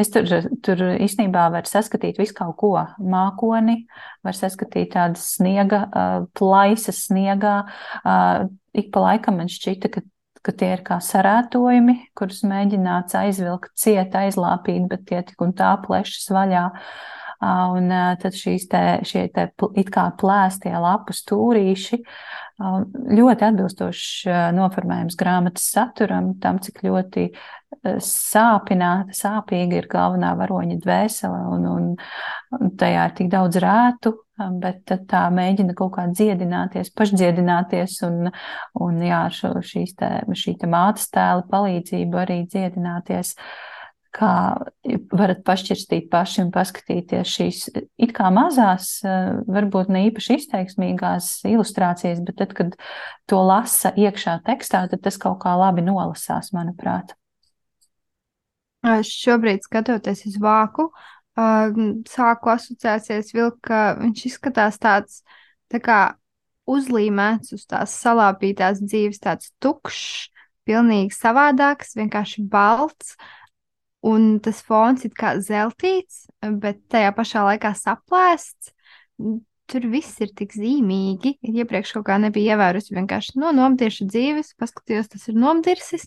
Es 0.01 0.09
tur, 0.15 0.25
tur 0.65 0.81
īstenībā 0.95 1.51
varu 1.53 1.69
saskatīt 1.69 2.21
visu 2.23 2.37
kaut 2.39 2.57
ko. 2.63 2.73
Mākoni, 2.99 3.83
var 4.25 4.39
saskatīt 4.39 4.95
tādas 4.97 5.35
sniega, 5.37 5.85
plaisas 6.39 7.05
sniegā. 7.11 7.61
Ik 8.75 8.89
pa 8.95 9.05
laikam 9.05 9.43
man 9.43 9.53
šķita, 9.53 9.93
ka 9.93 10.03
ka 10.45 10.53
tie 10.53 10.75
ir 10.77 10.85
kā 10.85 10.99
sarētojumi, 11.01 11.97
kurus 12.19 12.43
mēģināts 12.45 13.17
aizvilkt 13.17 13.73
ciet, 13.81 14.15
aizlāpīt, 14.19 14.85
bet 14.91 15.07
tie 15.09 15.23
tik 15.25 15.41
un 15.45 15.55
tā 15.57 15.73
plešas 15.85 16.29
vaļā. 16.35 16.65
Un 17.45 17.91
tad 18.23 18.37
šīs 18.37 18.69
te, 18.73 18.83
šie 19.05 19.27
te 19.35 19.49
it 19.81 19.91
kā 19.93 20.05
plēstie 20.21 20.73
lapu 20.81 21.13
stūrīši 21.17 21.99
ļoti 22.59 23.47
atbilstošs 23.49 24.29
noformējums 24.55 25.17
grāmatas 25.19 25.67
saturam, 25.75 26.35
tam, 26.39 26.61
cik 26.63 26.85
ļoti 26.87 27.29
sāpināta, 28.05 29.17
sāpīga 29.19 29.81
ir 29.81 29.89
galvenā 29.91 30.31
varoņa 30.39 30.79
dvēsele, 30.85 31.41
un, 31.57 31.67
un, 31.73 32.71
tajā 32.79 33.09
ir 33.11 33.17
tik 33.19 33.33
daudz 33.33 33.59
rētu, 33.65 34.15
bet 34.63 34.95
tā 35.11 35.25
mēģina 35.35 35.75
kaut 35.79 35.97
kā 35.97 36.07
dziedināties, 36.13 36.95
pašdziedināties, 36.95 37.99
un, 38.07 38.31
un 38.87 39.03
jā, 39.03 39.25
šo, 39.35 39.57
šīs 39.59 39.99
te, 39.99 40.17
šī 40.31 40.59
te 40.63 40.71
mātes 40.71 41.11
tēla 41.15 41.47
palīdzību 41.51 42.23
arī 42.23 42.43
dziedināties. 42.47 43.35
Uh, 43.35 43.74
kā 44.15 44.35
varat 45.15 45.43
pašķirstīt 45.47 46.07
paši 46.13 46.45
un 46.45 46.53
paskatīties 46.55 47.33
šīs 47.35 47.59
it 47.75 48.15
kā 48.15 48.31
mazās, 48.35 49.01
eh, 49.03 49.41
varbūt 49.51 49.91
ne 49.91 50.07
īpaši 50.11 50.39
izteiksmīgās 50.39 51.31
ilustrācijas, 51.51 52.23
bet 52.27 52.39
tad, 52.39 52.55
kad 52.55 52.77
to 53.31 53.43
lasa 53.43 53.93
iekšā 53.99 54.39
tekstā, 54.47 54.87
tad 54.91 55.03
tas 55.03 55.19
kaut 55.19 55.41
kā 55.43 55.57
labi 55.59 55.85
nolasās, 55.87 56.53
manuprāt. 56.55 57.17
Šobrīd, 58.85 59.65
skatoties 59.65 60.27
uz 60.29 60.35
vāku, 60.37 60.91
sāku 61.35 62.51
asociācijas 62.53 63.33
vilkt, 63.33 63.63
ka 63.65 63.95
viņš 63.97 64.27
izskatās 64.29 64.77
tāds 64.79 65.23
tā 65.73 65.81
kā 65.81 66.01
uzlīmēts 66.69 67.57
uz 67.57 67.65
tās 67.65 67.97
salāpītās 67.97 68.83
dzīves, 68.85 69.23
tāds 69.25 69.55
tukšs, 69.65 70.29
pilnīgi 70.69 71.17
savādāks, 71.17 71.97
vienkārši 71.97 72.45
balts. 72.53 73.17
Uh, 73.17 73.44
un 74.05 74.39
tas 74.45 74.61
fons 74.65 75.05
ir 75.07 75.13
kā 75.17 75.35
zeltīts, 75.43 76.27
bet 76.61 76.83
tajā 76.93 77.11
pašā 77.17 77.45
laikā 77.49 77.73
saplēsts. 77.79 78.73
Tur 79.65 79.87
viss 79.89 80.21
ir 80.21 80.35
tik 80.37 80.53
zīmīgi. 80.53 81.39
Iepriekš 81.49 81.95
kaut 81.97 82.05
kā 82.11 82.19
nebija 82.21 82.53
ievērusi 82.53 82.93
vienkārši 82.99 83.39
no 83.41 83.49
nomdirša 83.57 84.05
dzīves, 84.11 84.53
paskatījos, 84.61 85.09
tas 85.15 85.25
ir 85.33 85.39
nomdirsis, 85.41 86.05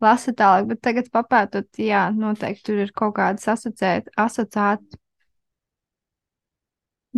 lasu 0.00 0.32
tālāk, 0.36 0.70
bet 0.70 0.80
tagad 0.86 1.10
papētot, 1.12 1.68
jā, 1.76 2.06
noteikti 2.16 2.64
tur 2.70 2.80
ir 2.86 2.94
kaut 2.96 3.12
kādas 3.18 3.44
asociēt, 3.52 4.08
asociēt 4.16 4.96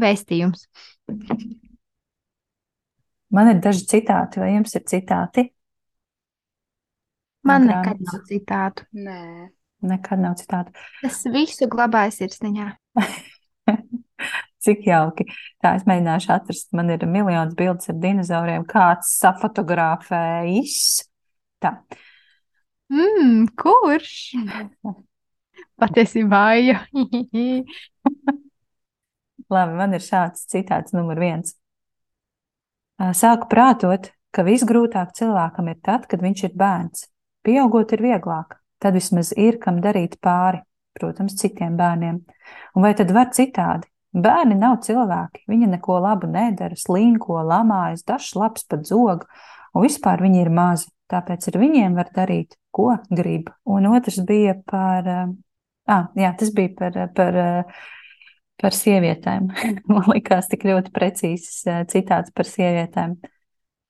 vēstījums. 0.02 0.66
Man 3.36 3.52
ir 3.52 3.62
daži 3.62 3.86
citāti, 3.94 4.42
vai 4.42 4.56
jums 4.56 4.74
ir 4.74 4.84
citāti? 4.90 5.46
Man 7.46 7.68
nekad 7.70 8.02
nav 8.02 8.26
citātu. 8.26 8.86
Nē. 9.06 9.54
Nekad 9.86 10.22
nav 10.22 10.34
citādi. 10.40 10.74
Es 11.06 11.22
visu 11.30 11.68
glabāju 11.70 12.14
sirsniņā. 12.16 12.70
Cik 14.66 14.86
jauki. 14.88 15.26
Tā 15.62 15.76
es 15.78 15.84
mēģināšu 15.86 16.32
atrast. 16.34 16.72
Man 16.74 16.90
ir 16.90 17.04
miljons 17.06 17.54
bildes 17.58 17.90
ar 17.92 17.98
dinozauriem. 18.02 18.66
Kāds 18.66 19.12
safotografējis. 19.20 20.78
Tā. 21.62 21.76
Mm, 22.92 23.46
kurš? 23.58 24.10
Patiesībā, 25.80 26.42
jā. 26.64 26.80
Labi, 29.52 29.76
man 29.78 29.94
ir 29.94 30.02
šāds 30.02 30.46
citāts 30.50 30.94
numur 30.96 31.20
viens. 31.22 31.54
Sāku 33.14 33.46
prātot, 33.50 34.08
ka 34.34 34.42
visgrūtāk 34.46 35.12
cilvēkam 35.14 35.68
ir 35.70 35.82
tad, 35.84 36.08
kad 36.10 36.24
viņš 36.24 36.46
ir 36.48 36.54
bērns. 36.58 37.06
Pieaugot 37.46 37.92
ir 37.94 38.02
vieglāk 38.02 38.56
tad 38.82 38.96
vismaz 38.96 39.32
ir 39.36 39.60
kam 39.62 39.80
darīt 39.84 40.18
pāri, 40.22 40.62
protams, 40.96 41.36
citiem 41.40 41.76
bērniem. 41.78 42.22
Un 42.76 42.84
vai 42.84 42.94
tad 42.96 43.12
var 43.14 43.30
citādi? 43.36 43.88
Bērni 44.16 44.56
nav 44.56 44.78
cilvēki, 44.86 45.42
viņi 45.50 45.68
neko 45.74 45.98
labu 46.00 46.28
nedara, 46.30 46.76
slinko, 46.78 47.36
lamājas, 47.44 48.04
dažs 48.08 48.32
labs 48.38 48.64
pat 48.64 48.86
zog, 48.88 49.26
un 49.76 49.84
vispār 49.84 50.22
viņi 50.24 50.40
ir 50.40 50.52
mazi, 50.56 50.88
tāpēc 51.12 51.50
ar 51.50 51.58
viņiem 51.60 51.98
var 51.98 52.08
darīt, 52.14 52.56
ko 52.72 52.94
grib. 53.10 53.50
Un 53.68 53.90
otrs 53.90 54.22
bija 54.24 54.56
par, 54.68 55.10
ah, 55.84 56.08
jā, 56.16 56.32
tas 56.38 56.52
bija 56.56 56.72
par, 56.78 56.96
par, 57.16 57.38
par 58.62 58.78
sievietēm. 58.78 59.50
Man 59.92 60.08
likās 60.14 60.48
tik 60.52 60.64
ļoti 60.64 60.94
precīzs 60.96 61.66
citāts 61.92 62.32
par 62.32 62.48
sievietēm. 62.48 63.18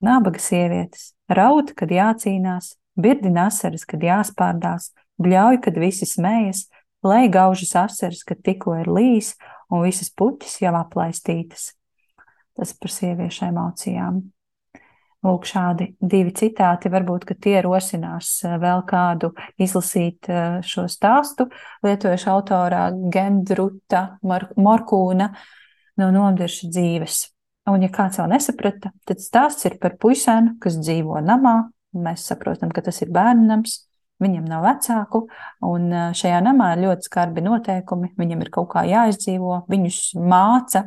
Nabaga 0.07 0.43
sievietes 0.43 1.13
raud, 1.33 1.71
kad 1.79 1.95
jācīnās, 1.95 2.75
birdina 2.97 3.47
asaras, 3.51 3.87
kad 3.89 4.05
jāspārdās, 4.05 4.91
bļauj, 5.23 5.61
kad 5.65 5.79
visi 5.81 6.09
smējas, 6.09 6.67
lai 7.07 7.27
gaužas 7.33 7.75
asaras, 7.87 8.25
kad 8.27 8.43
tikko 8.45 8.79
ir 8.83 8.91
līs, 8.91 9.35
un 9.73 9.85
visas 9.87 10.13
puķis 10.15 10.61
jau 10.65 10.75
aplaistītas. 10.79 11.73
Tas 12.57 12.73
par 12.81 12.93
sieviešu 12.93 13.51
emocijām. 13.51 14.25
Lūk, 15.27 15.47
šādi 15.49 15.91
divi 16.01 16.31
citāti. 16.37 16.91
Varbūt, 16.93 17.25
ka 17.27 17.35
tie 17.41 17.57
rosinās 17.65 18.31
eh, 18.47 18.57
vēl 18.63 18.85
kādu 18.89 19.33
izlasīt 19.61 20.29
eh, 20.31 20.59
šo 20.65 20.87
stāstu. 20.93 21.49
Lietojuši 21.85 22.29
autorā 22.31 22.85
Gendruta 23.13 24.05
Morkūna 24.23 25.31
no 26.01 26.11
nomdirša 26.15 26.71
dzīves. 26.71 27.23
Un, 27.67 27.83
ja 27.83 27.91
kāds 27.91 28.21
vēl 28.21 28.31
nesaprata, 28.37 28.93
tad 29.09 29.23
stāsts 29.25 29.67
ir 29.67 29.81
par 29.83 29.97
puisēnu, 29.99 30.55
kas 30.63 30.77
dzīvo 30.79 31.19
namā, 31.25 31.57
Mēs 31.97 32.27
saprotam, 32.29 32.73
ka 32.75 32.85
tas 32.85 33.01
ir 33.05 33.13
bērnams, 33.15 33.79
viņam 34.23 34.47
nav 34.49 34.65
vecāku, 34.65 35.27
un 35.67 35.89
šajā 36.17 36.41
namā 36.45 36.73
ir 36.75 36.85
ļoti 36.87 37.09
skarbi 37.09 37.45
noteikumi. 37.45 38.13
Viņam 38.19 38.45
ir 38.45 38.53
kaut 38.55 38.71
kā 38.75 38.85
jāizdzīvo, 38.89 39.63
viņus 39.73 40.01
māca 40.21 40.87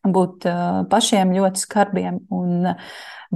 būt 0.00 0.46
pašiem 0.90 1.34
ļoti 1.36 1.60
skarbiem 1.60 2.22
un 2.32 2.70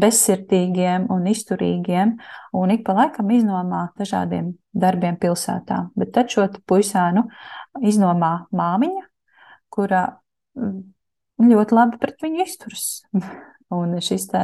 bezsirdīgiem 0.01 1.07
un 1.13 1.27
izturīgiem, 1.31 2.17
un 2.57 2.73
ik 2.75 2.83
pa 2.87 2.97
laikam 2.97 3.31
iznomā 3.31 3.87
dažādiem 3.99 4.55
darbiem 4.75 5.19
pilsētā. 5.21 5.85
Bet 5.95 6.15
tad 6.17 6.33
šo 6.33 6.49
puisēnu 6.67 7.27
iznomā 7.85 8.33
māmiņa, 8.55 9.05
kura 9.75 10.07
ļoti 11.43 11.77
labi 11.77 12.01
pret 12.03 12.25
viņu 12.25 12.47
izturas. 12.47 12.89
Un 13.75 13.97
šis 14.05 14.29
te 14.31 14.41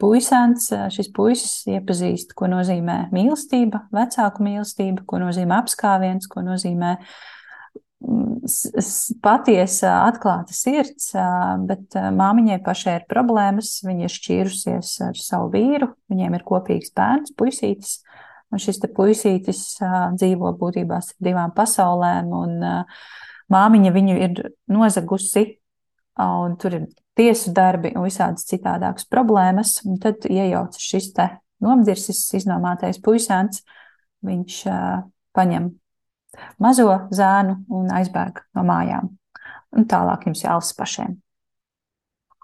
puisēns, 0.00 0.70
šis 0.94 1.10
puisis 1.16 1.66
iepazīst, 1.70 2.34
ko 2.38 2.48
nozīmē 2.50 3.10
mīlestība, 3.14 3.84
vecāku 3.94 4.44
mīlestība, 4.46 5.04
ko 5.08 5.20
nozīmē 5.22 5.60
apskāviens, 5.60 6.28
ko 6.30 6.42
nozīmē 6.46 6.94
mm, 8.04 8.48
patiesa, 9.24 9.92
atklāta 10.08 10.56
sirds, 10.56 11.12
bet 11.68 11.96
māmiņai 12.16 12.60
pašai 12.66 12.96
ir 13.00 13.06
problēmas. 13.10 13.76
Viņa 13.86 14.06
ir 14.06 14.16
šķīrusies 14.16 14.94
ar 15.10 15.20
savu 15.20 15.52
vīru, 15.54 15.92
viņiem 16.12 16.38
ir 16.38 16.46
kopīgs 16.48 16.94
bērns, 16.96 17.36
puisītis. 17.38 18.00
Un 18.50 18.58
šis 18.58 18.80
te 18.82 18.88
puisītis 18.90 19.62
dzīvo 20.18 20.50
būtībā 20.58 20.96
ar 20.98 21.10
divām 21.22 21.52
pasaulēm, 21.54 22.32
un 22.34 22.56
māmiņa 23.54 23.92
viņu 23.94 24.16
ir 24.26 24.40
nozagusi, 24.74 25.44
un 26.18 26.56
tur 26.58 26.80
ir 26.80 26.88
tiesu 27.20 27.52
darbi 27.56 27.92
un 27.94 28.06
visādas 28.08 28.48
citādākas 28.48 29.06
problēmas. 29.10 29.76
Un 29.84 30.00
tad 30.02 30.24
iejaucas 30.30 30.80
šis 30.80 31.12
te 31.16 31.28
nomdirsis, 31.64 32.24
iznomātais 32.38 33.00
puisēns. 33.04 33.62
Viņš 34.26 34.58
uh, 34.68 35.04
paņem 35.36 35.70
mazo 36.62 36.90
zēnu 37.14 37.56
un 37.76 37.88
aizbēg 38.00 38.42
no 38.56 38.64
mājām. 38.66 39.14
Un 39.76 39.86
tālāk 39.90 40.26
jums 40.28 40.44
jālas 40.44 40.72
pašiem. 40.76 41.16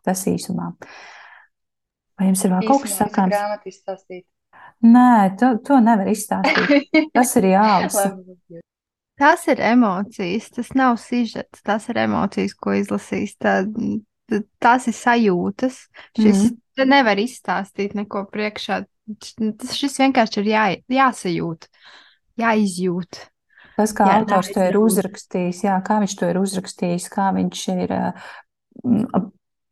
Tas 0.07 0.22
īsumā. 0.31 0.70
Vai 2.16 2.31
jums 2.31 2.45
ir 2.47 2.55
vēl 2.55 2.68
kaut 2.68 2.85
kas 2.87 2.97
sakāms? 3.01 3.35
Nē, 4.87 5.37
to, 5.41 5.57
to 5.64 5.81
nevar 5.83 6.09
izstāstīt. 6.12 7.11
Tas 7.16 7.35
ir 7.41 7.51
jālasa. 7.55 8.11
Tas 9.16 9.47
ir 9.49 9.62
emocijas, 9.64 10.51
tas 10.53 10.74
nav 10.77 10.99
sižets, 11.01 11.62
tas 11.64 11.87
ir 11.89 11.97
emocijas, 12.03 12.53
ko 12.53 12.74
izlasīs. 12.77 13.31
Tā, 13.41 13.62
tās 14.62 14.89
ir 14.91 14.97
sajūtas. 14.97 15.79
Šis 16.18 16.43
mm. 16.43 16.57
-hmm. 16.79 16.91
nevar 16.93 17.20
izstāstīt 17.22 17.95
neko 17.95 18.27
priekšā. 18.33 18.83
Šis 19.72 20.01
vienkārši 20.03 20.43
ir 20.43 20.51
jā, 20.51 20.66
jāsajūt, 20.91 21.68
jāizjūt. 22.43 23.20
Tas, 23.77 23.93
kā 23.93 24.09
jā, 24.09 24.20
autors 24.22 24.49
to 24.55 24.64
ir 24.64 24.79
uzrakstījis, 24.81 25.64
jā, 25.66 25.77
kā 25.85 26.01
viņš 26.01 26.14
to 26.16 26.31
ir 26.33 26.39
uzrakstījis, 26.41 27.09
kā 27.12 27.29
viņš 27.37 27.64
ir 27.74 27.93
uh, 27.93 28.31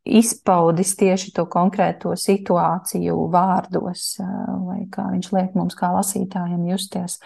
izpaudis 0.04 0.92
tieši 1.00 1.32
to 1.38 1.46
konkrēto 1.50 2.12
situāciju 2.20 3.16
vārdos, 3.32 4.04
uh, 4.20 4.52
vai 4.68 4.82
kā 4.92 5.08
viņš 5.08 5.30
liek 5.32 5.56
mums 5.56 5.78
kā 5.78 5.88
lasītājiem 5.96 6.68
justies. 6.68 7.16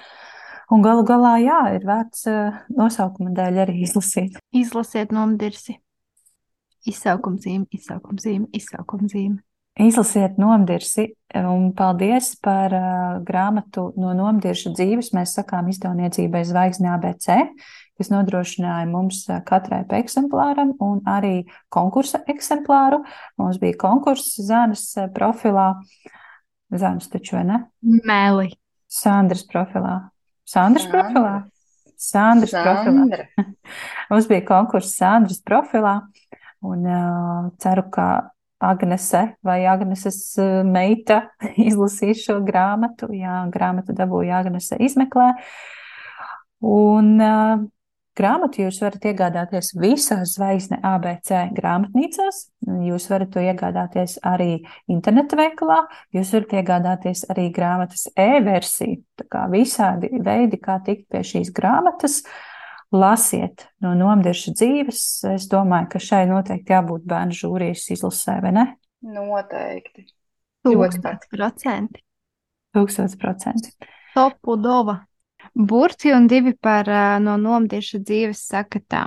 Un 0.70 0.85
galu 0.85 1.03
galā, 1.09 1.35
jā, 1.43 1.59
ir 1.74 1.85
vērts 1.89 2.24
uh, 2.31 2.62
nosaukuma 2.79 3.35
dēļ 3.35 3.62
arī 3.66 3.81
izlasīt. 3.89 4.39
Izlasiet 4.55 5.12
nomdirsi. 5.12 5.81
Izsaukuma 6.89 7.41
zīme, 7.43 7.68
izsaukuma 7.74 8.22
zīme, 8.22 8.49
izsaukuma 8.57 9.11
zīme. 9.12 9.43
Izlasiet 9.78 10.41
nomdirsi 10.43 11.05
un 11.39 11.68
paldies 11.78 12.32
par 12.43 12.72
uh, 12.74 13.18
grāmatu 13.22 13.93
no 14.01 14.11
nomdirša 14.16 14.72
dzīves. 14.74 15.12
Mēs 15.14 15.36
sakām 15.39 15.68
izdevniecībai 15.70 16.41
Zvaigzne 16.49 16.91
ABC, 16.97 17.28
kas 17.99 18.11
nodrošināja 18.11 18.89
mums 18.91 19.20
katrai 19.47 19.84
pa 19.86 20.01
eksemplāram 20.03 20.72
un 20.82 20.99
arī 21.07 21.45
konkursa 21.70 22.24
eksemplāru. 22.26 23.05
Mums 23.39 23.61
bija 23.62 23.78
konkurss 23.78 24.41
Zānas 24.49 24.89
profilā. 25.14 25.76
Zānas 26.74 27.07
taču, 27.12 27.36
vai 27.39 27.45
ne? 27.47 27.61
Mēli. 28.09 28.51
Sandras 28.91 29.45
profilā. 29.47 30.09
Sandras 30.49 30.89
Sandra. 30.89 31.05
profilā. 31.05 31.34
Sandras 31.99 32.51
Sandra. 32.51 33.28
profilā. 33.36 33.47
Mums 34.11 34.28
bija 34.30 34.45
konkurss 34.49 34.99
Sandras 34.99 35.39
profilā, 35.45 36.01
un 36.66 36.84
uh, 36.86 37.48
ceru, 37.62 37.86
ka 37.92 38.09
Agnese 38.59 39.36
vai 39.46 39.61
Agneses 39.70 40.34
meita 40.66 41.22
izlasīs 41.68 42.24
šo 42.26 42.40
grāmatu. 42.46 43.11
Jā, 43.14 43.44
grāmatu 43.54 43.94
dabūja 43.96 44.42
Agnese 44.42 44.80
izmeklē. 44.82 45.32
Un 46.66 47.14
uh, 47.22 47.68
Grāmatu 48.18 48.64
jūs 48.64 48.80
varat 48.82 49.04
iegādāties 49.12 49.68
visās 49.78 50.32
zvaigzne 50.34 50.80
ABC 50.82 51.52
grāmatnīcās. 51.54 52.40
Jūs 52.88 53.06
varat 53.12 53.30
to 53.34 53.42
iegādāties 53.44 54.16
arī 54.26 54.56
interneta 54.90 55.38
veikalā. 55.38 55.76
Jūs 56.16 56.32
varat 56.34 56.56
iegādāties 56.59 57.22
arī 57.30 57.46
grāmatas 57.54 58.09
e-versiju. 58.18 59.04
Tā 59.20 59.28
kā 59.30 59.44
visādi 59.52 60.11
veidi, 60.24 60.59
kā 60.59 60.80
tikt 60.86 61.06
pie 61.12 61.22
šīs 61.30 61.52
grāmatas. 61.54 62.24
Lasiet 62.93 63.66
no 63.84 63.93
nomdirša 63.95 64.55
dzīves. 64.57 65.03
Es 65.34 65.49
domāju, 65.51 65.91
ka 65.93 66.01
šai 66.01 66.22
noteikti 66.30 66.72
jābūt 66.72 67.05
bērnu 67.09 67.36
žūrijas 67.36 67.84
izlasē, 67.93 68.39
vai 68.45 68.55
ne? 68.57 68.64
Noteikti. 69.05 70.07
Tūkstots 70.66 71.28
procenti. 71.32 72.03
Tūkstots 72.76 73.18
procenti. 73.20 73.74
Topu 74.14 74.57
dova. 74.61 75.03
Burti 75.55 76.12
un 76.14 76.26
divi 76.30 76.55
par 76.55 76.89
no 77.22 77.36
nomdieša 77.41 78.01
dzīves 78.03 78.43
saka 78.51 78.80
tā. 78.80 79.05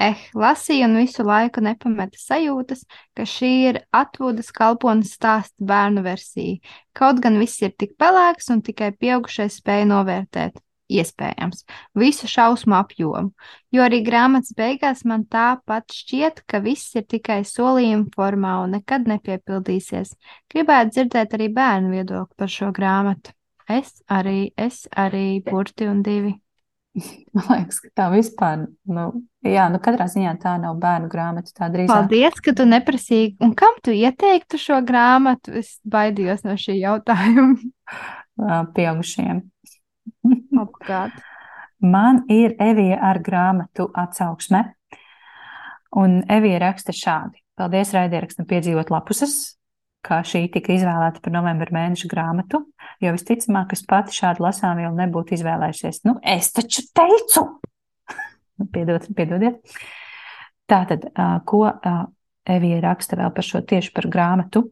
Eh, 0.00 0.16
lasīju 0.32 0.86
un 0.86 0.94
visu 0.96 1.24
laiku 1.26 1.60
nepameta 1.60 2.16
sajūtas, 2.16 2.86
ka 3.12 3.26
šī 3.28 3.50
ir 3.68 3.78
atpūtas 3.92 4.48
kalponas 4.56 5.12
stāsta 5.18 5.66
bērnu 5.72 6.00
versija. 6.06 6.56
Kaut 6.96 7.20
gan 7.20 7.36
viss 7.42 7.60
ir 7.60 7.74
tik 7.76 7.98
pelēks 8.00 8.48
un 8.54 8.62
tikai 8.64 8.94
pieaugušais 8.96 9.58
spēja 9.60 9.90
novērtēt. 9.90 10.56
Iespējams, 10.90 11.64
visu 11.98 12.26
šausmu 12.30 12.74
apjomu, 12.80 13.30
jo 13.70 13.84
arī 13.84 14.00
grāmatas 14.06 14.56
beigās 14.58 15.04
man 15.06 15.22
tāpat 15.30 15.94
šķiet, 15.94 16.42
ka 16.50 16.58
viss 16.64 16.96
ir 16.98 17.06
tikai 17.06 17.40
solījuma 17.46 18.10
formā 18.16 18.56
un 18.64 18.74
nekad 18.78 19.06
nepiepildīsies. 19.10 20.16
Gribētu 20.50 20.96
dzirdēt 20.96 21.36
arī 21.38 21.50
bērnu 21.54 21.94
viedokli 21.94 22.40
par 22.40 22.50
šo 22.50 22.72
grāmatu. 22.74 23.34
Es 23.70 24.00
arī, 24.10 24.50
es 24.58 24.88
arī, 24.98 25.42
burti 25.46 25.86
un 25.86 26.02
divi. 26.02 26.34
Man 27.36 27.46
liekas, 27.52 27.78
ka 27.84 27.90
tā 28.00 28.06
vispār, 28.10 28.64
nu, 28.90 29.04
jā, 29.46 29.68
nu 29.70 29.78
katrā 29.82 30.08
ziņā 30.10 30.34
tā 30.42 30.56
nav 30.58 30.80
bērnu 30.82 31.10
grāmata. 31.12 31.54
Tā 31.54 31.70
drīzāk. 31.70 31.92
Paldies, 31.92 32.40
ka 32.42 32.54
tu 32.58 32.66
neprasīji, 32.66 33.36
un 33.44 33.54
kam 33.58 33.78
tu 33.84 33.94
ieteiktu 33.94 34.58
šo 34.58 34.80
grāmatu? 34.86 35.54
Es 35.62 35.76
baidījos 35.86 36.42
no 36.48 36.58
šī 36.58 36.80
jautājuma. 36.80 37.54
Pieaugušiem. 38.74 39.44
Apkārt. 40.80 41.20
Man 41.80 42.24
ir 42.28 42.56
Evija 42.60 42.98
ar 43.04 43.20
grāmatu 43.24 43.86
atsauksme, 43.96 44.64
un 45.96 46.20
Evija 46.28 46.60
raksta 46.60 46.92
šādi. 46.96 47.40
Paldies 47.56 47.92
raidierakstam 47.96 48.48
piedzīvot 48.48 48.92
lapuses, 48.92 49.36
kā 50.04 50.20
šī 50.24 50.46
tika 50.52 50.72
izvēlēta 50.72 51.20
par 51.24 51.34
novembra 51.34 51.72
mēneša 51.76 52.08
grāmatu, 52.08 52.62
jo 53.04 53.12
visticamāk, 53.16 53.74
es 53.76 53.84
pati 53.88 54.16
šādu 54.16 54.44
lasāmvielu 54.46 54.96
nebūtu 54.96 55.36
izvēlējusies. 55.36 56.02
Nu, 56.08 56.16
es 56.24 56.52
taču 56.56 56.86
teicu! 56.96 57.46
Piedod, 58.74 59.08
piedodiet. 59.16 59.60
Tātad, 60.70 61.08
ko 61.48 61.64
Evija 62.48 62.78
raksta 62.80 63.18
vēl 63.20 63.34
par 63.36 63.44
šo 63.44 63.60
tieši 63.68 63.92
par 63.92 64.06
grāmatu. 64.10 64.62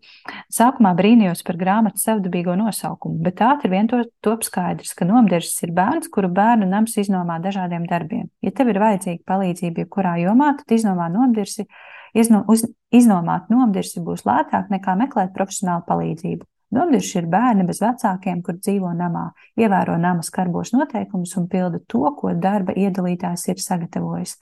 Sākumā 0.53 0.95
brīnījos 0.97 1.45
par 1.45 1.59
grāmatas 1.61 2.07
savdabīgo 2.09 2.55
nosaukumu, 2.57 3.21
bet 3.27 3.43
ātri 3.45 3.71
vien 3.75 3.91
to 3.91 4.01
top 4.25 4.47
skaidrs, 4.47 4.95
ka 4.97 5.05
nomdiržs 5.09 5.53
ir 5.67 5.75
bērns, 5.77 6.09
kuru 6.13 6.31
bērnu 6.33 6.67
nams 6.71 6.97
iznomā 6.99 7.37
dažādiem 7.45 7.85
darbiem. 7.91 8.31
Ja 8.41 8.55
tev 8.57 8.73
ir 8.73 8.81
vajadzīga 8.81 9.21
palīdzība 9.29 9.85
jebkurā 9.85 10.17
jomā, 10.23 10.55
tad 10.59 10.79
iznomā 10.79 11.11
nomdirsi 11.13 11.69
Izno, 12.17 12.41
uz, 12.49 12.63
iznomāt 12.95 13.51
nomdirsi 13.53 14.01
būs 14.05 14.25
lētāk 14.25 14.71
nekā 14.73 14.95
meklēt 14.97 15.35
profesionālu 15.35 15.85
palīdzību. 15.89 16.47
Nomdirši 16.75 17.15
ir 17.23 17.27
bērni 17.33 17.65
bez 17.65 17.79
vecākiem, 17.81 18.43
kur 18.45 18.59
dzīvo 18.59 18.91
namā, 18.93 19.31
ievēro 19.57 19.95
nama 20.01 20.25
skarbos 20.25 20.75
noteikumus 20.75 21.33
un 21.41 21.47
pilda 21.49 21.81
to, 21.89 22.03
ko 22.19 22.35
darba 22.37 22.75
iedalītājs 22.77 23.47
ir 23.49 23.63
sagatavojis. 23.65 24.35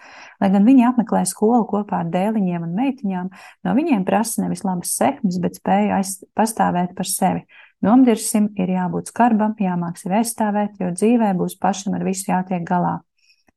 Lai 0.42 0.50
gan 0.50 0.66
viņi 0.66 0.88
apmeklē 0.88 1.22
skolu 1.30 1.62
kopā 1.70 2.02
ar 2.02 2.10
dēliņiem 2.10 2.66
un 2.66 2.74
meitiņām, 2.80 3.30
no 3.62 3.76
viņiem 3.78 4.02
prasa 4.08 4.42
nevis 4.42 4.66
labas 4.66 4.96
sekmes, 4.98 5.38
bet 5.38 5.60
spēju 5.60 5.94
aiz, 6.00 6.16
pastāvēt 6.34 6.98
par 6.98 7.10
sevi. 7.10 7.46
Nomdirsim 7.86 8.50
ir 8.58 8.74
jābūt 8.74 9.12
skarbam, 9.12 9.54
jāmāk 9.62 10.00
sevi 10.00 10.18
aizstāvēt, 10.18 10.80
jo 10.82 10.90
dzīvē 10.96 11.30
būs 11.38 11.58
pašam 11.62 11.94
ar 11.94 12.06
visu 12.08 12.32
jātiek 12.32 12.66
galā. 12.66 12.96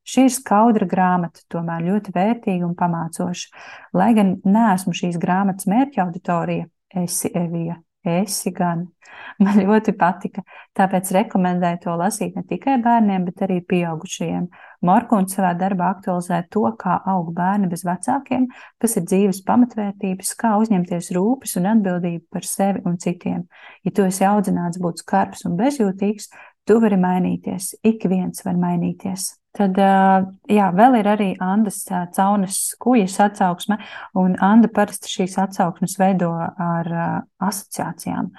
Šī 0.06 0.30
ir 0.30 0.34
skaudra 0.34 0.86
grāmata, 0.90 1.42
tomēr 1.50 1.90
ļoti 1.90 2.14
vērtīga 2.14 2.70
un 2.70 2.78
pamācoša. 2.78 3.50
Lai 3.98 4.14
gan 4.18 4.38
neesmu 4.46 4.94
šīs 4.94 5.18
grāmatas 5.22 5.70
mērķa 5.70 6.06
auditorija, 6.06 6.70
esi 7.02 7.34
Evija. 7.34 7.82
Esi 8.08 8.52
gan. 8.56 8.86
Man 9.43 9.58
ļoti 9.60 9.93
patika, 10.00 10.43
tāpēc 10.78 11.10
rekomendēju 11.16 11.80
to 11.84 11.95
lasīt 12.00 12.36
ne 12.38 12.43
tikai 12.47 12.78
bērniem, 12.84 13.26
bet 13.28 13.43
arī 13.43 13.60
pieaugušajiem. 13.68 14.45
Morkuns 14.88 15.36
savā 15.36 15.52
darbā 15.60 15.89
aktualizē 15.95 16.41
to, 16.54 16.64
kā 16.80 17.00
aug 17.12 17.34
bērni 17.36 17.68
bez 17.72 17.84
vecākiem, 17.88 18.47
kas 18.80 18.95
ir 19.00 19.08
dzīves 19.08 19.41
pamatvērtības, 19.47 20.32
kā 20.39 20.54
uzņemties 20.62 21.12
rūpes 21.18 21.58
un 21.60 21.72
atbildību 21.74 22.24
par 22.32 22.47
sevi 22.47 22.86
un 22.88 22.95
citiem. 23.02 23.43
Ja 23.84 23.95
tu 23.95 24.08
esi 24.08 24.28
audzināts 24.28 24.80
būt 24.80 25.04
skarbs 25.04 25.43
un 25.50 25.60
bezjūtīgs, 25.60 26.32
tu 26.68 26.80
vari 26.84 27.00
mainīties, 27.02 27.76
ik 27.84 28.08
viens 28.08 28.45
var 28.45 28.60
mainīties. 28.60 29.39
Tad, 29.58 29.80
jā, 30.45 30.68
vēl 30.78 31.00
ir 31.00 31.08
arī 31.10 31.28
Andas 31.41 31.82
caunas 32.14 32.60
kujas 32.82 33.18
atsauksme, 33.24 33.80
un 34.22 34.36
Anda 34.45 34.70
parasti 34.70 35.10
šīs 35.10 35.39
atsauksmes 35.41 35.97
veido 35.97 36.30
ar 36.38 36.89
asociācijām. 37.41 38.30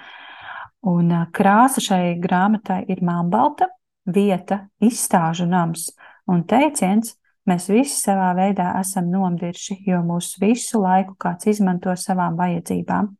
Un 0.87 1.11
krāsa 1.35 1.83
šai 1.83 2.15
grāmatai 2.21 2.85
ir 2.89 3.03
melnbalta, 3.05 3.67
vieta, 4.07 4.63
izstāžu 4.81 5.45
nams 5.51 5.89
un 6.31 6.45
teiciens, 6.47 7.17
mēs 7.45 7.67
visi 7.69 7.97
savā 7.99 8.31
veidā 8.37 8.71
esam 8.79 9.11
nomdirši, 9.11 9.81
jo 9.91 9.99
mūsu 10.07 10.39
visu 10.41 10.79
laiku 10.81 11.17
kāds 11.19 11.51
izmanto 11.51 11.93
savām 11.99 12.39
vajadzībām. 12.39 13.11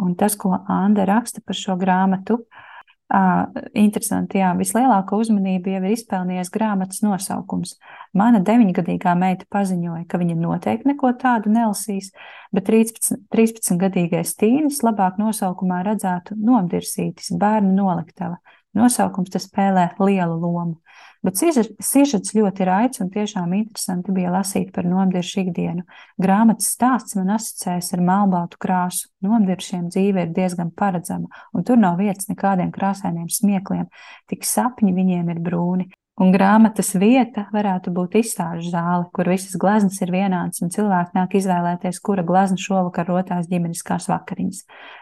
Un 0.00 0.18
tas, 0.18 0.34
ko 0.36 0.58
Anda 0.66 1.06
raksta 1.06 1.40
par 1.46 1.56
šo 1.56 1.78
grāmatu, 1.78 2.40
Uh, 2.40 2.69
interesanti, 3.10 4.38
jā, 4.38 4.52
vislielāko 4.58 5.18
uzmanību 5.18 5.72
jau 5.72 5.80
ir 5.82 5.94
izpelnījis 5.96 6.52
grāmatas 6.54 7.02
nosaukums. 7.02 7.74
Mana 8.14 8.38
deviņgadīgā 8.46 9.16
meita 9.18 9.48
paziņoja, 9.50 10.04
ka 10.10 10.20
viņa 10.20 10.36
noteikti 10.38 10.92
neko 10.92 11.10
tādu 11.18 11.50
nelasīs, 11.50 12.12
bet 12.54 12.68
13, 12.70 13.18
13-gadīgais 13.34 14.36
tīnis 14.38 14.82
labāk 14.86 15.18
nosaukumā 15.18 15.82
redzētu 15.88 16.38
nomdirsītis 16.38 17.32
bērnu 17.40 17.74
noliktava. 17.80 18.38
Nosaukums 18.78 19.32
te 19.32 19.40
spēlē 19.42 19.90
lielu 19.98 20.36
lomu. 20.38 20.78
Bet 21.20 21.36
sižets 21.36 22.32
ļoti 22.32 22.64
raids 22.64 23.02
un 23.04 23.10
tiešām 23.12 23.52
interesanti 23.58 24.12
bija 24.16 24.30
lasīt 24.32 24.70
par 24.72 24.86
nomdiršu 24.88 25.42
ikdienu. 25.42 25.84
Grāmatas 26.22 26.70
stāsts 26.72 27.18
man 27.18 27.34
asociējas 27.34 27.92
ar 27.96 28.04
melnbaltu 28.06 28.60
krāsu. 28.62 29.10
Nomdiršiem 29.26 29.90
dzīve 29.92 30.24
ir 30.24 30.32
diezgan 30.36 30.72
paredzama, 30.72 31.28
un 31.52 31.66
tur 31.68 31.76
nav 31.82 32.00
vietas 32.00 32.30
nekādiem 32.30 32.72
krāsainiem 32.72 33.28
smiekliem, 33.28 33.90
tik 34.32 34.48
sapņi 34.48 34.96
viņiem 34.96 35.34
ir 35.34 35.42
brūni. 35.44 35.90
Un 36.20 36.34
grāmatas 36.34 36.90
vieta 37.00 37.46
varētu 37.48 37.94
būt 37.96 38.18
izstāžu 38.20 38.74
zāle, 38.74 39.06
kur 39.16 39.28
visas 39.32 39.54
gleznas 39.60 40.02
ir 40.04 40.10
vienādas, 40.12 40.60
un 40.60 40.68
cilvēki 40.74 41.16
nāk 41.16 41.36
izvēlēties, 41.38 42.00
kura 42.04 42.24
glezna 42.28 42.60
šovakar 42.60 43.08
rotās 43.08 43.48
ģimeniskās 43.48 44.10
vakariņas. 44.10 44.58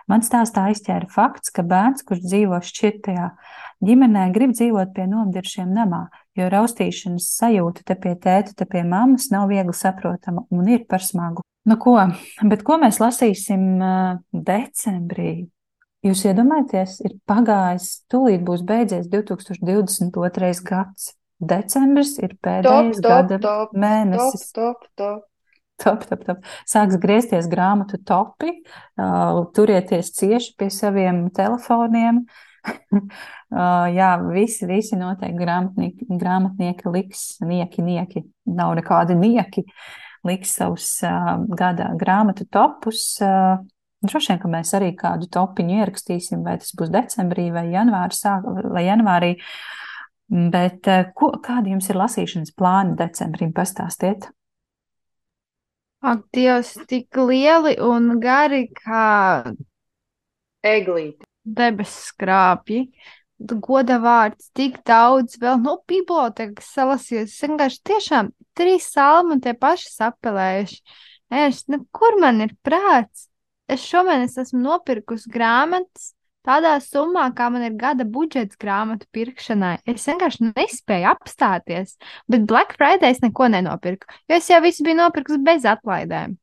Man 0.06 0.22
stāstā 0.22 0.68
aizķēra 0.70 1.10
fakts, 1.10 1.50
ka 1.50 1.66
bērns, 1.66 2.06
kurš 2.06 2.22
dzīvo 2.22 2.62
šķirtajā 2.70 3.26
ģimenē, 3.88 4.28
grib 4.36 4.54
dzīvot 4.54 4.94
pie 4.94 5.08
nomdiršiem 5.10 5.74
namā, 5.74 6.04
jo 6.38 6.46
raustīšanas 6.54 7.26
sajūta 7.34 7.82
te 7.90 7.98
pie 7.98 8.14
tēta, 8.14 8.54
te 8.54 8.70
pie 8.70 8.86
mammas 8.86 9.32
nav 9.34 9.50
viegli 9.50 9.74
saprotama 9.74 10.46
un 10.54 10.70
ir 10.70 10.86
par 10.86 11.02
smagu. 11.02 11.42
Nu 11.66 11.80
ko, 11.82 11.98
bet 12.46 12.62
ko 12.62 12.78
mēs 12.78 13.02
lasīsim 13.02 13.72
decembrī? 14.30 15.48
Jūs 16.06 16.20
iedomājaties, 16.30 17.00
ir 17.02 17.16
pagājis, 17.26 17.88
tūlīt 18.12 18.44
būs 18.46 18.62
beidzies 18.66 19.08
2022. 19.10 20.52
gads. 20.66 21.14
Decembris 21.38 22.16
ir 22.18 22.34
pēdējais 22.42 22.98
top, 22.98 23.08
gada 23.08 23.38
top, 23.42 23.74
mēnesis. 23.78 24.48
Top, 24.54 24.82
top, 24.82 24.94
top. 24.98 25.24
Top, 25.78 26.02
top, 26.10 26.22
top. 26.26 26.46
Sāks 26.66 26.98
griezties 26.98 27.46
grāmatu 27.50 28.00
topi, 28.02 28.50
uh, 28.98 29.44
turieties 29.54 30.10
cieši 30.16 30.56
pie 30.58 30.66
saviem 30.74 31.28
telefoniem. 31.34 32.24
uh, 32.98 33.86
jā, 33.94 34.10
visi, 34.34 34.66
visi 34.66 34.98
noteikti 34.98 35.38
grāmatnieki, 35.38 36.08
grāmatnieki 36.18 36.94
liks, 36.94 37.24
nieki, 37.46 37.86
nieki, 37.86 38.24
nav 38.50 38.74
nekādi 38.78 39.14
nieki, 39.18 39.62
liks 40.26 40.58
savus 40.58 40.90
uh, 41.06 41.36
gada 41.58 41.92
grāmatu 41.98 42.46
topus. 42.50 43.04
Uh, 43.22 43.62
Droši 44.06 44.30
vien, 44.30 44.38
ka 44.38 44.48
mēs 44.52 44.70
arī 44.78 44.92
kādu 44.94 45.26
topiņu 45.34 45.80
ierakstīsim, 45.80 46.44
vai 46.46 46.58
tas 46.62 46.70
būs 46.78 46.90
decembrī 46.94 47.48
vai 47.54 47.66
janvāri, 47.72 48.14
sāk, 48.14 48.46
vai 48.70 48.84
janvārī. 48.86 49.32
Bet 50.28 50.86
eh, 50.86 51.08
ko, 51.16 51.32
kādi 51.42 51.72
jums 51.72 51.88
ir 51.90 51.98
lasīšanas 51.98 52.54
plāni 52.54 52.94
decembrim? 52.98 53.50
Pastāstiet! 53.56 54.28
Ak, 55.98 56.20
Dievs, 56.30 56.76
tik 56.86 57.18
lieli 57.18 57.74
un 57.82 58.20
gari 58.22 58.68
kā 58.70 59.48
eglīti. 60.62 61.26
Debesu 61.42 62.12
skrāpji. 62.12 62.84
Goda 63.38 63.96
vārds, 64.02 64.50
tik 64.54 64.80
daudz, 64.86 65.38
vēl 65.42 65.60
no 65.62 65.76
bibliotekas 65.90 66.70
salasījis. 66.74 67.34
Es 67.34 67.42
vienkārši 67.46 67.82
tiešām 67.90 68.30
trīs 68.58 68.88
salmu 68.94 69.38
tie 69.42 69.54
paši 69.58 69.90
sapelējuši. 69.94 70.78
Es, 71.38 71.64
nu, 71.70 71.82
kur 71.94 72.18
man 72.22 72.42
ir 72.46 72.54
prāts? 72.66 73.27
Es 73.68 73.84
šomēnes 73.88 74.38
esmu 74.42 74.60
nopirkusi 74.64 75.30
grāmatas 75.32 76.12
tādā 76.48 76.74
summā, 76.80 77.26
kā 77.36 77.48
man 77.52 77.66
ir 77.66 77.76
gada 77.80 78.06
budžets 78.08 78.56
grāmatu 78.60 79.08
pirkšanai. 79.12 79.74
Es 79.88 80.06
vienkārši 80.08 80.48
nespēju 80.48 81.10
apstāties, 81.12 81.96
bet 82.30 82.46
Black 82.48 82.76
Friday 82.78 83.12
es 83.12 83.20
neko 83.24 83.50
nenopirku, 83.52 84.08
jo 84.28 84.38
es 84.38 84.48
jau 84.48 84.62
visu 84.64 84.86
biju 84.86 85.00
nopirkusi 85.02 85.42
bez 85.44 85.68
atlaidēm. 85.68 86.38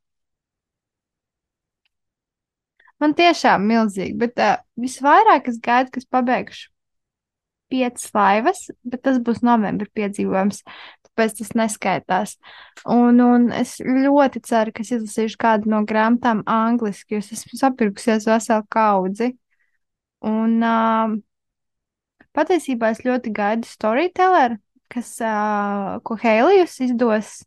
Man 3.02 3.12
tiešām 3.18 3.66
milzīgi, 3.68 4.16
bet 4.22 4.40
uh, 4.40 4.56
visvairāk 4.80 5.50
es 5.52 5.60
gaidu, 5.64 5.92
kas 5.98 6.08
pabeigšu 6.08 6.75
piecas 7.72 8.10
laivas, 8.16 8.66
bet 8.86 9.04
tas 9.06 9.20
būs 9.24 9.42
novembra 9.46 9.88
piedzīvojums, 9.98 10.62
tāpēc 11.08 11.38
tas 11.40 11.54
neskaitās. 11.58 12.36
Un, 12.92 13.22
un 13.24 13.48
es 13.56 13.78
ļoti 13.82 14.42
ceru, 14.46 14.74
ka 14.76 14.86
es 14.86 14.94
izlasīšu 14.96 15.40
kādu 15.42 15.72
no 15.74 15.82
grāmatām 15.88 16.44
angliski, 16.50 17.16
jo 17.16 17.24
es 17.24 17.32
esmu 17.36 17.60
sapirkusies 17.62 18.28
veselu 18.30 18.68
kaudzi. 18.72 19.34
Un 20.26 20.62
uh, 20.66 21.16
patiesībā 22.38 22.94
es 22.96 23.04
ļoti 23.06 23.34
gaidu 23.36 23.70
storytelleru, 23.70 24.58
kas, 24.92 25.16
uh, 25.24 25.98
ko 26.06 26.18
Heilijus 26.22 26.80
izdos 26.86 27.38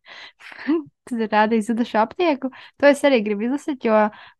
tas 1.08 1.18
ir 1.18 1.30
rādījis 1.32 1.70
zudušu 1.70 1.98
aptieku. 2.02 2.50
To 2.78 2.88
es 2.88 3.02
arī 3.06 3.18
gribu 3.26 3.48
izlasīt, 3.48 3.82
jo 3.88 3.96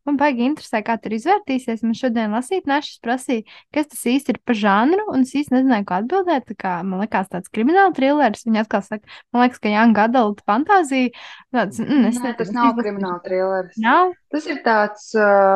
man 0.07 0.19
baigi 0.19 0.45
interesē, 0.47 0.81
kā 0.85 0.95
tur 1.01 1.15
izvērtīsies. 1.17 1.83
Man 1.85 1.97
šodien 1.97 2.35
lasīt 2.35 2.69
nešas 2.69 3.01
prasīja, 3.03 3.45
kas 3.75 3.89
tas 3.91 4.05
īsti 4.13 4.35
ir 4.35 4.39
pa 4.45 4.55
žanru, 4.57 5.09
un 5.13 5.25
es 5.27 5.33
īsti 5.35 5.57
nezināju, 5.57 5.87
ko 5.89 5.97
atbildēt. 5.99 6.53
Kā, 6.59 6.79
man 6.85 7.03
liekas, 7.03 7.29
tāds 7.33 7.51
krimināla 7.53 7.93
trilleris. 7.97 8.45
Viņa 8.47 8.63
atkal 8.65 8.85
saka, 8.85 9.19
man 9.33 9.45
liekas, 9.45 9.61
ka 9.61 9.73
Jānis 9.73 9.97
Gadalta 9.99 10.47
fantāzija. 10.49 11.11
Tāds, 11.55 11.81
mm, 11.83 12.07
es 12.09 12.21
Nē, 12.23 12.33
tas 12.39 12.53
nav 12.55 12.79
krimināla 12.79 13.19
trilleris. 13.25 13.77
Nav? 13.81 14.15
Tas 14.29 14.45
ir 14.45 14.61
tāds, 14.65 15.09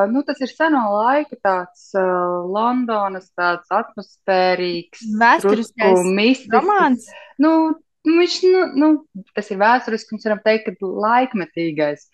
nu, 0.10 0.24
tas 0.26 0.40
ir 0.42 0.50
seno 0.50 0.82
laika, 0.96 1.38
tāds 1.46 1.92
uh, 1.94 2.42
Londonas, 2.50 3.28
tāds 3.38 3.70
atmosfērīgs, 3.70 5.04
vēsturiskais 5.22 6.48
romāns. 6.50 7.06
Nu, 7.38 7.54
Nu, 7.54 7.74
viņš, 8.12 8.36
nu, 8.52 8.62
nu, 8.76 8.88
tas 9.36 9.50
ir 9.52 9.60
vēsturisks, 9.62 10.12
mēs 10.12 10.28
varam 10.28 10.42
teikt, 10.44 10.68
ka 10.68 10.90
laikmetīgais. 11.06 12.10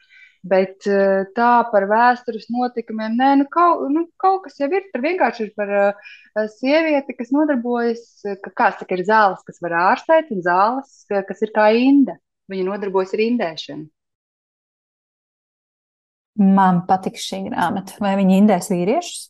Bet 0.49 0.85
eh, 0.87 1.25
tā 1.35 1.49
par 1.67 1.83
vēstures 1.89 2.45
notikumiem, 2.53 3.17
nē, 3.19 3.29
nu, 3.41 3.47
kaut, 3.51 3.81
nu, 3.91 4.05
kaut 4.21 4.45
kas 4.45 4.59
jau 4.61 4.69
ir. 4.71 4.85
Tur 4.93 5.03
vienkārši 5.03 5.47
ir 5.47 5.49
par 5.57 5.73
uh, 5.75 6.13
sievieti, 6.53 7.15
kas 7.17 7.33
nodarbojas, 7.35 8.05
ka 8.45 8.53
kāds 8.61 8.79
saka, 8.79 8.95
ir 8.95 9.03
zāles, 9.09 9.41
kas 9.47 9.59
var 9.65 9.75
ārstēt, 9.81 10.31
un 10.31 10.45
zāles, 10.45 11.01
kas 11.09 11.43
ir 11.43 11.51
kā 11.55 11.71
inda. 11.75 12.15
Viņa 12.49 12.69
nodarbojas 12.69 13.11
ar 13.17 13.25
indēšanu. 13.25 13.89
Man 16.39 16.85
patīk 16.87 17.19
šī 17.19 17.41
grāmata. 17.49 17.97
Vai 17.99 18.15
viņa 18.21 18.39
indēs 18.39 18.71
vīriešus? 18.71 19.27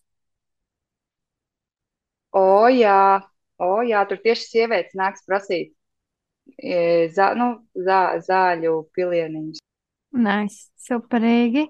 O, 2.38 2.70
jā, 2.70 3.26
o, 3.58 3.74
jā, 3.82 4.06
tur 4.06 4.22
tieši 4.22 4.46
sievietes 4.46 4.94
nāks 4.94 5.26
prasīt 5.26 5.74
zā, 7.16 7.34
nu, 7.40 7.50
zā, 7.76 8.04
zāļu 8.26 8.78
pilieniņus. 8.96 9.62
Nice, 10.20 10.70
superīgi. 10.88 11.68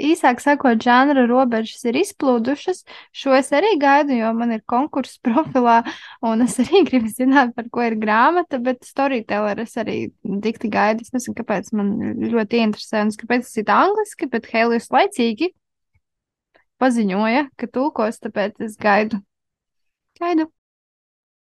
Īsāk 0.00 0.40
sakot, 0.40 0.80
žanra 0.80 1.26
robežas 1.28 1.82
ir 1.84 1.98
izplūdušas. 2.00 2.80
Šo 3.12 3.34
es 3.36 3.50
arī 3.52 3.74
gaidu, 3.80 4.14
jo 4.16 4.30
man 4.32 4.54
ir 4.56 4.62
konkurss 4.68 5.18
profilā, 5.20 5.82
un 6.24 6.44
es 6.46 6.56
arī 6.62 6.80
gribu 6.88 7.10
zināt, 7.12 7.52
par 7.56 7.68
ko 7.72 7.84
ir 7.84 7.98
grāmata, 8.00 8.60
bet 8.62 8.88
storyteller 8.88 9.60
es 9.66 9.76
arī 9.80 9.98
dikti 10.22 10.70
gaidu. 10.72 11.04
Es 11.04 11.12
nezinu, 11.12 11.36
kāpēc 11.42 11.68
man 11.76 11.92
ļoti 12.22 12.62
interesē, 12.64 13.04
un 13.04 13.12
kāpēc 13.20 13.44
tas 13.44 13.60
ir 13.60 13.74
angliski, 13.76 14.30
bet 14.32 14.48
Hēlijus 14.54 14.88
laicīgi 14.94 15.52
paziņoja, 16.82 17.46
ka 17.60 17.68
tulkos, 17.70 18.18
tāpēc 18.24 18.64
es 18.64 18.80
gaidu. 18.80 19.20
Gaidu. 20.18 20.48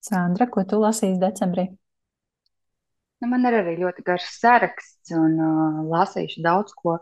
Sandra, 0.03 0.49
ko 0.51 0.65
tu 0.67 0.81
lasīsi 0.83 1.21
decembrī? 1.21 1.69
Nu, 3.23 3.29
man 3.31 3.45
ir 3.47 3.55
arī 3.55 3.77
ļoti 3.79 4.03
garš 4.03 4.25
saraksts, 4.35 5.13
un 5.15 5.37
uh, 5.39 5.83
lasīšu 5.93 6.41
daudz 6.43 6.73
ko. 6.75 6.97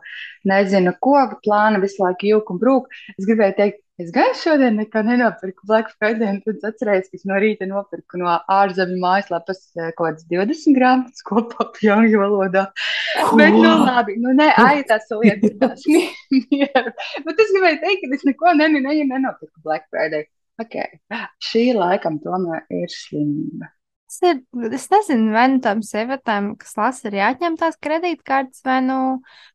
Nezinu, 0.51 0.93
ko 1.01 1.15
plāna 1.47 1.81
visu 1.81 2.03
laiku 2.03 2.29
jūka 2.29 2.53
un 2.53 2.59
brūk. 2.61 2.91
Es 3.15 3.25
gribēju 3.25 3.57
teikt, 3.57 3.81
es 4.05 4.11
gan 4.13 4.35
šodien 4.37 4.77
nekā 4.83 5.01
nenopirku 5.07 5.65
Black 5.71 5.95
Friday, 5.95 6.35
un 6.35 6.43
tad 6.45 6.67
atcerējos, 6.75 7.09
ka 7.09 7.17
es 7.23 7.25
no 7.31 7.41
rīta 7.41 7.71
nopirku 7.71 8.21
no 8.21 8.37
ārzemju 8.53 9.01
mājaslapas 9.01 9.65
uh, 9.79 9.89
kaut 9.95 10.03
kādas 10.03 10.29
20 10.35 10.77
grāmatas 10.77 11.25
kopā 11.31 11.71
pjāņu 11.79 12.21
valodā. 12.21 12.67
Oh. 13.25 13.33
Bet, 13.41 13.57
nu, 13.57 13.73
labi, 13.87 14.21
nu, 14.21 14.37
nē, 14.37 14.53
ai, 14.61 14.77
tas 14.93 15.09
lietas 15.25 15.57
tās 15.65 15.89
mieru. 15.89 16.97
Bet 17.31 17.45
es 17.47 17.57
gribēju 17.57 17.83
teikt, 17.87 18.05
ka 18.05 18.21
es 18.21 18.29
neko 18.29 18.57
neminu, 18.61 18.93
nenopirku 19.09 19.65
Black 19.65 19.89
Friday. 19.89 20.29
Ok, 20.61 20.83
šī 21.49 21.71
laikam 21.81 22.21
tomēr 22.21 22.67
ir 22.77 22.93
slimība. 22.93 23.73
Tas 24.11 24.25
ir, 24.27 24.39
es 24.75 24.89
nezinu, 24.91 25.31
vai 25.31 25.45
nu 25.53 25.61
tam 25.63 25.85
sievietēm, 25.87 26.55
kas 26.59 26.73
lasa, 26.75 27.05
ir 27.07 27.21
jāatņem 27.21 27.57
tās 27.61 27.77
kredītkartes, 27.79 28.65
vai 28.67 28.81
nu 28.83 28.97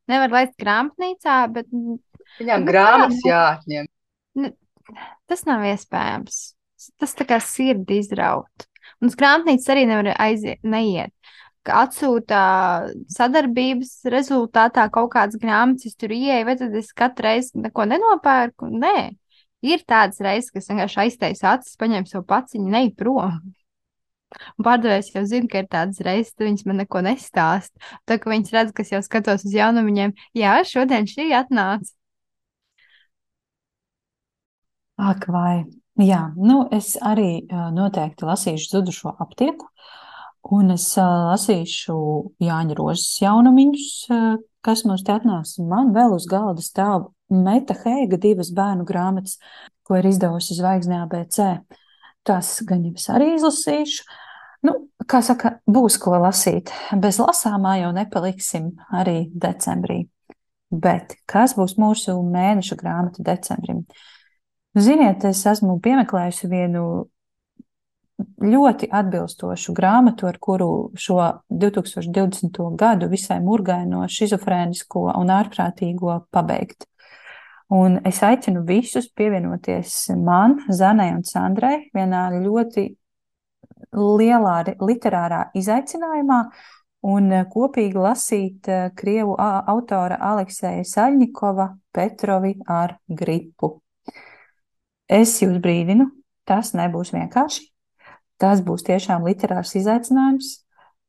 nevar 0.08 0.32
laist 0.32 0.54
grāmatnīcā, 0.62 1.34
bet. 1.52 1.68
Viņām 2.38 2.62
nu, 2.64 2.70
grāmatas 2.70 3.18
jāatņem. 3.26 3.90
Nu, 4.40 4.50
tas 5.28 5.44
nav 5.44 5.66
iespējams. 5.68 6.38
Tas 6.96 7.12
tā 7.18 7.26
kā 7.28 7.36
sirdi 7.44 7.98
izraut. 8.00 8.64
Un 9.02 9.10
uz 9.10 9.18
grāmatnīcas 9.20 9.68
arī 9.74 9.84
nevar 9.90 10.08
aiziet, 10.24 10.64
neiet. 10.64 11.12
Atsūta 11.66 12.40
sadarbības 13.12 13.92
rezultātā 14.14 14.86
kaut 14.94 15.10
kādas 15.18 15.36
grāmatas, 15.42 15.90
es 15.90 16.00
tur 16.00 16.16
ieeju, 16.16 16.48
vai 16.48 16.56
tad 16.56 16.80
es 16.80 16.94
katru 16.96 17.28
reizi 17.28 17.60
neko 17.60 17.84
nenopērku? 17.92 18.72
Nē. 18.72 18.96
Ir 19.66 19.84
tādas 19.84 20.22
reizes, 20.24 20.48
kas 20.54 20.72
vienkārši 20.72 21.02
aiztaisa 21.04 21.52
acis, 21.58 21.76
paņem 21.76 22.08
savu 22.08 22.24
paciņu, 22.32 22.72
nei 22.72 22.94
prom. 22.96 23.52
Pārdevējs 24.62 25.12
jau 25.14 25.22
zina, 25.28 25.48
ka 25.50 25.62
ir 25.62 25.68
tādas 25.70 26.00
reizes, 26.02 26.34
kad 26.34 26.48
viņas 26.48 26.66
man 26.66 26.80
neko 26.82 27.02
nestāst. 27.06 27.72
Tā 28.08 28.18
kā 28.20 28.32
viņas 28.32 28.54
redz, 28.56 28.72
ka 28.74 28.82
es 28.82 28.90
jau 28.92 29.02
skatos 29.04 29.46
uz 29.46 29.54
jaunumiem, 29.54 30.14
jā, 30.36 30.56
šodien 30.66 31.06
šī 31.10 31.30
atnāca. 31.38 31.92
Ak, 34.96 35.28
vai. 35.28 35.66
Jā, 36.00 36.26
nu 36.36 36.66
es 36.76 36.94
arī 37.00 37.46
noteikti 37.72 38.26
lasīšu 38.28 38.68
zudušo 38.74 39.14
aptieku, 39.24 39.70
un 40.52 40.74
es 40.74 40.90
lasīšu 40.98 41.96
Jāņa 42.44 42.76
Rozes 42.76 43.22
jaunumiņus, 43.22 43.86
kas 44.60 44.84
mums 44.84 45.06
te 45.06 45.14
atnāks. 45.14 45.56
Man 45.64 45.94
vēl 45.96 46.18
uz 46.18 46.28
galda 46.28 46.64
stāv 46.64 47.10
Meta 47.32 47.76
Heiga 47.80 48.18
divas 48.20 48.52
bērnu 48.52 48.84
grāmatas, 48.88 49.38
ko 49.86 49.96
ir 49.96 50.10
izdevusi 50.10 50.58
Zvaigznē 50.58 51.00
ABC. 51.06 51.54
Tas 52.26 52.56
gan 52.66 52.82
jau 52.86 52.96
es 52.98 53.06
arī 53.12 53.32
izlasīšu. 53.36 54.04
Nu, 54.66 54.74
kā 55.06 55.20
saka, 55.22 55.58
būs 55.70 55.98
ko 56.02 56.16
lasīt. 56.18 56.72
Bez 56.98 57.20
lasāmā 57.22 57.76
jau 57.82 57.92
nepaliksim 57.94 58.72
arī 58.90 59.28
decembrī. 59.30 60.06
Bet 60.70 61.14
kas 61.30 61.54
būs 61.54 61.76
mūsu 61.78 62.16
mēneša 62.26 62.78
grāmata 62.80 63.22
decembrim? 63.22 63.84
Ziniet, 64.76 65.22
es 65.24 65.44
esmu 65.46 65.78
piemeklējusi 65.80 66.50
vienu 66.50 66.82
ļoti 68.42 68.88
atbilstošu 68.92 69.74
grāmatu, 69.76 70.26
ar 70.28 70.38
kuru 70.40 70.90
šo 70.98 71.20
2020. 71.52 72.60
gadu 72.76 73.08
visai 73.12 73.38
murgaino, 73.44 74.02
šizofrēnisko 74.08 75.06
un 75.14 75.32
ārprātīgo 75.32 76.18
pabeigt. 76.32 76.88
Un 77.74 77.98
es 78.06 78.20
aicinu 78.22 78.62
visus 78.66 79.08
pievienoties 79.10 80.12
man, 80.22 80.60
Zanai 80.70 81.10
un 81.16 81.24
Sandrai 81.26 81.88
vienā 81.94 82.28
ļoti 82.38 82.84
lielā 83.96 84.56
literārā 84.78 85.40
izaicinājumā 85.58 86.40
un 87.10 87.32
kopīgi 87.50 87.98
lasīt 87.98 88.70
krievu 88.98 89.34
autora 89.40 90.18
Alekseja 90.30 90.84
Saļņikova 90.86 91.66
Petrovi 91.94 92.54
ar 92.70 92.96
gripu. 93.08 93.80
Es 95.06 95.36
jūs 95.42 95.58
brīdinu, 95.62 96.06
tas 96.46 96.72
nebūs 96.74 97.12
vienkārši. 97.14 97.66
Tas 98.38 98.60
būs 98.62 98.84
tiešām 98.86 99.26
literārs 99.26 99.74
izaicinājums. 99.78 100.48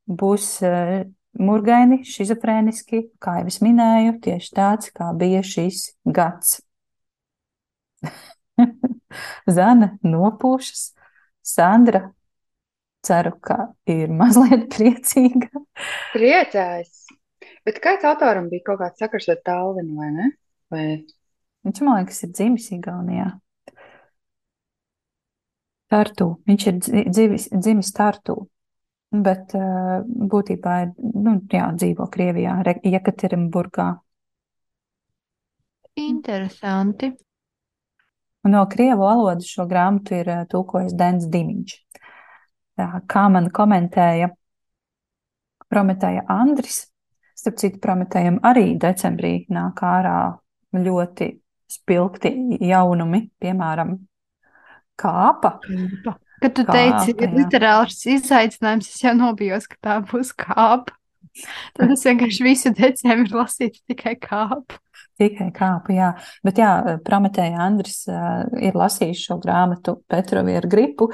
Būs 0.07 0.45
uh, 0.63 1.01
murgaini, 1.39 2.01
šizofrēniski, 2.07 3.03
kā 3.23 3.39
jau 3.41 3.47
es 3.51 3.59
minēju, 3.63 4.17
tieši 4.23 4.53
tāds, 4.57 4.91
kā 4.95 5.11
bija 5.17 5.43
šis 5.45 5.91
gads. 6.05 6.59
Zana 9.57 9.93
nopūšas, 10.05 10.91
Sandra 11.47 12.09
ceru, 13.07 13.33
ka 13.41 13.71
ir 13.89 14.11
mazliet 14.13 14.67
priecīga. 14.73 15.63
Priecājos. 16.15 17.05
Bet 17.67 17.81
kāds 17.83 18.07
autoram 18.07 18.47
bija 18.51 18.65
kaut 18.69 18.81
kāds 18.81 19.01
sakars 19.01 19.27
ar 19.31 19.41
Talvinu, 19.45 19.97
vai 19.99 20.11
ne? 20.15 20.29
Vai... 20.71 20.85
Viņš, 21.67 21.81
man 21.83 22.01
liekas, 22.01 22.21
ir 22.23 22.31
dzimis 22.31 22.69
Igaunijā. 22.75 23.31
Tartu. 25.91 26.29
Viņš 26.47 26.67
ir 26.71 26.79
dzimis 27.63 27.91
Tartu. 27.95 28.41
Bet 29.07 29.53
uh, 29.55 30.01
būtībā 30.03 30.73
ir, 30.83 30.89
nu, 30.99 31.37
jā, 31.51 31.69
dzīvo 31.79 32.09
Krievijā, 32.11 32.57
Jekaterinburgā. 32.83 33.87
Interesanti. 35.97 37.13
Un 38.45 38.53
no 38.53 38.65
krievu 38.69 39.07
valodas 39.07 39.47
šo 39.49 39.65
grāmatu 39.69 40.17
ir 40.19 40.29
uh, 40.33 40.43
tulkojis 40.51 40.95
Dens 40.99 41.29
Dimiņš. 41.31 41.77
Kā 43.09 43.23
man 43.33 43.47
komentēja 43.49 44.29
Prometēja 45.67 46.21
Andris, 46.31 46.85
starp 47.35 47.57
citu, 47.59 47.79
Prometējam 47.83 48.37
arī 48.47 48.77
decembrī 48.79 49.33
nāk 49.51 49.81
ārā 49.83 50.19
ļoti 50.77 51.27
spilgti 51.67 52.31
jaunumi, 52.63 53.25
piemēram, 53.41 53.97
kāpa. 54.95 55.57
Kad 56.41 56.53
tu 56.53 56.65
kāpa, 56.67 56.77
teici, 56.77 57.15
ir 57.17 57.33
literāls 57.33 58.03
izaicinājums, 58.05 58.91
es 58.91 59.03
jau 59.03 59.15
nobijos, 59.17 59.65
ka 59.71 59.79
tā 59.81 59.99
būs 60.05 60.33
kāpa. 60.37 60.93
Tad 61.77 61.93
es 61.93 62.03
vienkārši 62.05 62.45
visu 62.45 62.73
decembri 62.77 63.33
lasīju 63.37 63.75
tikai 63.91 64.15
kāpu. 64.21 64.77
Tikai 65.17 65.47
kāpu, 65.53 65.95
jā. 65.97 66.11
Bet 66.45 66.59
jā, 66.61 66.69
Prometēja 67.05 67.63
Andris 67.65 68.03
uh, 68.09 68.43
ir 68.61 68.77
lasījis 68.77 69.23
šo 69.25 69.39
grāmatu 69.41 69.95
Petrovi 70.09 70.53
ar 70.59 70.67
gripu, 70.69 71.07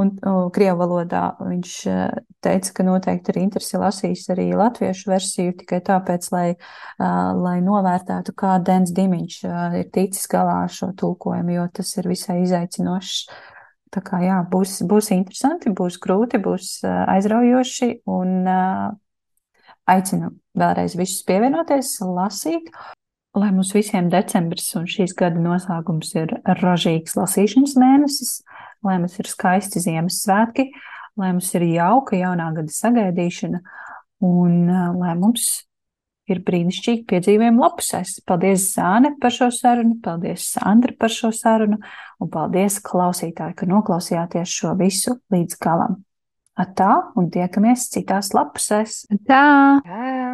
un 0.00 0.14
uh, 0.16 0.46
Krievu 0.52 0.78
valodā 0.80 1.24
viņš 1.36 1.74
uh, 1.92 2.14
teica, 2.44 2.72
ka 2.78 2.86
noteikti 2.88 3.34
ir 3.34 3.42
interesi 3.42 3.80
lasījis 3.80 4.24
arī 4.32 4.48
latviešu 4.56 5.12
versiju, 5.12 5.56
tikai 5.60 5.82
tāpēc, 5.84 6.30
lai, 6.32 6.46
uh, 6.56 7.32
lai 7.36 7.58
novērtētu, 7.64 8.32
kā 8.40 8.56
Dens 8.64 8.92
Dimiņš 8.96 9.38
uh, 9.48 9.78
ir 9.82 9.92
ticis 9.92 10.28
galā 10.32 10.62
ar 10.64 10.72
šo 10.72 10.94
tulkojumu, 10.96 11.58
jo 11.58 11.68
tas 11.76 11.92
ir 12.00 12.08
visai 12.12 12.40
izaicinošs. 12.46 13.26
Tā 13.92 14.00
kā 14.04 14.22
jā, 14.24 14.38
būs, 14.48 14.78
būs 14.88 15.10
interesanti, 15.12 15.72
būs 15.76 15.98
grūti, 16.00 16.40
būs 16.40 16.78
uh, 16.86 17.02
aizraujoši, 17.12 17.90
un 18.08 18.48
uh, 18.48 18.94
aicinu 19.90 20.32
vēlreiz 20.58 20.96
visus 20.96 21.24
pievienoties, 21.28 21.98
lasīt. 22.06 22.70
Lai 23.36 23.48
mums 23.52 23.72
visiem 23.72 24.10
decembris 24.12 24.66
un 24.76 24.84
šīs 24.88 25.14
gada 25.16 25.40
noslēgums 25.40 26.10
ir 26.20 26.34
ražīgs 26.60 27.16
lasīšanas 27.16 27.78
mēnesis, 27.80 28.32
lai 28.84 28.98
mums 29.00 29.16
ir 29.20 29.28
skaisti 29.30 29.80
Ziemassvētki, 29.80 30.66
lai 31.20 31.30
mums 31.32 31.48
ir 31.56 31.64
jauka 31.70 32.18
jaunā 32.20 32.50
gada 32.58 32.74
sagaidīšana 32.76 33.62
un 34.28 34.68
lai 35.00 35.14
mums 35.16 35.48
ir 36.30 36.42
brīnišķīgi 36.46 37.06
piedzīvojumi 37.10 37.62
lapusēs. 37.62 38.18
Paldies, 38.28 38.68
Zāne, 38.76 39.14
par 39.20 39.34
šo 39.34 39.48
sarunu, 39.54 39.96
paldies, 40.04 40.52
Sandra, 40.54 40.94
par 40.98 41.12
šo 41.12 41.32
sarunu, 41.34 41.80
un 42.22 42.30
paldies, 42.32 42.78
klausītāji, 42.84 43.56
ka 43.58 43.68
noklausījāties 43.70 44.54
šo 44.60 44.76
visu 44.78 45.18
līdz 45.34 45.58
galam. 45.62 46.00
Atā, 46.62 46.90
un 47.16 47.30
tiekamies 47.32 47.88
citās 47.94 48.32
lapusēs. 48.36 49.02
Tā! 49.28 49.44
Jā. 49.88 50.32